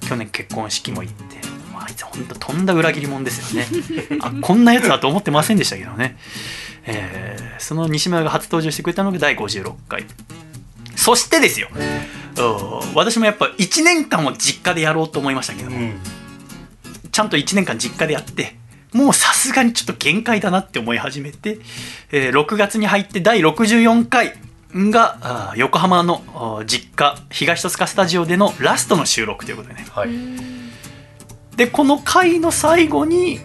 [0.00, 1.51] 去年結婚式も行って
[1.92, 3.68] いつ本当とんだ裏切り者ですよね。
[4.20, 6.16] あこんなやつだと思ってませんでしたけどね、
[6.86, 10.04] えーその西村が初登場してくれたのが第56回。
[10.96, 11.68] そしてですよ。
[11.74, 16.00] うん私もやっぱ1年間を実家でやろうと思いましたけども、うん。
[17.12, 18.56] ちゃんと1年間実家でやって
[18.94, 21.58] もうさすがにちょっと限界だなって思い始めて、
[22.10, 24.34] えー6月に入って第64回
[24.74, 29.86] が横浜の実家東戸塚スタジオでのラストの収録ということでね。
[29.90, 30.08] はい
[31.56, 33.40] でこの回の最後に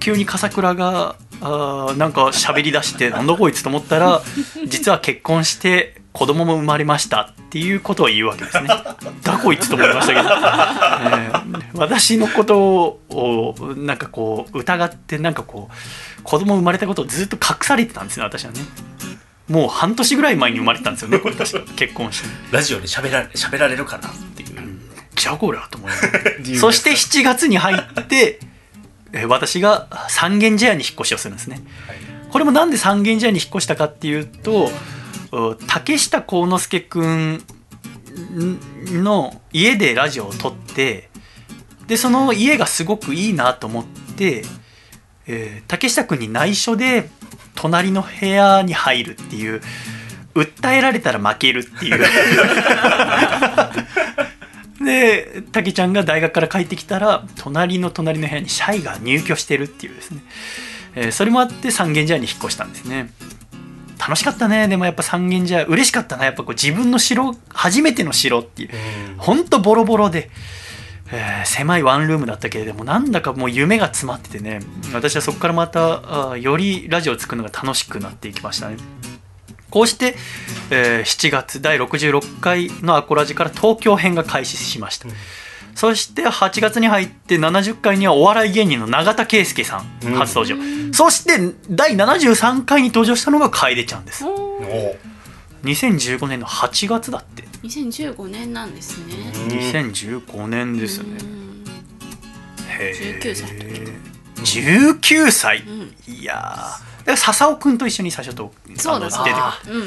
[0.00, 4.22] 急に笠倉があーなんか喋り出してなんだこいつと思ったら
[4.66, 8.68] 実は結婚して子供も生まれましたっていうことを言うわけですね。
[8.68, 11.44] だこいつと思いましたけど、えー
[11.76, 18.60] 私のことをなんかこう疑ってなんかこう子供生まれたことをずっと隠されてたんですね私はね。
[19.48, 22.28] もう半年ぐらい前に生まれてたんですよねこれ確か結婚して。
[22.52, 24.73] ラジオで喋られ喋られるかなっていう
[25.16, 25.92] じゃあこれはと思い
[26.56, 28.38] そして7月に入って、
[29.12, 31.62] えー私が三軒茶屋に引っ越しをするんですね。
[32.32, 34.72] これもなんで三軒茶屋に引っ越したかっていうと
[35.30, 37.44] お竹下幸之助くん
[38.90, 41.10] の家でラジオを撮って
[41.86, 44.44] でその家がすごくいいなと思って、
[45.28, 47.08] えー竹下くんに内緒で
[47.54, 49.62] 隣の部屋に入るっていう
[50.34, 52.04] 訴えられたら負けるっていう
[54.84, 60.22] で竹ちゃんが大学から帰ってきたら隣の隣の部屋にシャイが入居してるっていうですね、
[60.94, 63.10] えーそれもあって三軒茶屋に引っ越したんですね。
[63.98, 64.68] 楽しかったね。
[64.68, 66.24] でもやっぱ三軒茶屋嬉しかったな。
[66.24, 68.70] やっぱこう自分の城初めての城っていう。
[69.18, 70.30] ほんとボロボロで、
[71.10, 74.60] えー狭いワンルームだったけれどもなんだかもう夢が詰まっててね。
[74.92, 78.76] 私はそこからまたあーよりラジオを作るのが楽しくなっていきましたね
[79.74, 80.14] こうして、
[80.70, 85.08] えー7月第66回のアコラジから東京編が開始しました、
[85.74, 90.14] そして8月に入って70回にはお笑い芸人の永田圭介さんうん。
[90.14, 94.24] 初登場、そして第73回に登場したのが楓ちゃんです。
[94.24, 94.32] おー。
[94.32, 94.96] お
[95.64, 97.42] 2015年の8月だって。
[97.64, 99.14] 2015年なんですね。
[99.48, 101.18] 2015年ですね。
[101.20, 101.64] うん。
[102.68, 103.20] へー。
[103.20, 104.60] 19歳の時。
[104.60, 105.92] 19歳、ん。
[106.06, 109.84] いやーだから笹尾くんと一緒に最初とそう出てくる。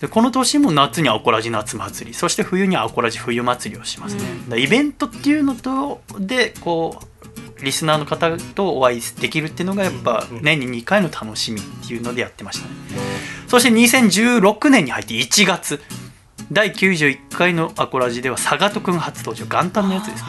[0.00, 2.14] でこの年も夏にアコラジ夏祭り。
[2.14, 4.58] そして冬にアコラジ冬祭りをしますね、うん。
[4.58, 7.00] イベントっていうのとでこ
[7.60, 10.42] うリスナーの方とお会いできるっていうのがやっぱうん。
[10.42, 12.74] 年に2回の楽しみっていうのでやってましたね。
[13.46, 15.80] そして2016年に入って1月。
[16.50, 19.46] 第91回のアコラジでは佐賀とくん初登場。
[19.46, 20.28] 元旦のやつですね。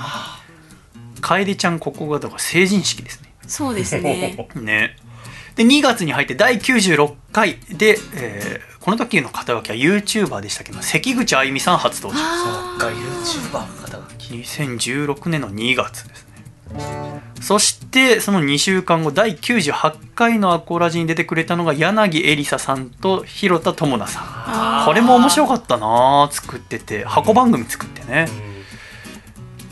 [1.20, 3.34] 楓ちゃんここがだから成人式ですね。
[3.48, 4.38] そうですね。
[4.56, 4.98] ね
[5.56, 12.22] で2月に入って第96回で、えーこの時の肩書きは YouTuber でしたけど関口あゆみさん初登場。
[12.22, 14.34] あそっか YouTuber の肩書き。
[14.34, 17.22] 2016年の2月ですね。
[17.40, 24.24] そしてその2週間後第98回のアコラジに出てくれたのが柳エリサさんと広田智奈さん。
[24.26, 27.06] あこれも面白かったな作ってて。
[27.06, 28.28] 箱番組作ってね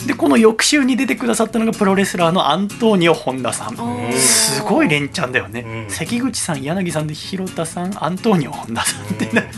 [0.08, 3.76] でこの翌週に出てくださったのがプロレスラーのアントニオ本田さん。
[4.14, 5.90] すごい連チャンだよね、うん。
[5.90, 9.52] 関口さん柳さんで広田さんアントニオ本田さんってね、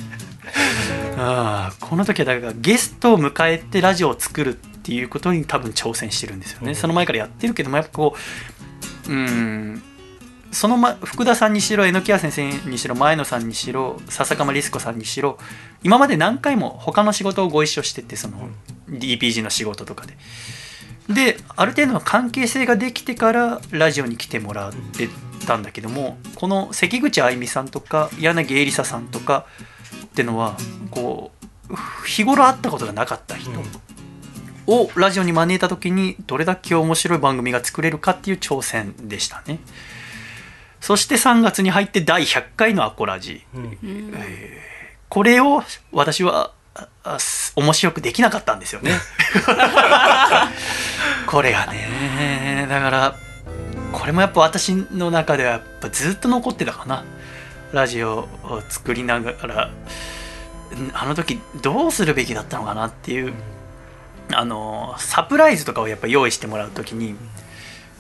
[1.18, 6.76] ああこの時はだからゲストを迎えてラジオを作るっていうことに多分挑戦してるんですよね、うん。
[6.76, 8.16] その前からやってるけどもやっぱこ
[9.08, 9.84] ううん
[10.54, 15.38] その、ま、福田さんにしろ榎谷先生にしろ前野さんにしろ笹鎌リス子さんにしろ
[15.84, 18.50] 今まで何回も他の仕事をご一緒しててその
[18.90, 20.18] DPG の仕事とかで。
[21.10, 25.10] である程度の関係性ができてからラジオに来てもらって
[25.46, 29.46] たんだけどもこの関口あゆみさんとか柳恵里沙さんとか
[30.06, 30.56] ってのは
[30.92, 31.32] こ
[31.70, 33.52] う日頃会ったことがなかった人
[34.68, 39.60] をラジオに招いた時にどれだけ面白い番組が作れるかっていう挑戦でしたね
[40.84, 43.46] そして3月に入って第100回のアコラジ。
[43.56, 44.14] うん。
[45.08, 46.52] これを私は
[47.56, 48.92] 面白くできなかったんですよね。
[51.26, 53.16] これがねだから
[53.94, 57.06] これもやっぱ私の中ではやっぱずっと残ってたかな。
[57.72, 59.72] ラジオを作りながらん
[60.94, 63.34] あの時どうするべきだったのかなっていう
[64.34, 67.16] あのサプライズとかをやっぱ用意してもらう時に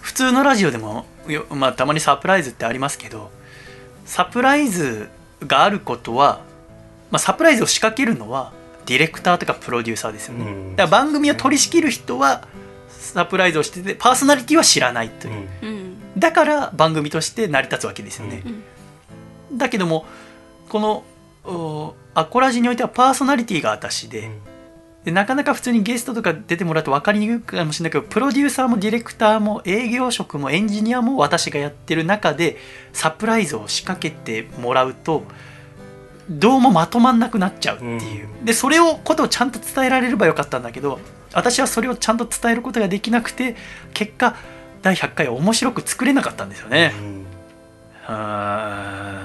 [0.03, 3.31] 普通のラジオでもよまあたまにサプライズってありますけど
[4.05, 5.09] サプライズ
[5.47, 6.41] があることは、
[7.09, 8.51] まあ、サプライズを仕掛けるのは
[8.85, 10.75] ディレクターとかプロデューサーですよね、うん。
[10.75, 12.45] だから番組を取り仕切る人は
[12.89, 16.19] サプライズをしててパーソナリティは知らないという、うん。
[16.19, 18.43] だから番組として成り立つわけですよね、
[19.53, 20.05] だけども
[20.67, 21.03] この
[21.45, 24.30] おアコラジにおいてはパーソナリティが私で,、
[25.03, 32.57] でなかなか普通にゲストとか出てもらうと分かりにくいかもしれないけどプロデューサーもディレクターも営業職もエンジニアも私がやってる中で
[32.93, 35.23] サプライズを仕掛けてもらうと
[36.30, 40.99] どうもまとまんなくなっちゃうっていう、でそれをことをちゃんと伝えられればよかったんだけど
[41.34, 43.57] 私はそれをちゃんと伝えることができなくて
[43.93, 44.38] 結果
[44.81, 46.93] 第100回は面白く作れなかったんですよね。
[48.05, 49.19] あ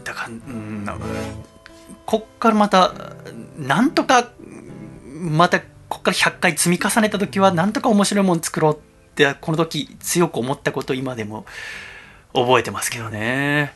[0.00, 0.86] ーだから、うん、
[2.04, 2.92] こっからまた
[3.66, 4.30] なんとか
[5.20, 8.78] またこっから100回積み重ねた時はなんとか面白いもの作ろうっ
[9.14, 11.44] てこの時強く思ったこと今でも
[12.32, 13.72] 覚えてますけどね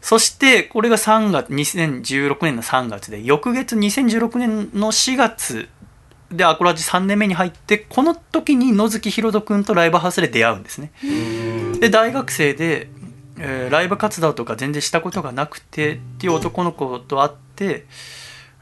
[0.00, 5.68] そしてこれが3月2016年の3月で翌月2016年の4月
[6.32, 10.90] でアコラジ3年目に入ってこの時に野月ひろと君とライブハウスで出会うんですね。
[11.78, 12.88] で大学生で、
[13.38, 17.86] えーライブ活動とか全然したことがなくてっていう男の子と会って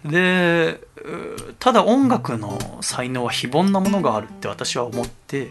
[0.05, 5.51] でうただ音楽の才能は非凡なものがあるって私は思って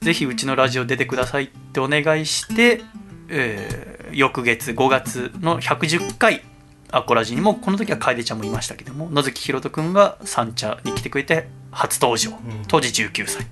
[0.00, 2.82] ぜひうちのラジオ出てくださいってお願いして、
[3.28, 6.42] えー翌月5月の110回
[6.90, 12.30] アコラジにもこの時は楓ちゃんもいましたけども野月ひろと君が三茶に来てくれて初登場
[12.68, 13.46] 当時19歳。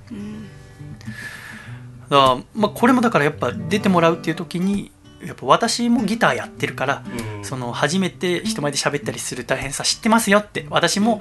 [2.09, 4.92] だからまあ、これもだからやっぱ出てもらうっていう時に
[5.26, 7.05] やっぱ私もギターやってるから、
[7.42, 10.66] その初めて人前で喋ったりする大変さ知ってますよって。
[10.70, 11.20] 私も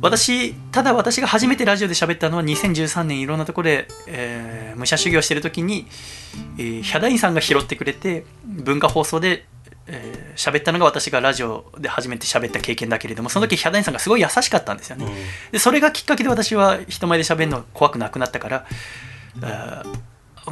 [0.00, 5.88] 私ただ私が初めてラジオで喋ったのは2013年いろんなところで、えー武者修行してる時に、
[6.56, 9.46] えーヒャダインさんが拾ってくれて文化放送で
[9.88, 15.06] えー喋ったのが私がラジオで初めて喋った経験だけれどもその時ヒャダインさんがすごい優しかったんですよね、
[15.50, 18.66] でそれがきっかけで私は人前で喋るの怖くなくなったから
[19.42, 19.98] あー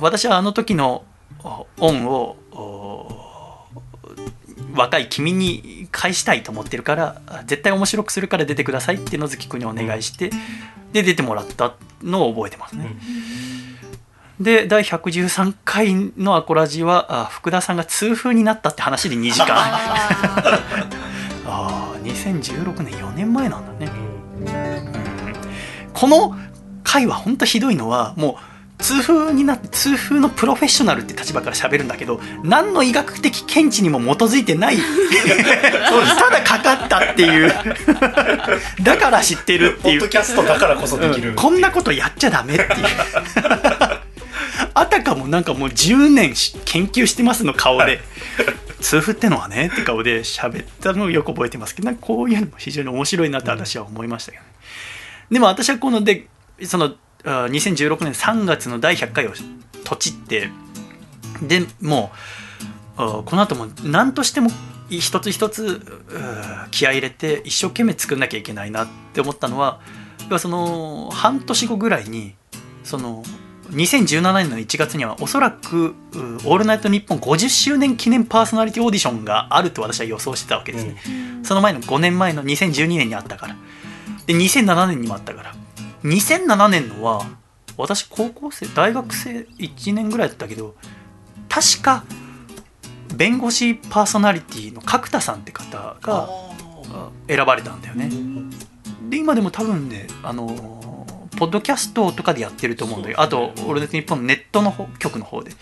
[0.00, 1.04] 私はあの時の
[1.44, 2.45] お恩をお
[4.74, 10.30] 若い君に返したいと思ってるからあ絶対面白くするから出てくださいって野月君にお願いして、
[10.92, 12.96] で出てもらったのを覚えてますね。
[14.40, 19.56] で第113回のアコラジはあ福田さんが痛風になったって話で2時間。
[19.56, 20.90] あ
[21.46, 23.90] あ2016年4年前なんだね、
[25.92, 26.36] この
[26.82, 34.76] 回は本当ひどいのはもう痛風になって痛風のプロフェッショナルって立場から喋るんだけど何の医学的見地にも基づいてない。
[34.76, 37.52] ただかかったっていう。
[38.82, 40.00] だから知ってるっていう。
[40.00, 41.36] ポッドキャストだからこそできる、うん。
[41.36, 42.68] こんなことやっちゃダメっていう。
[44.74, 48.00] あたかもなんかもう10年し研究してますの顔で。
[48.78, 54.50] 痛風ってのはねって顔で喋ったのをよく覚えてますけどこういうのも非常に面白いなって私は思いましたけどね、
[55.30, 56.28] でも私はこので
[56.62, 56.90] そのあ
[57.26, 59.32] 2016年3月の第100回を
[59.84, 60.50] とちって
[61.42, 62.12] でも
[62.98, 64.50] うあこの後も何としても
[64.88, 65.80] 一つ一つう
[66.70, 69.80] 気合い入れて一生懸命作んなきゃいけないなって思ったのは
[70.38, 72.34] その半年後ぐらいに
[72.84, 73.24] その
[73.70, 80.96] 2017年の1月にはおそらく「うオールナイトニッポン」50周年記念パーソナリティオーディションがあると私は予想してたわけですね、
[81.42, 83.56] その前の5年前の2012年にあったから。
[84.26, 85.54] で2007年にもあったから
[86.04, 87.26] 2007年のは
[87.76, 90.74] 私高校生大学生1年ぐらいだったけど
[91.48, 92.04] 確か
[93.14, 96.28] 弁護士パーソナリティの角田さんって方が
[96.88, 98.10] あ選ばれたんだよね。
[99.08, 100.76] で今でも多分ねあのー
[101.36, 105.52] ポッドキャストとかでやってると思うんだけどあと「オールナイトニッポン」のネットの方局の方で。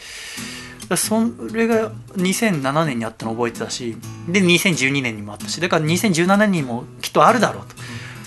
[0.97, 1.19] そ
[1.55, 3.97] れが2007年にあったの覚えてたし
[4.29, 7.75] で2012年にもあったしだから2017年にもきっとあるだろうと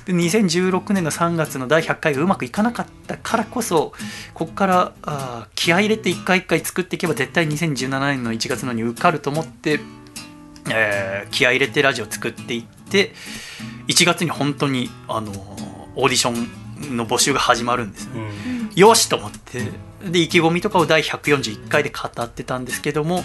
[0.08, 3.92] で2016年の3月の第100回がうまくいかなかったからこそ
[4.34, 9.82] ここからあー気合い入れて一回一回作っていけば絶対2017年の1月のに受かると思って、
[10.70, 13.12] えー気合い入れてラジオ作っていって
[13.90, 15.32] 1月に本当にあの
[15.96, 16.32] オーディショ
[16.90, 18.32] ンの募集が始まるんですね。
[18.76, 19.72] よしと思って
[20.10, 23.24] で意気込みとかを第141回で語ってたんですけども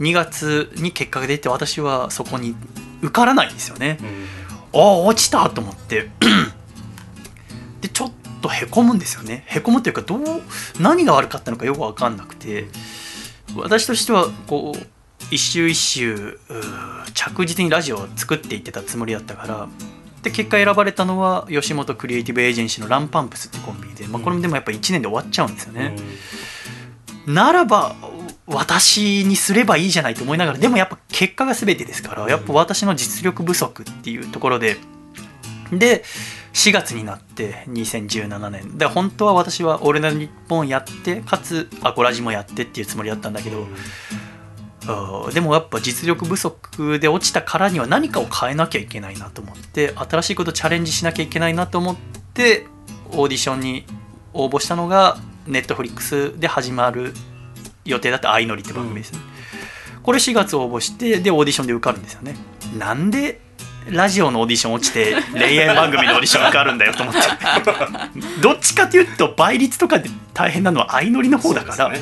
[0.00, 2.54] 2月に結果が出て私はそこに
[3.00, 3.98] 受からないんですよね。
[4.02, 4.39] あ
[4.72, 6.10] あ落ちたと思って。
[7.80, 9.44] でちょっとへこむんですよね。
[9.46, 10.20] へこむというかどう
[10.80, 12.68] 何が悪かったのかよく分かんなくて。
[13.56, 14.78] 私としてはこう
[15.30, 16.38] 一周一周
[17.14, 19.68] 着実にラジオを作っていってたつもりだったから。
[20.22, 25.96] で結果選ばれたのは吉本クリエイティブエージェンシーのランパンプスってコンビで、まあ、これもでもやっぱ1年で終わっちゃうんですよね、
[27.26, 27.96] ならば
[28.52, 34.76] 私にすればいいじゃないと思いながらでもやっぱ結果が全てですからやっぱ私の実力不足っていうところで
[35.72, 36.02] で
[36.52, 38.76] 4月になって2017年。
[38.76, 43.68] で本当は私は「俺の日本」やってかつアコラジもやってっていうつもりだったんだけど、
[45.32, 51.96] でもやっぱ実力不足で落ちたからには何かを変えなきゃいけないなと思って新しいことチャレンジしなきゃいけないなと思っ
[52.34, 52.66] て
[53.12, 53.86] オーディションに
[54.32, 57.14] 応募したのがネットフリックスで始まる
[57.84, 59.20] 予定だった「相乗り」って番組ですね、
[60.02, 62.34] これ4月応募してでオーディションで受かるんですよね。
[62.78, 63.40] なんで
[63.88, 67.20] ラジオのオーディション落ちて恋愛番組のオーディション受かるんだよと思って。
[68.40, 71.92] どっちかというと倍率とかで大変なのは相乗りの方だから。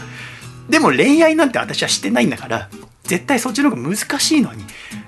[0.69, 2.69] でも恋愛なんて私はしてないんだから
[3.05, 4.65] 絶対そっちの方が難しいのに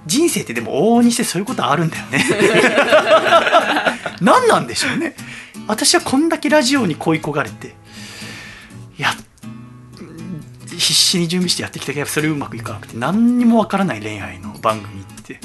[0.07, 2.25] 人生ってでも往々にしてそういうことあるんだよね。
[4.23, 5.15] 何なんでしょうね。
[5.67, 7.75] 私はこんだけラジオに恋焦がれて
[8.99, 9.15] いや
[10.81, 15.39] 必死に準備してやってきたけどそれうまくいかなくて何にもわからない恋愛の番組って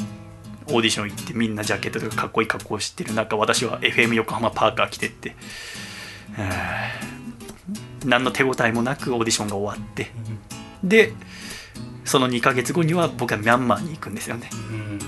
[0.67, 3.13] オーディション行ってみんなジャケットとかかっこいい格好してる。
[3.13, 5.35] 中私は FM 横浜パーカー着てって、
[8.03, 10.07] 何の手応えもなくオーディションが終わって
[10.83, 11.13] で
[12.03, 14.49] その2ヶ月後には僕はミャンマーに行くんですよね。
[14.53, 14.99] うん。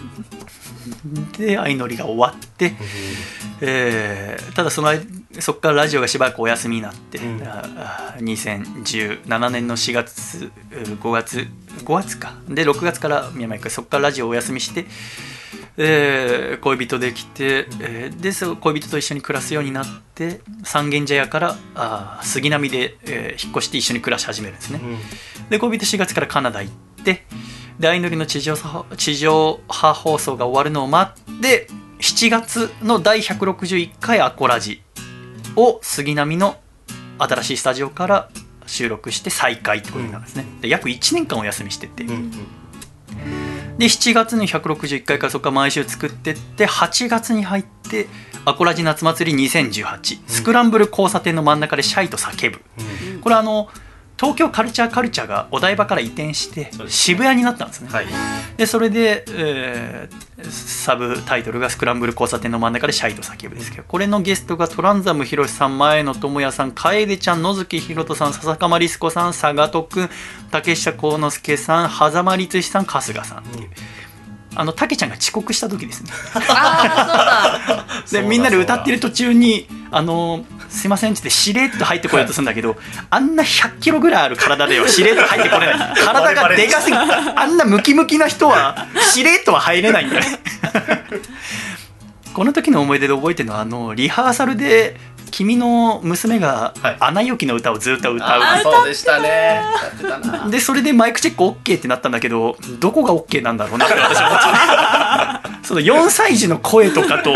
[1.38, 2.74] で相乗りが終わって、
[3.62, 5.04] えーただその間
[5.40, 7.44] そこからラジオがしばらくお休みになって、うん。
[7.44, 11.48] ああ2017年の4月5月
[11.86, 12.34] 5月か。
[12.50, 14.86] で6月から宮前行くそこからラジオをお休みして、
[15.78, 19.86] えー恋人できて、えーでそう恋人と一緒に暮らすようになっ
[20.16, 24.80] て三軒茶屋からあー杉並で、えー引っ越して一緒に暮らし始めるんですね、
[25.50, 27.26] で恋人4月からカナダ行って
[27.80, 31.68] で相乗りの地上波地上波放送が終わるのを待って
[32.00, 34.82] 7月の第161回アコラジ
[35.56, 36.58] を杉並の
[37.20, 38.30] 新しいスタジオから
[38.66, 42.32] 収録して再開ってことになるんですね、で約1年間お休みしてて、うん
[43.78, 48.08] で7月に161回からそこから毎週作ってって8月に入って
[48.44, 52.62] 「アコラジ夏祭り2018」スクランブル交差点の真ん中でシャイと叫ぶ」
[53.22, 53.70] これあの
[54.20, 57.90] 東京カルチャーカルチャーがお台場から移転して渋谷になったんですね。
[57.92, 58.08] はい。
[58.58, 70.10] でそれで、えーサブタイトルが「スクランブル交差点の真ん中でシャイと叫ぶ」ですけどこれのゲストがトランザムヒロシさん前野智也さん楓ちゃん野月ひろとさん笹かまりすこさん佐賀徳くん
[70.52, 73.70] 竹下幸之助さん狭間律史さん春日さんっていう。
[74.60, 76.10] あの竹ちゃんが遅刻した時ですね。
[76.50, 82.76] あ でみんなで歌ってる途中に「あのすいません」っってしれっと入ってこようとするんだけど
[83.12, 85.94] あんな100キロぐらいある体ではしれっと入ってこれない。
[86.04, 90.40] 体がでかすぎあんなムキムキな人はしれっとは入れないんだね
[92.34, 95.00] この時の思い出で覚えてるのはあのリハーサルで
[95.32, 99.62] 君の娘がはい「アナ雪」の歌をずっと歌う、あーそうでしたね。
[100.50, 107.34] でそれでマイクチェック OK ってなったんだけどどこが OK なんだろうなって私は思って その4歳児の声とかと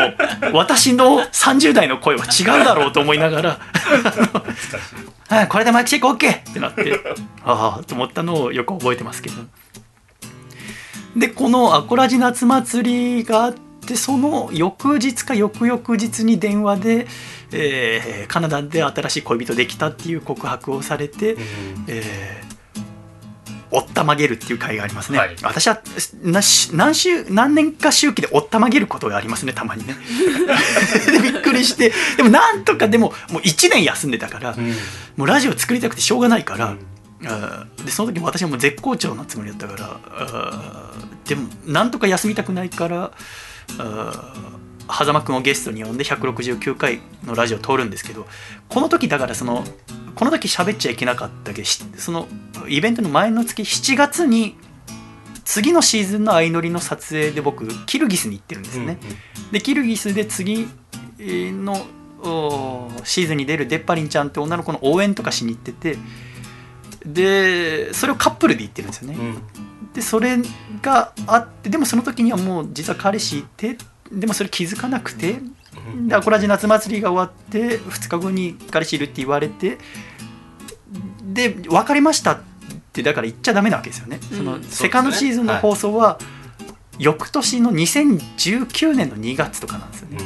[0.53, 3.59] 私の30代の声は違うだろうと思いながら
[5.47, 6.99] これでマイクチェック OK ってなって
[7.43, 9.35] ああと思ったのをよく覚えてますけど。
[11.15, 17.07] でこの「アコラジ夏祭り」があってその翌日か翌々日に電話で、
[17.53, 21.37] えーカナダで新しい恋人できたっていう告白をされて、
[21.87, 22.51] えー
[23.73, 25.35] おったまげるっていう回がありますね、はい。
[25.43, 25.81] 私は
[26.23, 29.95] なし何週何年か周期でおったまげることがありますねたまにね。
[31.09, 31.93] で びっくりして。
[32.17, 34.57] でもなんとかでももう1年休んでたから、
[35.15, 36.75] もうラジオ作りたくてしょうがないから、
[37.25, 40.91] あーでその時も私はもう絶好調なつもりだったから
[41.25, 43.11] でもなんとか休みたくないから
[43.77, 48.27] あー狭間くんをゲストに呼んで169回のラジオを撮るんですけど
[48.69, 49.63] この時だからその
[50.15, 52.27] この時喋っちゃいけなかったけどしその
[52.68, 54.55] イベントの前の月7月に
[55.43, 58.97] 次のシーズンの相乗りの撮影で僕キルギスに行ってるんですね、
[59.51, 60.68] でキルギスで次
[61.19, 61.85] の
[62.23, 65.97] おシーズンに出るデッパリンちゃんって女の子の応援とかしに行ってて
[67.05, 69.18] でそれをカップルで行ってるんですよね、
[69.93, 70.38] でそれ
[70.81, 73.77] があってでもその時にはもう実は彼氏いて
[74.11, 75.39] でもそれ気づかなくて
[76.07, 79.77] でアコラジ夏祭りが終わって2日後に彼氏いるって言われて
[81.23, 82.41] で分かりましたっ
[82.91, 86.19] てだから言っちゃダメなわけですよね、そのセカンドシーズンの放送は
[86.99, 90.19] 翌年の2019年の2月とかなんですよね。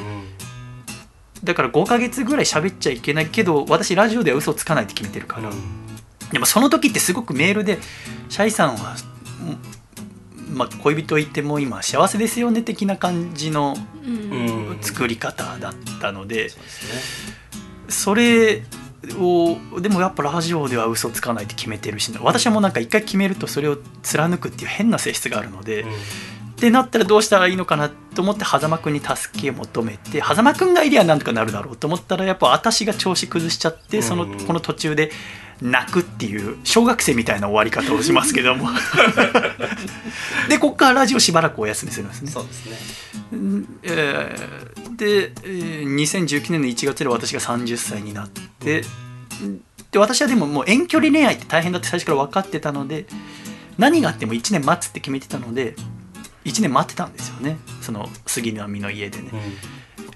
[1.43, 5.51] だから5ヶ月ぐらい喋っちゃいけないけど私ラジオでは嘘つかないって決めてるから、
[6.31, 7.77] でもその時ってすごくメールで
[8.29, 8.95] 「シャイさんは、
[9.47, 9.74] うん
[10.49, 14.55] まあ、恋人いても今幸せですよね」的な感じのうん。
[14.81, 16.49] 作り方だったので、
[17.89, 18.63] それ
[19.17, 25.85] をでもやっぱラジオでは嘘つかないって決めてるし私はもうなんか一回決めるとそれを貫くっていう変な性質があるので、っ
[26.57, 35.11] てなったらどうしたらいいのかなと思って狭間くんに助けを求めて狭間くんがいりゃなんとかなるだろうと思ったらやっぱ私が調子崩しちゃってそのうんこの途中で
[35.61, 38.69] 泣くっていう小学生みたいな終わり方をしますけども。
[40.49, 42.31] でこっからラジオしばらくお休みするんですね。
[42.31, 42.77] そうですね。
[43.83, 48.83] えーで、えー2019年の1月で私が30歳になって
[49.91, 53.05] で私はでももう遠距離恋愛って大変だって最初から分かってたので
[53.77, 55.75] 何があっても1年待つって決めてたので
[56.45, 57.57] 1年待ってたんですよね。
[57.81, 59.31] その杉並の家でね。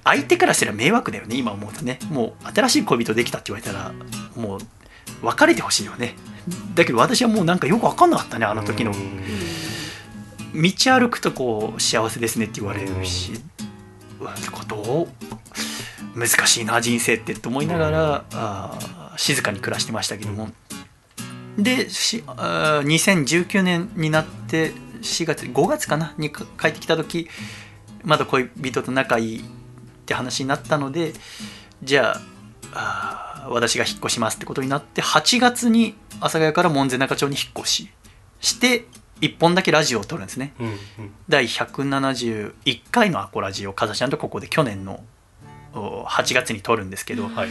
[0.03, 1.99] 相手からすれば迷惑だよね今思うとね。
[2.10, 3.91] もう新しい恋人できたって言われたら
[4.36, 4.60] もう
[5.22, 6.15] 別れてほしいよね。
[6.76, 8.94] だけど私はもうなんかよく分かんなかったねあの時の。
[10.53, 13.34] 道歩くとこう幸せですねって言われるし、
[14.52, 15.07] ことを
[16.15, 20.49] 難しいな人生ってと思いながら、あー静かに暮らしてましたけども。
[21.57, 24.72] でしあー2019年になって
[25.02, 26.14] 4月5月かな？
[26.18, 27.27] にか帰ってきた時
[28.03, 29.44] まだ恋人と仲いいっ
[30.06, 31.14] て話になったので
[31.84, 32.22] じゃあ
[32.74, 37.90] あー私が引っ越しますってことになって8月に阿佐ヶ谷から門前仲町に引っ越し
[38.41, 38.86] して
[39.22, 40.54] 1本だけラジオを撮るんですね。
[40.60, 40.78] うんうん。
[41.28, 45.04] 第171回のアコラジをかざちゃんとここで去年の
[45.74, 47.50] お8月に撮るんですけど、はい。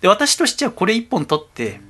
[0.00, 1.80] で私としてはこれ1本撮って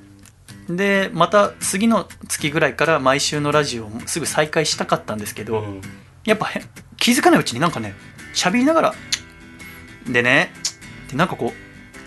[0.69, 5.81] でまた次の月ぐらいから毎週のラジオをすぐ再開したかったんですけど、うん。
[6.25, 6.63] やっぱへ
[6.97, 7.95] 気づかないうちになんかね
[8.35, 8.95] 喋りながら
[10.09, 10.53] でね
[11.11, 11.66] でなんかこう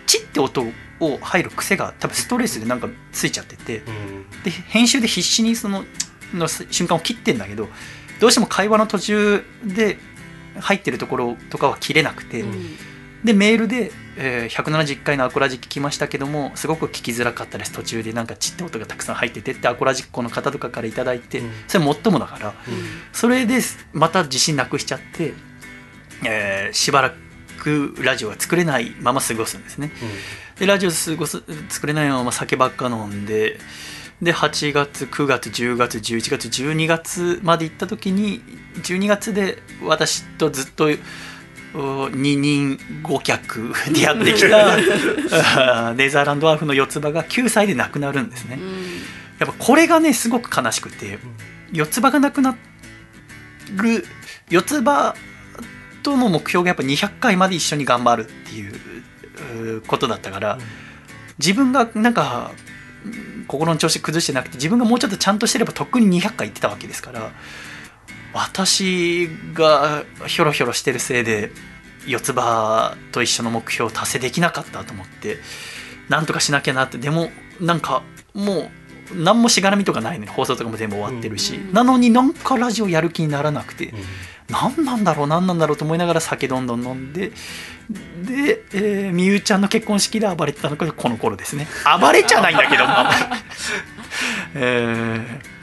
[0.10, 0.66] チッって音
[1.00, 3.78] を入る癖が多分ストレスでなんかついちゃってて。
[3.78, 4.42] うん。
[4.44, 5.86] で編集で必死にその
[6.34, 7.68] の瞬間を切ってんだけど
[8.20, 9.98] どうしても会話の途中で
[10.60, 12.76] 入ってるところとかは切れなくて、うん。
[13.24, 17.72] でメールで、えー171回のアコラジ聞きましたけどもすごく聞きづらかったです。
[17.72, 21.52] 途中でなんかチッって音がたくさん入っててってアコラジっ子の方とかから頂いて、うん。
[21.68, 22.54] それもっともだから。
[23.14, 23.60] それで
[23.94, 25.34] また自信なくしちゃって、
[26.26, 27.29] えーしばらく
[28.04, 29.92] ラジオが作れないまま過ごすんですね。
[30.60, 33.60] でラジオ過ごす作れないまま酒ばっか飲んで
[34.22, 38.42] で8月9月10月11月12月まで行った時に
[38.84, 40.90] 12月で私とずっと
[41.74, 48.60] お二人五脚 でやってきたネザーランドワーフの四つ葉が9歳で亡くなるんですね。
[49.38, 51.20] やっぱこれがねすごく悲しくて
[51.72, 52.58] 四つ葉がなくな
[53.76, 54.06] る
[54.50, 55.16] 四つ葉
[56.02, 60.58] との目標がやっぱ200回まで一緒に頑張るっていうことだったから、
[61.38, 62.52] 自分がなんか
[63.06, 67.32] うん心の調子崩してなくて自分がもうちょっとちゃんとしてればとっくに200回行ってたわけですから
[68.32, 71.52] 私がひょろひょろしてるせいで
[72.06, 75.38] 四つ葉と一緒の目標を達成できなかったと思って
[76.10, 78.04] なんとかしなきゃなってでもなんか
[78.36, 78.70] も
[79.12, 83.92] う何もしがらみとかないのに放送とかも全部終わってるし、なのになんかラジオやる気にならなくて、
[84.50, 87.32] 何なんだろう何なんだろうと思いながら酒どんどん飲んで
[88.22, 91.68] で、えーみゆちゃんの結婚式で暴れてたのがこの頃ですね。
[92.00, 92.94] 暴れちゃないんだけども、
[94.56, 95.60] えー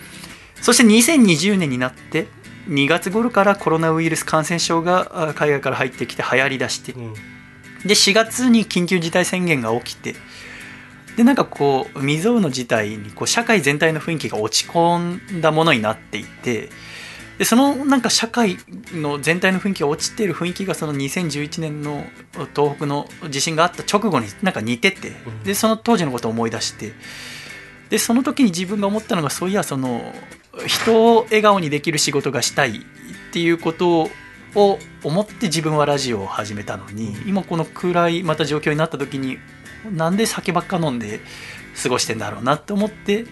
[0.61, 2.27] そして2020年になって
[2.69, 6.93] 2月頃からコロナウイルス感染症があ海外から入ってきて流行りだして。
[6.93, 7.15] うん。
[7.85, 10.17] で4月に緊急事態宣言が起きて。
[11.17, 16.69] でなんかこう未曾有の事態にこう社会全体の雰囲気が落ち込んだものになっていて
[17.39, 18.57] でそのなんか社会
[18.93, 22.05] の全体の雰囲気が落ちている雰囲気がその2011年の
[22.55, 25.43] 東北の地震があった直後になんか似ててん。
[25.45, 26.93] でその当時のことを思い出して
[27.91, 30.15] でその時に自分が思ったのがそういやその
[30.67, 32.83] 人を笑顔にできる仕事がしたいっ
[33.33, 34.09] ていうこと
[34.55, 39.39] を思って自分はラジオを始めたのに今この暗いまた状況になった時に
[39.93, 41.21] なんで酒ばっか飲んで
[41.81, 43.27] 過ごしてんだろうなって思って、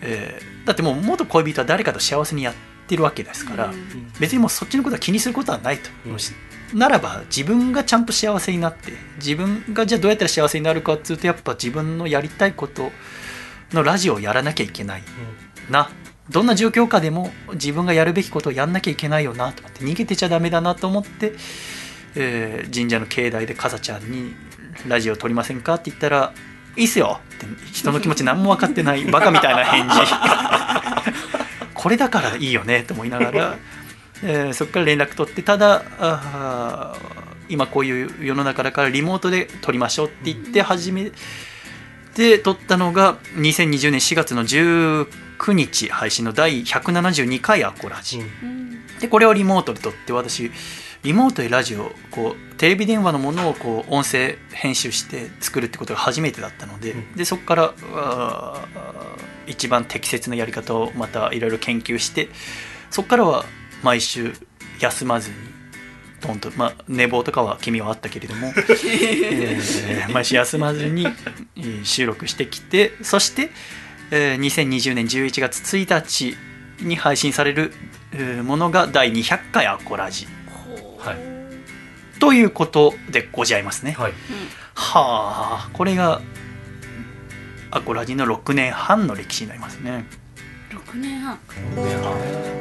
[0.00, 3.72] えーだってもう元恋人は誰かと幸せにやってるわけですから、
[4.20, 5.90] 別にもうそっちのことは気にすることはないと、
[6.74, 12.90] ならば自分がちゃんと幸せになって自分がじゃあどうやったら幸せになるかっていうとやっぱ自分のやりたいこと
[13.72, 15.02] のラジオをやらなきゃいけない。
[15.70, 15.90] な。
[16.30, 21.32] どんな状況下でも自分がやるべきことをやんなきゃいけないよなと思って逃げてちゃダメだなと思って、
[22.14, 24.34] えー神社の境内でかさちゃんに
[24.86, 26.32] 「ラジオ撮りませんか?」って言ったら
[26.76, 29.94] 「いいっすよ」って人の気持ち何も分かってないバカみたいな返事
[31.82, 33.58] これだからいいよねと思いながら、
[34.22, 41.10] えーそこから連絡取ってただあー今こういう世の中だからリモートで撮りましょうって言って始め
[42.14, 48.22] て撮ったのが2020年4月の19日配信の第172回アコラジ、
[49.00, 50.52] でこれをリモートで撮って私
[51.02, 62.28] リモートでラジオこうテレビ電話のものをこう音声編集して作るってことが初めてだったので,、でそこからあー一番適切なやり方をまたいろいろ研究して
[62.90, 63.44] そこからは
[63.82, 64.32] 毎週
[64.78, 65.36] 休まずに
[66.20, 71.06] トンと、まあ、寝坊とかは君はあったけれども、 えー毎週休まずに
[71.56, 73.50] えー収録してきてそして、
[74.10, 76.36] えー2020年11月1日
[76.80, 77.72] に配信される
[78.12, 80.28] えーものが第200回アコラジ。
[80.98, 82.20] はい。
[82.20, 83.96] ということでございますね。
[83.98, 84.12] はい。
[84.74, 86.20] はあこれが
[87.74, 90.04] アコラジの6年半の歴史になりますね。
[90.68, 91.38] 6年半。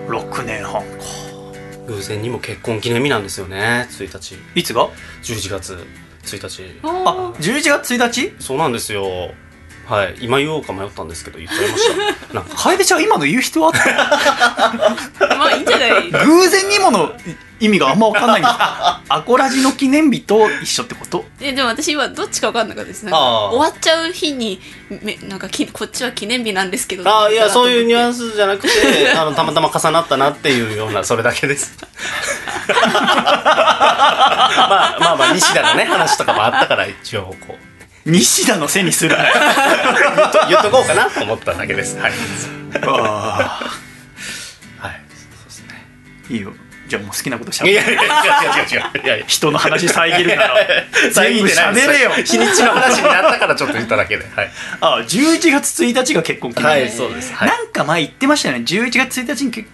[0.07, 0.81] 6年半。
[0.81, 0.81] か。
[1.87, 3.87] 偶然にも結婚記念日なんですよね。
[3.89, 4.87] 1日いつが
[5.21, 5.85] ？11月
[6.23, 8.33] 1日あ11月1日？
[8.39, 9.33] そうなんですよ
[9.87, 10.15] はい。
[10.21, 11.89] 今言おうか迷ったんですけど言っちゃいまし
[12.29, 12.33] た。
[12.33, 16.11] なんか楓ちゃん今の言う必要あった まあいいんじゃない？
[16.11, 17.11] 偶然にもの
[17.59, 21.25] 意味があんま分かんないんですあ アコラジの記念日と一緒ってこと？
[21.41, 23.05] えでも私今どっちか分かんなかったです。
[23.05, 27.09] 終わっちゃう日にめなんかきこっちは記念日なんですけど。
[27.09, 31.77] ああいやそういうニュアンンスじゃなくてあのたまたま重なったなっていうようなそれだけです。
[32.67, 32.75] ま
[34.95, 37.70] あまあまあ西田のね話とかもあったから一応こう
[38.05, 39.15] 西田の背にする。
[40.49, 41.97] 言っとこうかなと思っただけです。
[41.99, 42.11] はい。
[42.83, 43.71] あ
[44.79, 45.01] はい。
[45.35, 45.85] そうですね。
[46.29, 46.53] ーいいよ。
[46.87, 49.25] じゃあもう好きなことしゃべいやいやいやいや。
[49.25, 50.55] 人の話遮るなら。
[51.13, 52.11] 全部喋れよ。
[52.11, 54.25] 日にちの話になったからちょっと言っただけで。
[54.35, 54.51] はい。
[54.81, 56.73] あ11月1日が結婚記念。
[56.73, 57.33] 日、はいそうです。
[57.33, 57.47] はい。
[57.47, 58.65] なんか前言ってましたよね。
[58.65, 59.69] 11月1日に結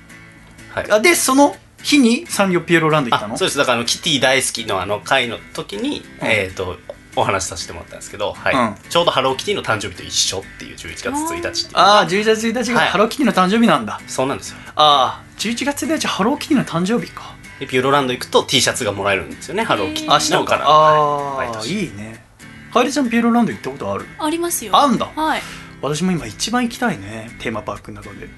[0.75, 0.85] はい。
[0.91, 3.33] あでその日にサンリオピューロランド行ったの？
[3.33, 3.57] あそうです。
[3.57, 6.27] だからあのキティ大好きのあの会の時に、うん。
[6.27, 6.77] えっ、と
[7.19, 8.55] お話しさせてもらったんですけど、はい。
[8.55, 8.75] うん。
[8.89, 11.53] ちょうどハローキティの誕生日と一緒っていう11月1日っていう。
[11.73, 12.89] ああ11月1日がはい。
[12.89, 14.57] ハローキティの誕生日なんだ、そうなんですよ。
[14.75, 17.35] ああ11月1日ハローキティの誕生日か。
[17.59, 19.93] でピューロランド行くと T シャツがもらえるんですよねハロー。
[19.95, 22.23] キティ明日かのからああいいね。
[22.71, 24.05] かえりちゃんピューロランド行ったことある？
[24.19, 24.77] ありますよ。
[24.77, 25.07] あんだ。
[25.07, 25.41] はい。
[25.81, 28.29] 私も今一番行きたいねテーマパークの中で。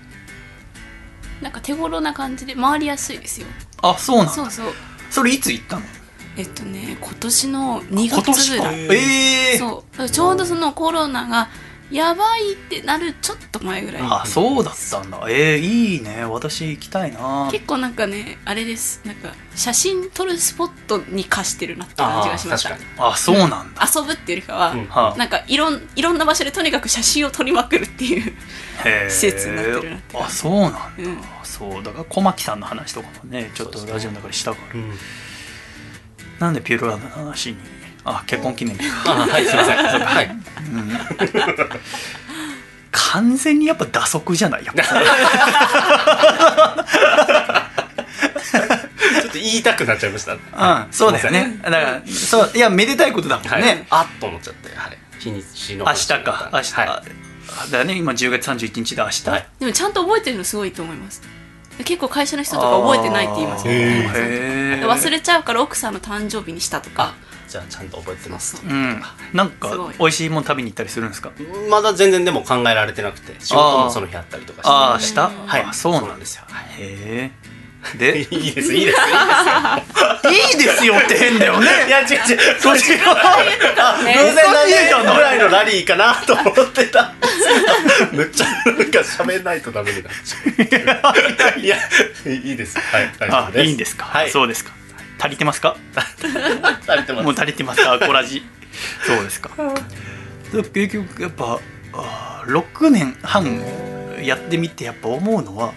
[1.41, 3.47] なんか手頃な感じで回りやすいですよ。
[3.81, 4.31] あそうなんだ。
[4.31, 4.73] そうそう。
[5.09, 5.81] それいつ行ったの？
[6.39, 10.09] えっとね今年の2今年から月ぐいええそう。
[10.09, 11.49] ちょうどそのコロナが
[11.91, 14.01] やばいってなるちょっと前ぐらい。
[14.03, 15.19] あそうだったんだ。
[15.27, 16.23] えー、いいね。
[16.23, 17.49] 私行きたいな。
[17.51, 19.01] 結構なんかねあれです。
[19.03, 22.69] なんか写真撮るスポットに貸してるなって感じがしました。
[22.69, 24.85] あー確かあそうなんだ、遊ぶっていうよりかは、うん。
[24.85, 25.17] はあ。
[25.17, 28.33] なんかいろんいろんな場所でとにかく写真を撮りまくるっていう
[29.09, 31.17] 施設になってるなってあそうなんだ、うん。
[31.43, 31.83] そう。
[31.83, 34.93] だから小牧さんの話とかもねちょっとラジオの中でしたから、うん
[36.39, 37.57] なんでピューロランドの話に
[38.05, 39.11] あ結婚記念日か。
[39.11, 39.77] あはいすいません。
[39.77, 40.31] はい。
[42.91, 44.65] 完全にやっぱ打足じゃない？
[44.65, 44.83] やっぱ。
[49.21, 50.33] ちょっと言いたくなっちゃいました。
[50.33, 50.39] うん
[50.91, 51.59] そうだよね。
[51.61, 54.97] だからそういやめでたいことだもんね、はい、あっと思っちゃってはい。
[55.19, 57.03] 日にちの明日か明日、は
[57.71, 59.47] だね今10月31日で明日、はい。
[59.59, 61.21] でもちゃんと覚えてるのすごいと思います
[61.83, 64.81] 結構会社の人とか覚えてないって言いますね。
[64.83, 67.13] 忘れちゃうから奥さんの誕生日にしたとか。
[67.47, 69.01] い、じゃあちゃんと覚えてますそううん。
[69.33, 71.31] なんか美味しいもん食べに行ったりするんですか？
[71.69, 74.69] まだ全然でも考えられてなくて仕事もその日あったりとかして。
[74.69, 75.29] ああした？
[75.29, 75.63] はい。
[75.63, 77.58] あそうなんですよ、はいへえ
[77.97, 78.27] で？
[78.31, 78.97] いいですいいです。
[80.29, 81.67] いいですよって変だよね。
[81.87, 82.59] いや違う違う。
[82.59, 83.37] そっちがあ
[83.99, 87.09] 偶ね然だねぐらいのラリーかなと思ってた。
[87.09, 87.37] んです
[87.99, 91.77] けどめっちゃなんか喋んないとダメになっちゃういや
[92.25, 92.77] いいです。
[92.79, 93.65] はい大丈あ夫です。
[93.65, 94.29] いいんですか、はい。
[94.31, 94.71] そうですか。
[95.21, 95.75] 足りてますか？
[96.85, 97.23] されてます。
[97.25, 97.93] もう足りてますか？
[97.93, 98.43] アコラジ。
[99.05, 99.49] そうですか。
[100.73, 101.59] 結局やっぱ
[101.93, 103.61] あー6年半
[104.23, 105.73] やってみてやっぱ思うのは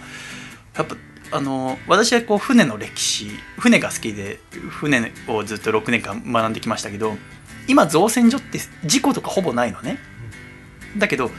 [0.75, 0.95] やっぱ
[1.33, 4.39] あの私はこう船の歴史船が好きで
[4.69, 7.15] 船をずっと6年間学んできましたけど
[7.67, 9.97] 今造船所って事故とかほぼないのね。
[10.97, 11.31] だけど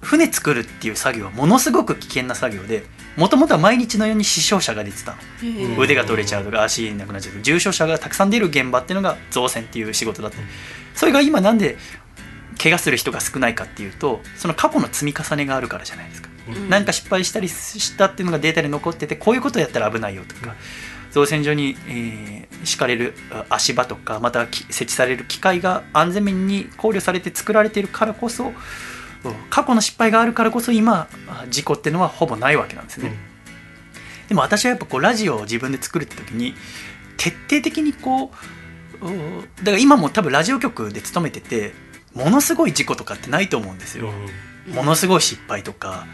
[0.00, 2.84] 船作るっていう作業はものすごく危険な作業で
[3.16, 5.82] もともとは毎日のように死傷者が出てたの。
[5.82, 10.38] 腕が取れちゃうとか足なくなっちゃうとか重傷者がたくさん出る現場っていうのが造船っていう仕事だった。
[10.94, 11.76] それが今なんで
[12.62, 16.28] 怪我する人が少ないかっていうとその過去の積み重ねがあるからじゃないですか、
[16.68, 20.54] 何か失敗したりしたっていうのがデータで残っててこういうことやったら危ないよとか
[21.10, 28.54] 造船所に、えー敷かれるあ足場とかまたき設置される機械が安全面に考慮されて作られているからこそうん。
[29.50, 33.12] 過去の失敗があるからこそ今あ事故っていうのはほぼないわけなんですね、
[34.28, 36.54] でも私はやっぱこうラジオを自分で作るって時に
[37.16, 38.32] 徹底的にこ
[39.00, 41.72] ううんだから今も多分ラジオ局で勤めてて
[42.14, 44.10] ものすごい事故とかってないと思うんですよ、
[44.68, 46.06] ものすごい失敗とか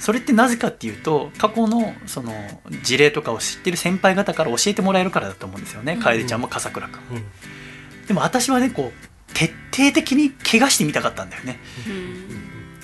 [0.00, 2.32] それってなぜかっていうと過去のその
[2.82, 7.24] 事例とかを知ってる先輩方から教えてもらえるからだと思うんですよね、楓ちゃんも笠倉君も、
[8.06, 11.58] でも私はねこう徹底的に怪我してみたかったんだよね。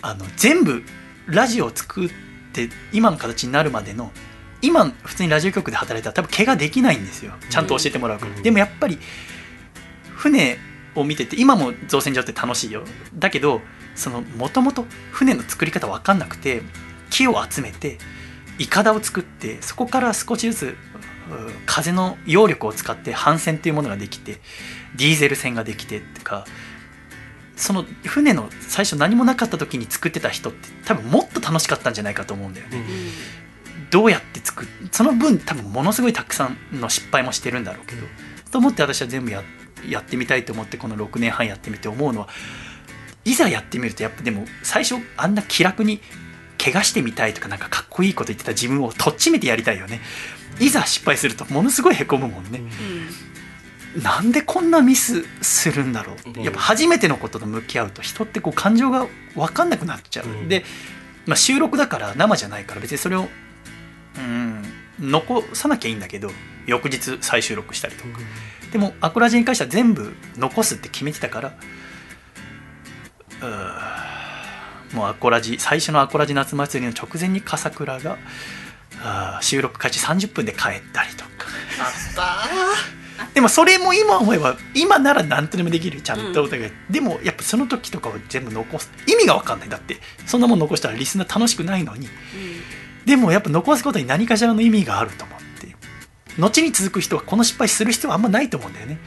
[0.03, 0.83] あの全部
[1.27, 2.11] ラジオを作っ
[2.53, 4.13] て今の形になるまでの
[4.61, 7.33] 今普通にラジオ局で働いたら多分怪我できないんですよ。
[7.49, 8.43] ちゃんと教えてもらうから、うん。
[8.43, 8.99] でもやっぱり
[10.15, 10.59] 船
[10.95, 12.85] を見てて今も造船所って楽しいよ。
[13.15, 13.63] だけど
[13.95, 16.63] そのもともと船の作り方分かんなくて
[17.11, 17.99] 木を集めて
[18.59, 20.77] いかだを作ってそこから少しずつう
[21.67, 24.39] 風の揚力を使って帆船っていうものができて
[24.97, 26.45] ディーゼル船ができてってか
[27.57, 32.85] その船の最初何もなかった時に作ってた人って多分もっと楽しかったんじゃないかと思うんだよね。
[33.91, 38.07] どうやって作っその分多分ものすごいたくさんの失敗もしてるんだろうけど、
[38.51, 39.43] と思って私は全部や
[39.89, 42.29] やってみたいと思ってこの6年半やってみて思うのは
[43.25, 46.01] いざやってみるとやっぱでも最初あんな気楽に
[46.65, 50.01] 怪我してみたいとかなんかかっこいいこと言ってた自分をとっちめてやりたいよね。
[50.61, 52.63] いざ失敗するとものすごいへこむもんね、
[54.03, 56.41] なんでこんなミスするんだろう。
[56.43, 60.49] やっぱ初めてのことと向き合うと人ってこう感情が分かんなくなっちゃう、うん。
[60.49, 60.65] で、
[61.27, 63.29] まあ、収録だから生じゃないから別にそれを
[64.17, 64.63] うん
[65.01, 66.31] 残さなきゃいいんだけど
[66.67, 68.21] 翌日再収録したりとか、
[68.73, 74.24] でもアコラジに関しては全部残すって決めてたからうー
[74.95, 78.17] もうアコラジ最初のアコラジ夏祭りの直前に笠倉が
[79.03, 81.49] あー収録開始30分で帰ったりとか。
[83.33, 86.51] でもそれも今思えば今なら何とでもできるちゃんと、うん。
[86.91, 89.69] でもやっぱその時とかを全部残す意味が分かんない。
[89.69, 92.09] だってそんなもん残したらリスナー楽しくないのに。
[93.05, 95.75] でもやっぱ残すことに何かしらの意味があると思って。
[96.39, 98.99] 後に続く人はこの失敗する必要はあんまないと思うんだよね。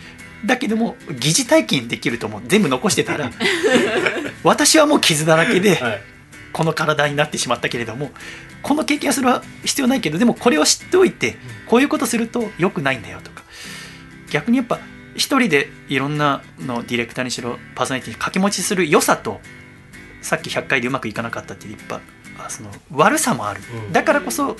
[0.45, 3.31] だけども疑似体験できると思う全部残してたら
[4.43, 6.01] 私はもう傷だらけではい。
[6.53, 8.09] この体になってしまったけれども
[8.63, 11.35] この経験はするは必要ないけどでもこれを知っておいて
[11.67, 13.43] こういうことすると良くないんだよとか。
[14.31, 14.79] 逆にやっぱ
[15.15, 19.39] 一人でいろんなのディレクターにしろパーソナリティに掛け持ちする良さと
[20.21, 21.99] さっき100回でうまくいかなかったっていういっぱい
[22.39, 23.61] あその悪さもある。
[23.85, 23.91] うん。
[23.91, 24.57] だからこそ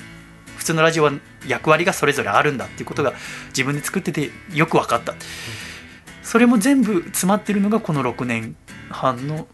[0.58, 1.12] 普通のラジオは
[1.48, 3.14] 役割がそれぞれあるんだっていうことが
[3.50, 5.16] 自分で作っててよく分かった。
[6.24, 8.56] それも全部詰まってるのがこの6年
[8.90, 9.48] 半の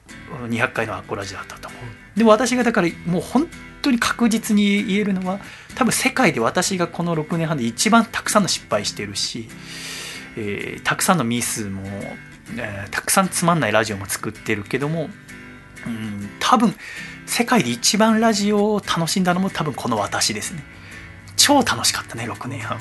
[0.50, 1.82] 200回のアコラジだったと思う。
[2.18, 3.48] でも私がだからもう本
[3.82, 5.40] 当に確実に言えるのは
[5.76, 9.48] 多分世界で私がこの6年半で一番たくさんの失敗してるし、
[10.38, 11.82] えーたくさんのミスも、
[12.58, 15.10] えーたくさんつまんないラジオも作ってるけども、
[15.86, 16.76] うん、多分
[17.26, 20.64] 世界で一番ラジオを楽しんだのも多分この私ですね。
[21.36, 22.80] 超楽しかったね6年半。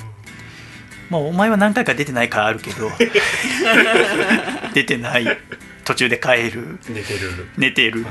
[1.10, 2.90] まあお前は何回か出てないからあるけど
[4.72, 5.26] 出てない
[5.84, 6.78] 途中で帰る。
[6.88, 7.46] 寝てる。
[7.56, 8.06] 寝てる。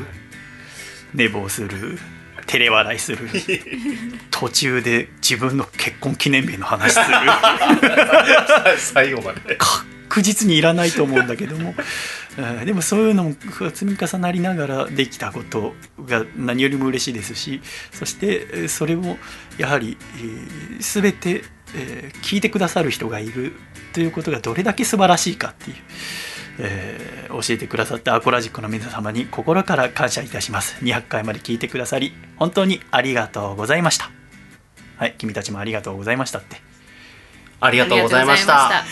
[1.14, 1.99] 寝坊する。
[2.48, 3.30] 照れ笑いする。
[4.31, 7.06] 途中で自分の結婚記念日の話する。
[8.77, 9.57] 最後まで。
[10.11, 11.73] 確実にいらないと思うんだけども、
[12.38, 13.35] うんでもそういうのも
[13.73, 15.73] 積み重なりながらできたこと
[16.06, 17.61] が何よりも嬉しいですし
[17.91, 19.18] そしてえーそれを
[19.57, 21.43] やはり、えー全て、
[21.76, 23.53] えー聞いてくださる人がいる
[23.93, 25.77] ということがどれだけ素晴らしいかっていう、
[26.60, 30.76] えー教えてくださったアコラジックの皆様に心から感謝いたします。
[30.84, 34.11] 200回まで聞いてくださり本当にありがとうございました。
[34.98, 36.57] はい君たちもありがとうございましたって。
[37.61, 38.84] ありがとうございました。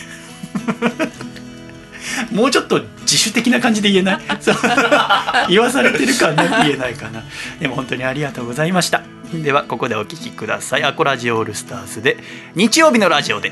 [2.31, 4.19] もうちょっと自主的な感じで言えない？
[5.49, 7.23] 言わされてるかな言えないかな。
[7.59, 9.03] でも本当にありがとうございました。
[9.33, 10.83] ではここでお聞きください。
[10.83, 12.17] アコラジオールスターズで
[12.55, 13.51] 日曜日のラジオで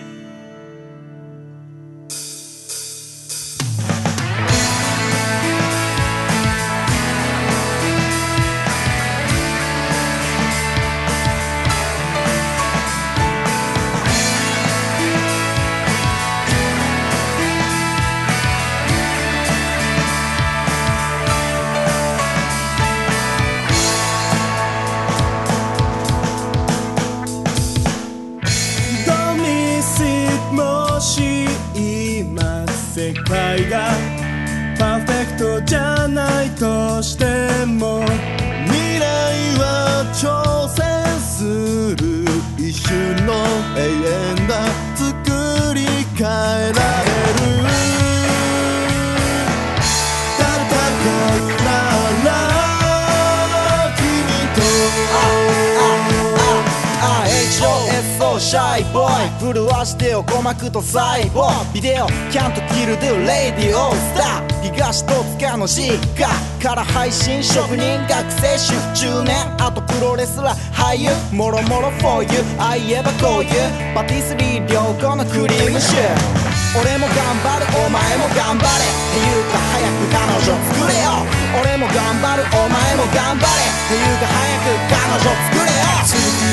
[60.23, 61.49] 鼓膜と細胞。
[61.73, 64.57] ビデオキャンとキルドゥレディオスター。
[64.61, 66.27] 東戸塚の実家
[66.61, 72.29] から配信職人学生主婦中年あとプロレスラー俳優もろもろ for you
[72.59, 73.49] あいえばこういう。
[73.95, 76.37] パティスリー良好のクリームシュー
[76.77, 81.25] 俺も頑張るお前も頑張れっていうか早く彼女作れよ。
[81.57, 85.76] 俺も頑張るお前も頑張れっていうか早く彼女作れよ。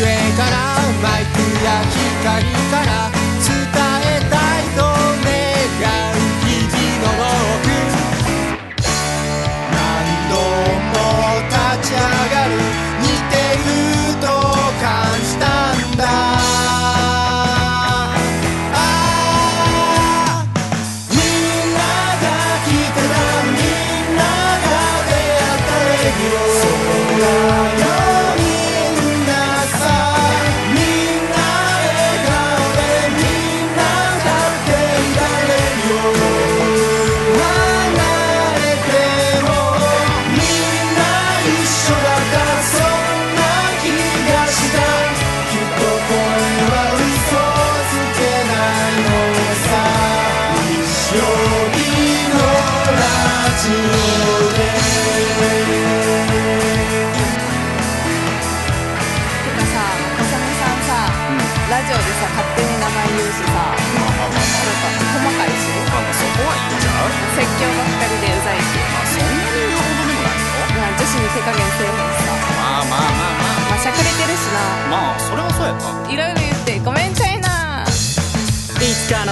[0.05, 0.57] 上から
[1.01, 1.81] マイクや
[2.21, 3.09] 光から
[3.41, 3.49] 伝
[4.05, 4.85] えたいと
[5.25, 7.73] 願う日々の僕
[9.73, 10.33] 何度
[10.93, 11.01] も
[11.49, 11.97] 立ち上
[12.35, 12.94] がる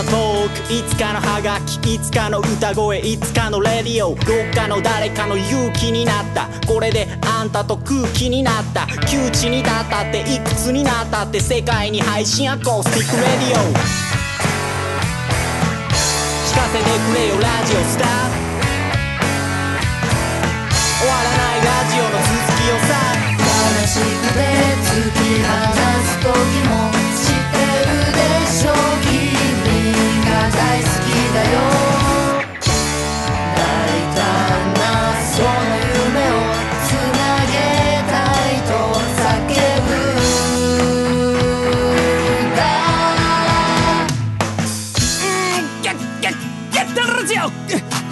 [0.02, 4.18] ないつかのトークいつかのハガキいつかの歌声いつかのレディオどっ
[4.54, 6.48] かの誰かの勇気になった。
[6.66, 8.86] これであんたと空気になった。
[9.06, 13.62] 窮地に立ったっていくつになったって世界に配信アコースティックレディオ。
[16.48, 18.08] 聞かせてくれよラジオスター。
[20.98, 22.22] 終わらないラジオの続
[22.58, 22.90] きをさ。
[23.80, 24.02] 悲しく
[24.34, 24.38] て
[24.82, 25.46] 突き放
[26.04, 26.26] す時
[26.68, 27.11] も。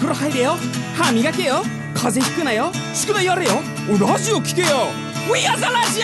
[0.00, 0.56] 風呂入れよ。
[0.96, 1.62] 歯磨けよ。
[1.94, 2.72] 風邪ひくなよ。
[2.94, 3.52] 宿題やれよ。
[4.00, 4.88] ラジオ聞けよ。
[5.30, 6.00] We are the ラジ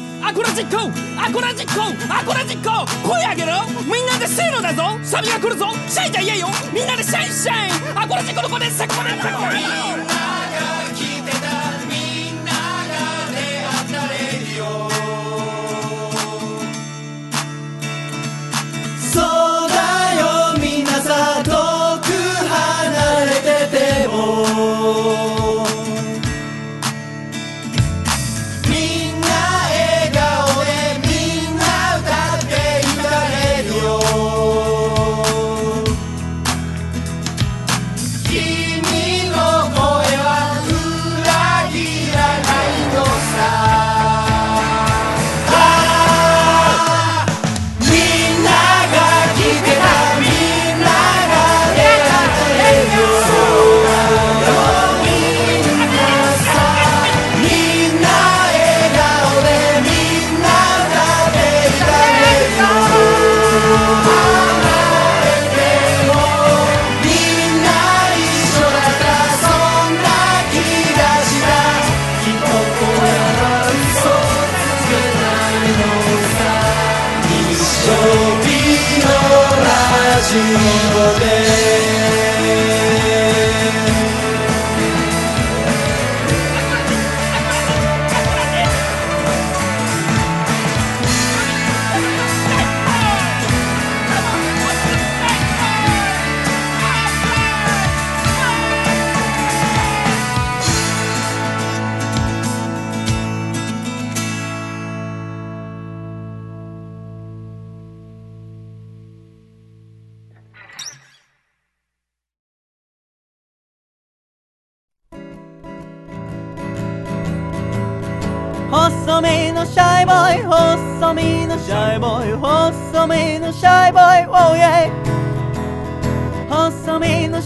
[0.00, 0.90] オアコラジッコ
[1.20, 3.52] アコラジッコアコラジッコ声上げろ。
[3.84, 4.98] みんなでせーのだぞ。
[5.02, 5.66] サビが来るぞ。
[5.86, 6.46] シャイじゃ言えよ。
[6.72, 7.70] みんなでシャイシャイ。
[7.94, 10.33] アコラジックの子でさこまでさこ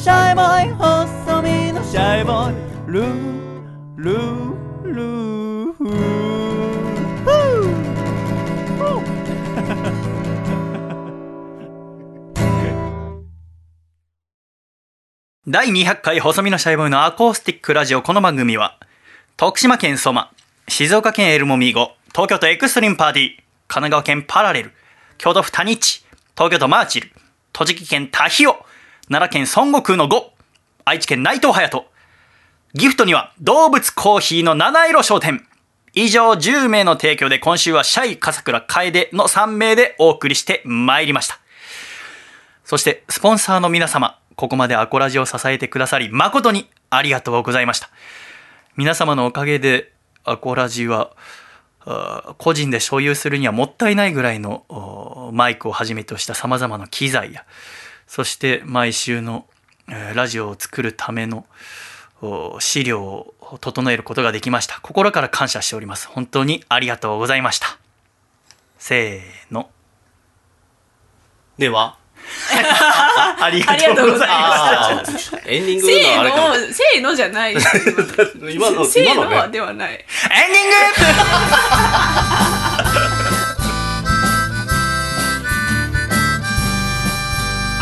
[0.00, 2.54] シャイボーイ細身のシャイボーイ。
[2.86, 5.78] ルールールー。
[15.48, 18.78] 第200回細身のシャイボーイのアコースティックラジオこの番組は
[19.36, 20.30] 徳島県ソマ
[20.68, 24.70] 静岡県エルモミーゴ東京都エクストリームパーティー神奈川県パラレル
[25.16, 26.04] 京都府谷地
[26.36, 27.10] 東京都マーチル
[27.52, 28.64] 栃木県タヒオ
[29.10, 30.22] 奈良県孫悟空の5
[30.84, 31.86] 愛知県内藤隼人。
[32.74, 35.46] ギフトには動物コーヒーの七色商店。
[35.94, 41.40] 以上10名の提供で今週はシャイ笠倉楓の3名でお送りしてまいりました。
[42.64, 47.88] そして、スポンサーの皆様、ここまでアコラジを支えてくださり、誠にありがとうございました。
[48.76, 49.90] 皆様のおかげで、
[50.24, 51.16] アコラジは、
[52.36, 57.46] 個人で所有するにはもったいないぐらいのマイクをはじめとした様々な機材や、
[58.08, 59.46] そして毎週の
[59.90, 61.46] えーラジオを作るための
[62.20, 64.80] お資料を整えることができました。
[64.82, 66.08] 心から感謝しております。
[66.08, 67.78] 本当にありがとうございました。
[68.78, 69.70] せーの。
[71.56, 71.96] では
[73.40, 75.38] ありがとうございました。
[75.46, 77.54] エンディングせのあれかーの、せーのじゃない
[78.52, 79.92] 今のせーのではない。
[79.92, 80.70] エンディン
[83.32, 83.37] グ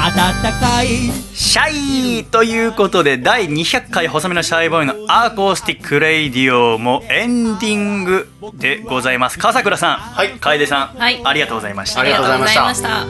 [0.07, 0.13] 温
[0.61, 0.87] かい。
[1.35, 9.39] シャイということで第200回細身のシャイボーイのアーコースティックレイディオもエンディングでございます。
[9.39, 11.21] 笠倉さん、はい、楓さん、はい。
[11.25, 12.03] ありがとうございました。
[12.03, 13.07] ありがとうございました。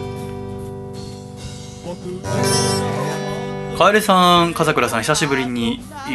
[3.77, 6.13] 楓さん笠倉さん久しぶりに、え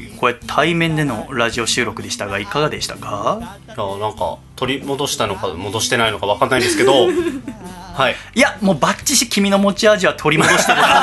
[0.00, 3.58] ーこうやって対面でのラジオ収録でしたがいかがでしたか？
[3.66, 7.08] いやなんか取り戻したのか戻してないのか分かんないんですけど
[7.94, 8.16] はい。
[8.34, 11.02] いやもうバッチシ君の持ち味は取り戻してるな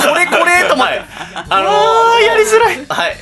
[0.00, 0.08] と。
[0.08, 1.02] これこれと思って、
[1.48, 2.86] あのあーやりづらい。
[2.88, 3.16] はい。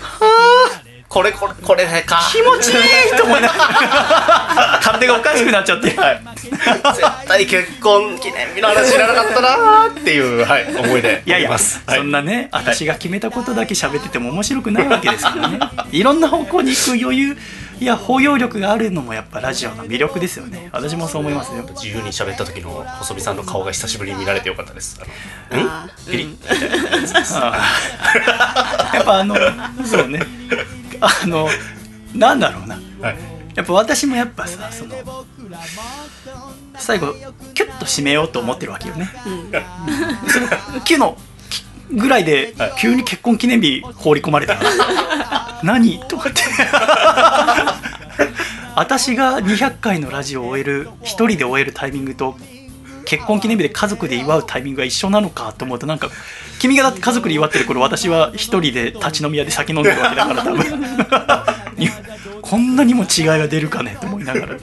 [1.09, 2.21] これこれこれか。
[2.31, 2.71] 気持ちい
[3.13, 4.79] いと思いながら。
[4.79, 5.97] 勝手がおかしくなっちゃって、絶
[7.27, 11.83] 対結婚記念日の話知らなかったなーっていう、はい、思いでいやいや、おります。
[11.85, 11.99] はい。
[11.99, 15.59] そんなね私が決めたことだけ喋ってても面白くないわけですからね。
[15.91, 17.37] いろんな方向に行く余裕
[17.81, 20.69] いや包容力があるのもやっぱラジオの魅力ですよね。
[20.71, 25.01] 私もそう思いますよ自由に喋った時の細見さんの顔が久しぶりに見られてよかったです。
[25.51, 25.91] あのん？
[26.11, 26.25] ピリ？
[26.25, 26.37] ッ
[28.95, 29.35] やっぱあの
[29.85, 30.21] そうね。
[31.01, 31.49] あの
[32.15, 32.79] なんだろうな、
[33.55, 34.95] やっぱ私もやっぱさその
[36.77, 37.15] 最後
[37.55, 39.09] キュッと締めようと思ってるわけよね、
[40.29, 40.47] その
[40.83, 41.17] 9の
[41.93, 44.61] ぐらいで急に結婚記念日放り込まれたら
[45.63, 46.43] 何とかって。
[48.77, 52.37] 私が200回のラジオを終える一人で終えるタイミングと
[53.05, 56.09] 結婚記念日で家族で祝うタイミングが一緒なのかと思うとなんか
[56.61, 60.65] 君がだって家族で祝ってる頃私は一人で立ち飲み屋で酒飲んでるわけだから多分。
[62.43, 64.61] こんなにも違いが出るかねと思いながら、うん、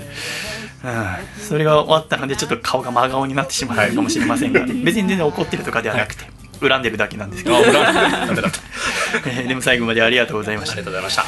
[1.41, 6.25] それが終わったのでちょっと顔が真顔になってしまったかもしれませんが、別に全然怒ってるとかではなくて、
[6.59, 7.57] 恨んでるだけなんですけど、
[9.47, 10.73] でも最後までありがとうございました。
[10.73, 11.25] ありがとうございました。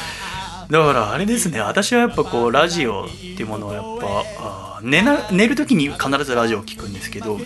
[0.70, 7.40] だからあれですね私はやっぱこうラジオっていうものをやっぱ寝な寝る時に必ずラジオを聞くんですけど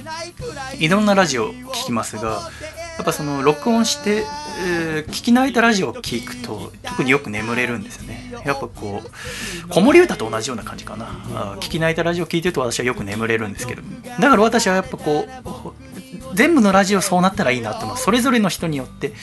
[0.77, 2.49] いろんなラジオを聞きますが
[2.97, 4.25] やっぱその録音して、
[4.65, 8.31] えー聞き慣れたラジオを聞くと特によく眠れるんですよね。
[8.45, 11.05] やっぱこう子守歌と同じような感じかな。
[11.33, 13.81] あー聞き慣れたラジオを聞いてると私はよく眠れるんですけど。
[14.19, 15.82] だから私はやっぱこう
[16.33, 17.97] 全部のラジオそうなったらいいなと思う。
[17.97, 19.13] それぞれの人によって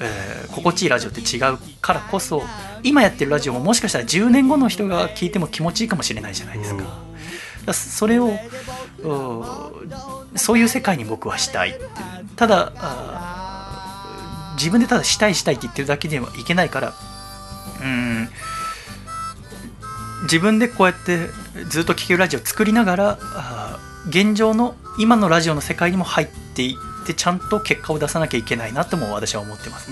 [0.00, 2.42] えー心地いいラジオって違うからこそ
[2.82, 8.38] 今やってるラジオももしかしたら10年後の人が聞いても気持ちいいかもしれないじゃないですか,、だかそれを
[10.36, 11.78] そういう世界に僕はしたい
[12.36, 12.72] ただ
[14.56, 16.94] 自分でただしたいしたいって言ってるだけではいけないから
[17.82, 18.28] うん
[20.24, 21.28] 自分でこうやって
[21.68, 23.18] ずっと聴けるラジオを作りながら
[24.08, 29.90] 現状の今のラジオの世界にも入っていってちゃんと結果を出さなきゃいけないなとも私は思ってます、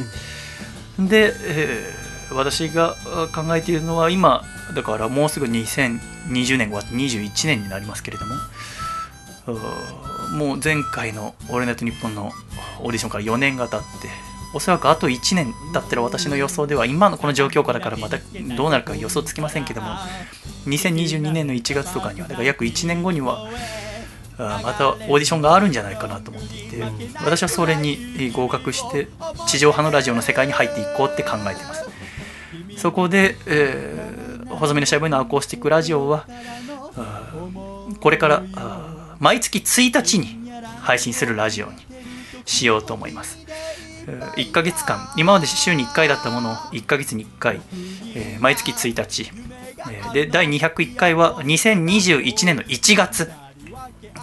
[0.99, 4.43] で、えー私があ考えているのは今
[4.75, 8.35] だからもうすぐ2020年終わって21年になりますけれども
[10.37, 12.33] もう前回の「オールナイトニッポン」の
[12.81, 14.09] オーディションから4年が経って
[14.55, 18.19] おそらくあと1年だったら私の予想では今のこの状況からからまた
[18.57, 19.89] どうなるか予想つきませんけども
[20.67, 23.49] 2022年の1月とかにはだから約1年後には
[24.63, 26.83] またオーディションがあるんじゃないかなと思っていて
[27.25, 29.09] 私はそれに合格して
[29.47, 31.85] 地上波のラジオの世界に入っていこうって考えてます。
[32.77, 36.27] そこで、えー、細身のシャイボーイのアコースティックラジオは
[38.01, 38.43] これから
[39.19, 40.51] 毎月1日に
[40.81, 41.75] 配信するラジオに
[42.45, 43.39] しようと思います。
[44.37, 47.61] 1ヶ月間今まで週に1回だったものを1ヶ月に1回、
[48.17, 49.31] えー毎月1日、
[49.91, 53.31] えーで第201回は2021年の1月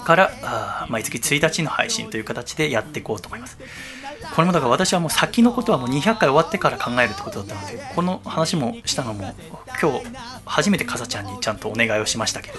[0.10, 3.60] から毎月1日の配信という形でやっていこうと思います。
[4.36, 9.36] これもだから私はもう先のことはもう200回終わってから考えるってことだったのでこの話もしたのも
[9.80, 10.06] 今日
[10.46, 12.58] 初めてかさちゃんにちゃんとお願いをしましたけど、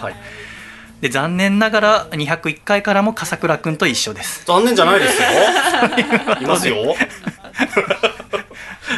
[1.01, 4.44] で残念ながら201回からも笠倉くんと一緒です。
[4.47, 5.28] 残念じゃないですよ。
[6.40, 6.77] いますよ。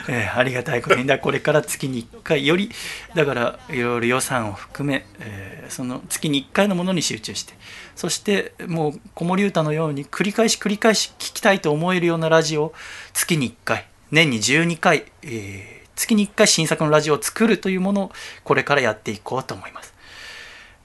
[0.08, 1.06] えーありがたいことに。
[1.06, 2.70] だこれから月に1回より
[3.14, 7.54] だからいろいろ予算を含め、えーその月に1回のものに集中して
[7.96, 12.74] そしてもう子守歌のように繰り返し繰り返し聞きたいと思えるようなラジオを
[13.12, 18.12] 月に1回年に12回、えー月に1回新作のラジオを作るというものを
[18.44, 19.92] これからやっていこうと思います。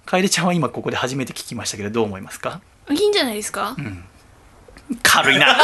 [0.06, 2.60] 楓ちゃんは今ここで初めて聞きましたけどどう思いますか？
[2.90, 3.78] いいんじゃないですか、
[5.04, 5.58] 軽いな。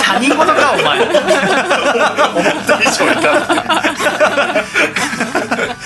[0.00, 1.02] 他人事かお前。
[1.02, 1.12] 思っ
[2.66, 3.20] た以上に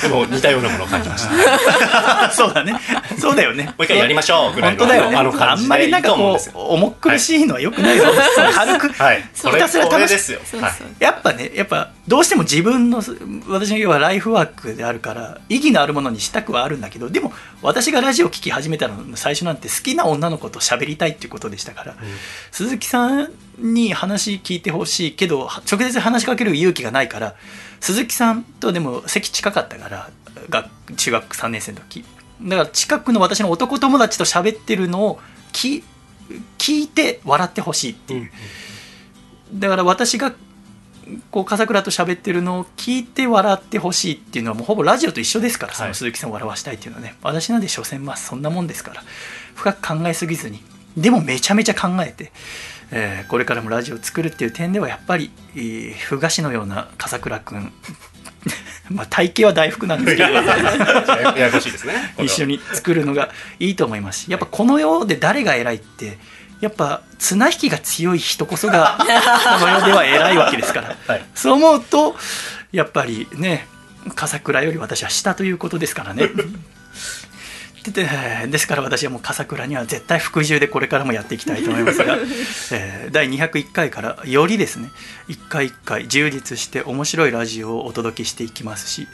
[0.02, 0.68] でも似たような。
[0.68, 2.74] ものを感じましたそうだね。
[3.18, 3.64] そうだよね。
[3.64, 4.78] もう一回やりましょうぐらいの。
[4.78, 5.16] 本当だよね。
[5.16, 5.64] あの感じで。
[5.64, 8.04] あんまりなんかこう重苦しいのはよくないぞ、
[8.54, 9.24] 軽 くはい。
[9.42, 10.40] これひたすら楽しですよ。
[10.60, 10.72] はい。
[10.98, 13.02] やっぱねやっぱどうしても自分の
[13.48, 17.32] 私の要はライフワークであるから意義のあるものにしたくはあるんだけどでも
[17.62, 21.77] 私がラジオ聴き始めたの最初なんて好きな女の子と喋りたいっていうことでしたから、
[22.50, 27.34] 鈴木さんに話聞いてほしいけど直接話しかける勇気がないから
[27.80, 30.10] 鈴木さんとでも席近かったから
[30.48, 32.04] が中学3年生の時。
[32.40, 35.20] だから近くの私の男友達と喋ってるのを
[35.52, 35.82] 聞
[36.58, 38.30] 聞いて笑ってほしいっていう、
[39.54, 40.32] だから私が
[41.30, 49.02] こう笠倉と喋ってるのを聞いて笑ってほしいっていうのはもうほぼラジオと一緒ですから、その鈴木さんを笑わしたいっていうのはね私なんで所詮まあそんなもんですから
[49.54, 50.62] 深く考えすぎずに
[50.96, 52.32] でもめちゃめちゃ考えて、
[52.90, 57.72] えーこれからもラジオを作るっていう点ではやっぱり、えー、ふがしのような笠倉君。
[58.90, 60.30] まあ体型は大福なんですけど。
[60.30, 62.14] や やややこしいですね。
[62.18, 66.18] 一緒に作るのがいいと思いますしやっぱこの世で誰が偉いって
[66.60, 69.04] やっぱ綱引きが強い人こそが こ
[69.66, 70.96] の世では偉いわけですから、
[71.34, 72.16] そう思うと
[72.72, 73.66] やっぱりね
[74.14, 76.30] 笠倉より私は下ということですからね
[77.92, 78.08] でで
[78.48, 82.16] ですから私はもう笠倉には絶対服従でこれからもやっていきたいと思いますが、
[82.72, 84.90] えー第201回からよりですね
[85.28, 89.08] 一回一回充実して面白いラジオをお届けしていきますし、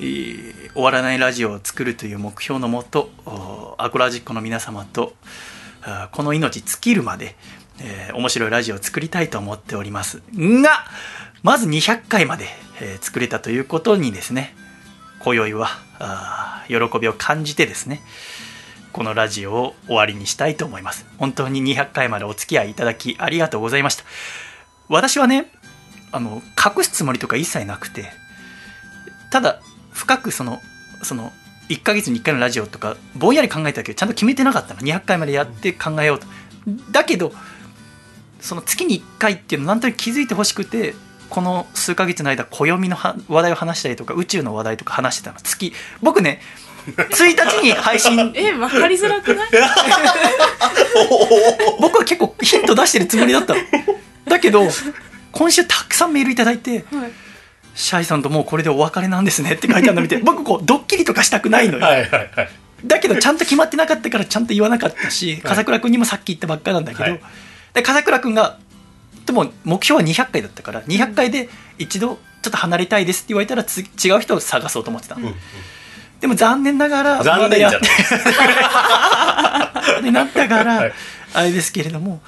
[0.00, 5.14] えー終わらないラジオを作るという目標のもとおアコラジックの皆様と
[5.82, 7.36] あこの命尽きるまで、
[7.80, 10.86] えー面白いラジオを作りたいと思っておりますが
[11.42, 12.48] まず200回まで、
[12.80, 14.54] えー作れたということにですね
[15.24, 15.68] 今宵は
[15.98, 18.02] あ喜びを感じてですね
[18.92, 21.06] このラジオを終わりにしたいと思います。
[21.18, 24.04] 本当に200回までお付き合いいただきありがとうございました。
[24.88, 25.50] 私はね
[26.12, 28.12] あの隠すつもりとか一切なくて
[29.32, 29.60] ただ
[29.92, 30.60] 深くその
[31.02, 31.32] その
[31.70, 34.80] 1ヶ月に1回のラジオとかぼんやり考えたけどちゃんと決めてなかったの。
[34.80, 36.26] 200回までやって考えようと。
[36.92, 37.32] だけど
[38.40, 40.94] その月に1回っていうのなんとなく気づいてほしくて
[41.34, 45.38] この数ヶ月の間暦のは話題を話したりとか宇宙の話題とか話してたの。
[45.42, 46.40] 月僕ね
[46.86, 49.48] 1日に配信 え分かりづらくない？
[51.80, 53.60] 僕は結構ヒント出してるつもりだったの。
[54.26, 54.68] だけど
[55.32, 57.10] 今週たくさんメールいただいてはい
[57.74, 62.48] 「シャイさんともうこれでお別れなんですね」って書いてあるの見て 僕こうドッキリとかしたくないのよ、はいはいはい
[62.84, 67.20] だけどちゃんと決まってなかったからちゃんと言わなかったし笠倉君にもさっき言ったばっかなんだけど、はい。
[67.72, 68.58] で笠倉君が
[69.26, 71.48] でも目標は200回だったから200回で
[71.78, 75.16] 一度ちょっと離れたいですって言われたらつ違う人を探そうと思ってた。
[75.16, 75.32] の、
[76.20, 77.80] でも残念ながら残念じゃない。
[80.04, 80.92] になったから、はい。
[81.34, 82.22] あれですけれども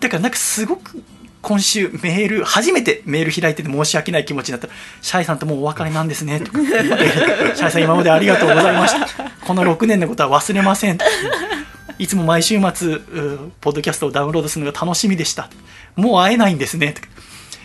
[0.00, 1.02] だからなんかすごく
[1.40, 4.72] 今週メール初めてメール開いてて申し訳ない気持ちになったら
[5.02, 9.06] 「シャイさんともうお別れなんですね」とか「シャイさん今までありがとうございました。
[9.46, 11.10] この6年のことは忘れません」とか
[11.98, 15.50] いつも毎週末うポッドキャストをダウンロードするのが楽しみでした。
[15.96, 16.92] もう会えないんですね。
[16.92, 17.08] とか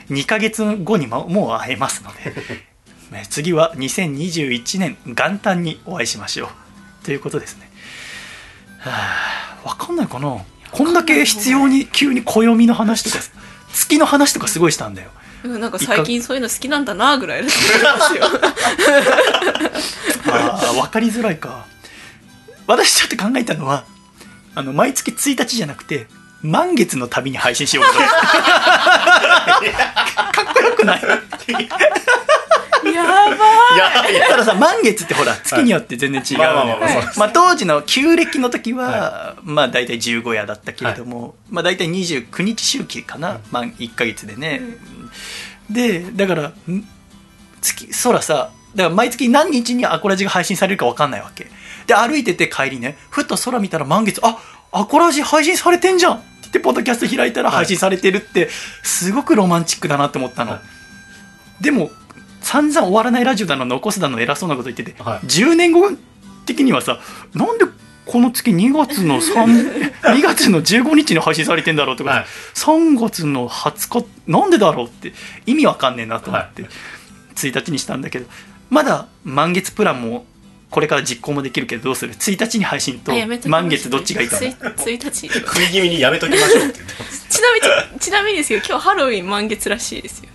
[0.10, 2.34] 2ヶ月後にももう会えますので。
[3.11, 7.05] ね次は2021年元旦にお会いしましょう。
[7.05, 7.69] ということですね。
[8.80, 8.91] は
[9.64, 10.38] あわかんないかな。
[10.72, 13.19] こんだけ必要に急に暦の話とか
[13.72, 15.11] 月の話とかすごいしたんだよ。
[15.43, 18.26] うんなんか最近そういうの好きなんだなぐらいだと思いますよ。
[20.84, 21.65] あかりづらいか。
[22.65, 23.84] 私ちょっと考えたのは
[24.55, 26.07] あの毎月1日じゃなくて
[26.41, 28.05] 満月の旅に配信しようかとか。
[30.51, 31.01] っこよくない？
[32.93, 33.30] やば
[34.09, 34.19] い。
[34.30, 44.61] たださ満月ってほら月によって全然違うまあまあまあまあそうですまあ当時の旧暦の時は、まあ大体15夜だったけれども、まあ大体29日周期かな、まあ1ヶ月でね、
[45.69, 46.53] でだからん？
[47.61, 51.47] 月空さだから毎月何日にアコラジが配信されるか分かんないわけ
[51.88, 54.38] で歩いてて帰りねふと空見たら満月あ
[54.72, 56.14] アコラジ配信されてんじゃん。
[56.15, 58.49] って言ってポッドキャスト開いたら配信されてるって、
[58.81, 60.60] すごくロマンチックだなって思ったの、
[61.61, 61.91] でも
[62.41, 65.19] 散々終わらないラジオだの残すだの偉そうなこと言ってて、はい。
[65.27, 65.91] 10年後
[66.45, 66.99] 的にはさ
[67.34, 67.65] なんで
[68.05, 72.26] この月2月の3 2 月の15日に配信されてんだろうとか、はい。
[72.55, 75.14] 3月の20日なんでだろうって
[75.45, 76.65] 意味わかんねえなと思って、
[77.35, 78.26] 1日にしたんだけど
[78.69, 80.26] まだ満月プランも
[80.73, 83.11] これから実行もできるけどどうする？1日に配信と
[83.47, 84.71] 満月どっちがいいかな。
[84.71, 87.27] つい1日食い気味にやめときましょうって言ってます。
[87.29, 87.59] ちなみ
[87.93, 90.29] にちなみにですけど今日ハロウィン満月らしいですよ。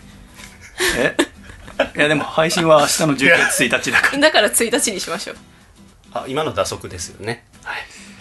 [0.97, 1.16] え？
[1.97, 4.19] いやでも配信は明日の10月1日だから。
[4.20, 5.36] だから1日にしましょう。
[6.15, 7.44] あ今の打足ですよね。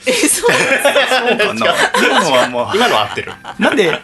[0.08, 0.52] えそう。
[0.52, 1.76] そうかな。
[2.04, 2.76] 今のはもう。
[2.76, 3.32] 今のは合ってる。
[3.60, 4.02] なんで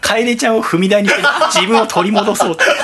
[0.00, 1.22] 楓ちゃんを踏み台にして
[1.52, 2.64] 自分を取り戻そうと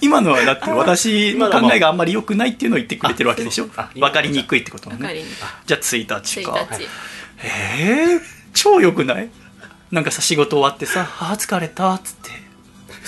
[0.00, 3.68] 今のはだって私の考えがあんまり良くないっていうのを言ってくれてるわけでしょ？
[3.76, 5.24] あ分かりにくいってことね。
[5.66, 6.52] じゃあ1日か。
[6.52, 6.88] 1日
[7.42, 8.20] えー、
[8.54, 9.30] 超良くない？
[9.90, 12.30] なんかさ仕事終わってさ「あー疲れた」っつって。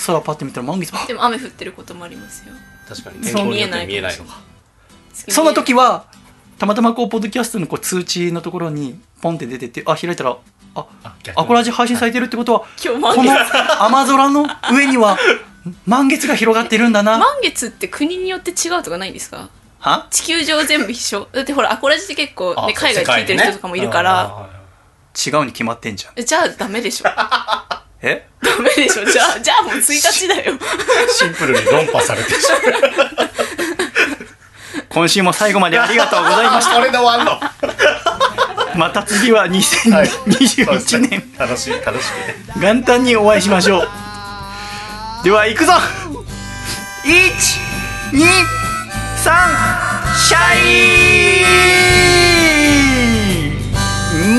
[0.05, 0.91] 空パッて見たら満月。
[0.95, 2.53] あでも雨降ってることもありますよ。
[2.89, 4.39] 確かに天候によって見えないのか。
[5.13, 6.05] その時は
[6.57, 10.37] たまたまこうポッドキャストのこう通知のところにポンって出ててあ開いたら
[10.73, 10.85] あ
[11.35, 15.17] アコラジ配信されてるってことは今日満この月雨空の上には
[15.85, 17.17] 満月が広がってるんだな。
[17.17, 19.49] 満月って国によって違うとかないんですか？
[19.79, 20.07] は？
[20.11, 21.27] 地球上全部一緒。
[21.31, 24.49] だってほらアコラジって結構、あね、海外で聞いてる人とかもいるから、
[25.25, 26.25] 違うに決まってんじゃん。
[26.25, 27.05] じゃあダメでしょ。
[27.13, 28.27] ダえ
[28.77, 29.05] メでしょ。
[29.05, 30.53] じゃあじゃあもう1日だよ。
[31.13, 32.47] シンプルに論破されてし
[34.89, 37.39] 今週も最後までありがとうございましまうこれで終わんの？
[37.39, 37.53] た
[38.77, 41.23] また次は2021年。
[41.37, 43.89] 楽しい楽しくね元旦にお会いしましょう
[45.23, 45.73] では行くぞ。
[47.03, 48.17] 123
[50.17, 51.45] シャイ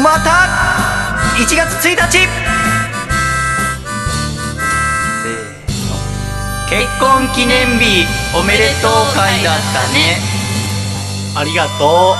[0.02, 0.48] また
[1.36, 2.02] 1月1日。
[2.10, 2.26] せー
[5.86, 5.94] の。
[6.68, 8.04] 結婚記念日
[8.36, 10.18] おめでとう会だったね。
[11.36, 12.16] ありがと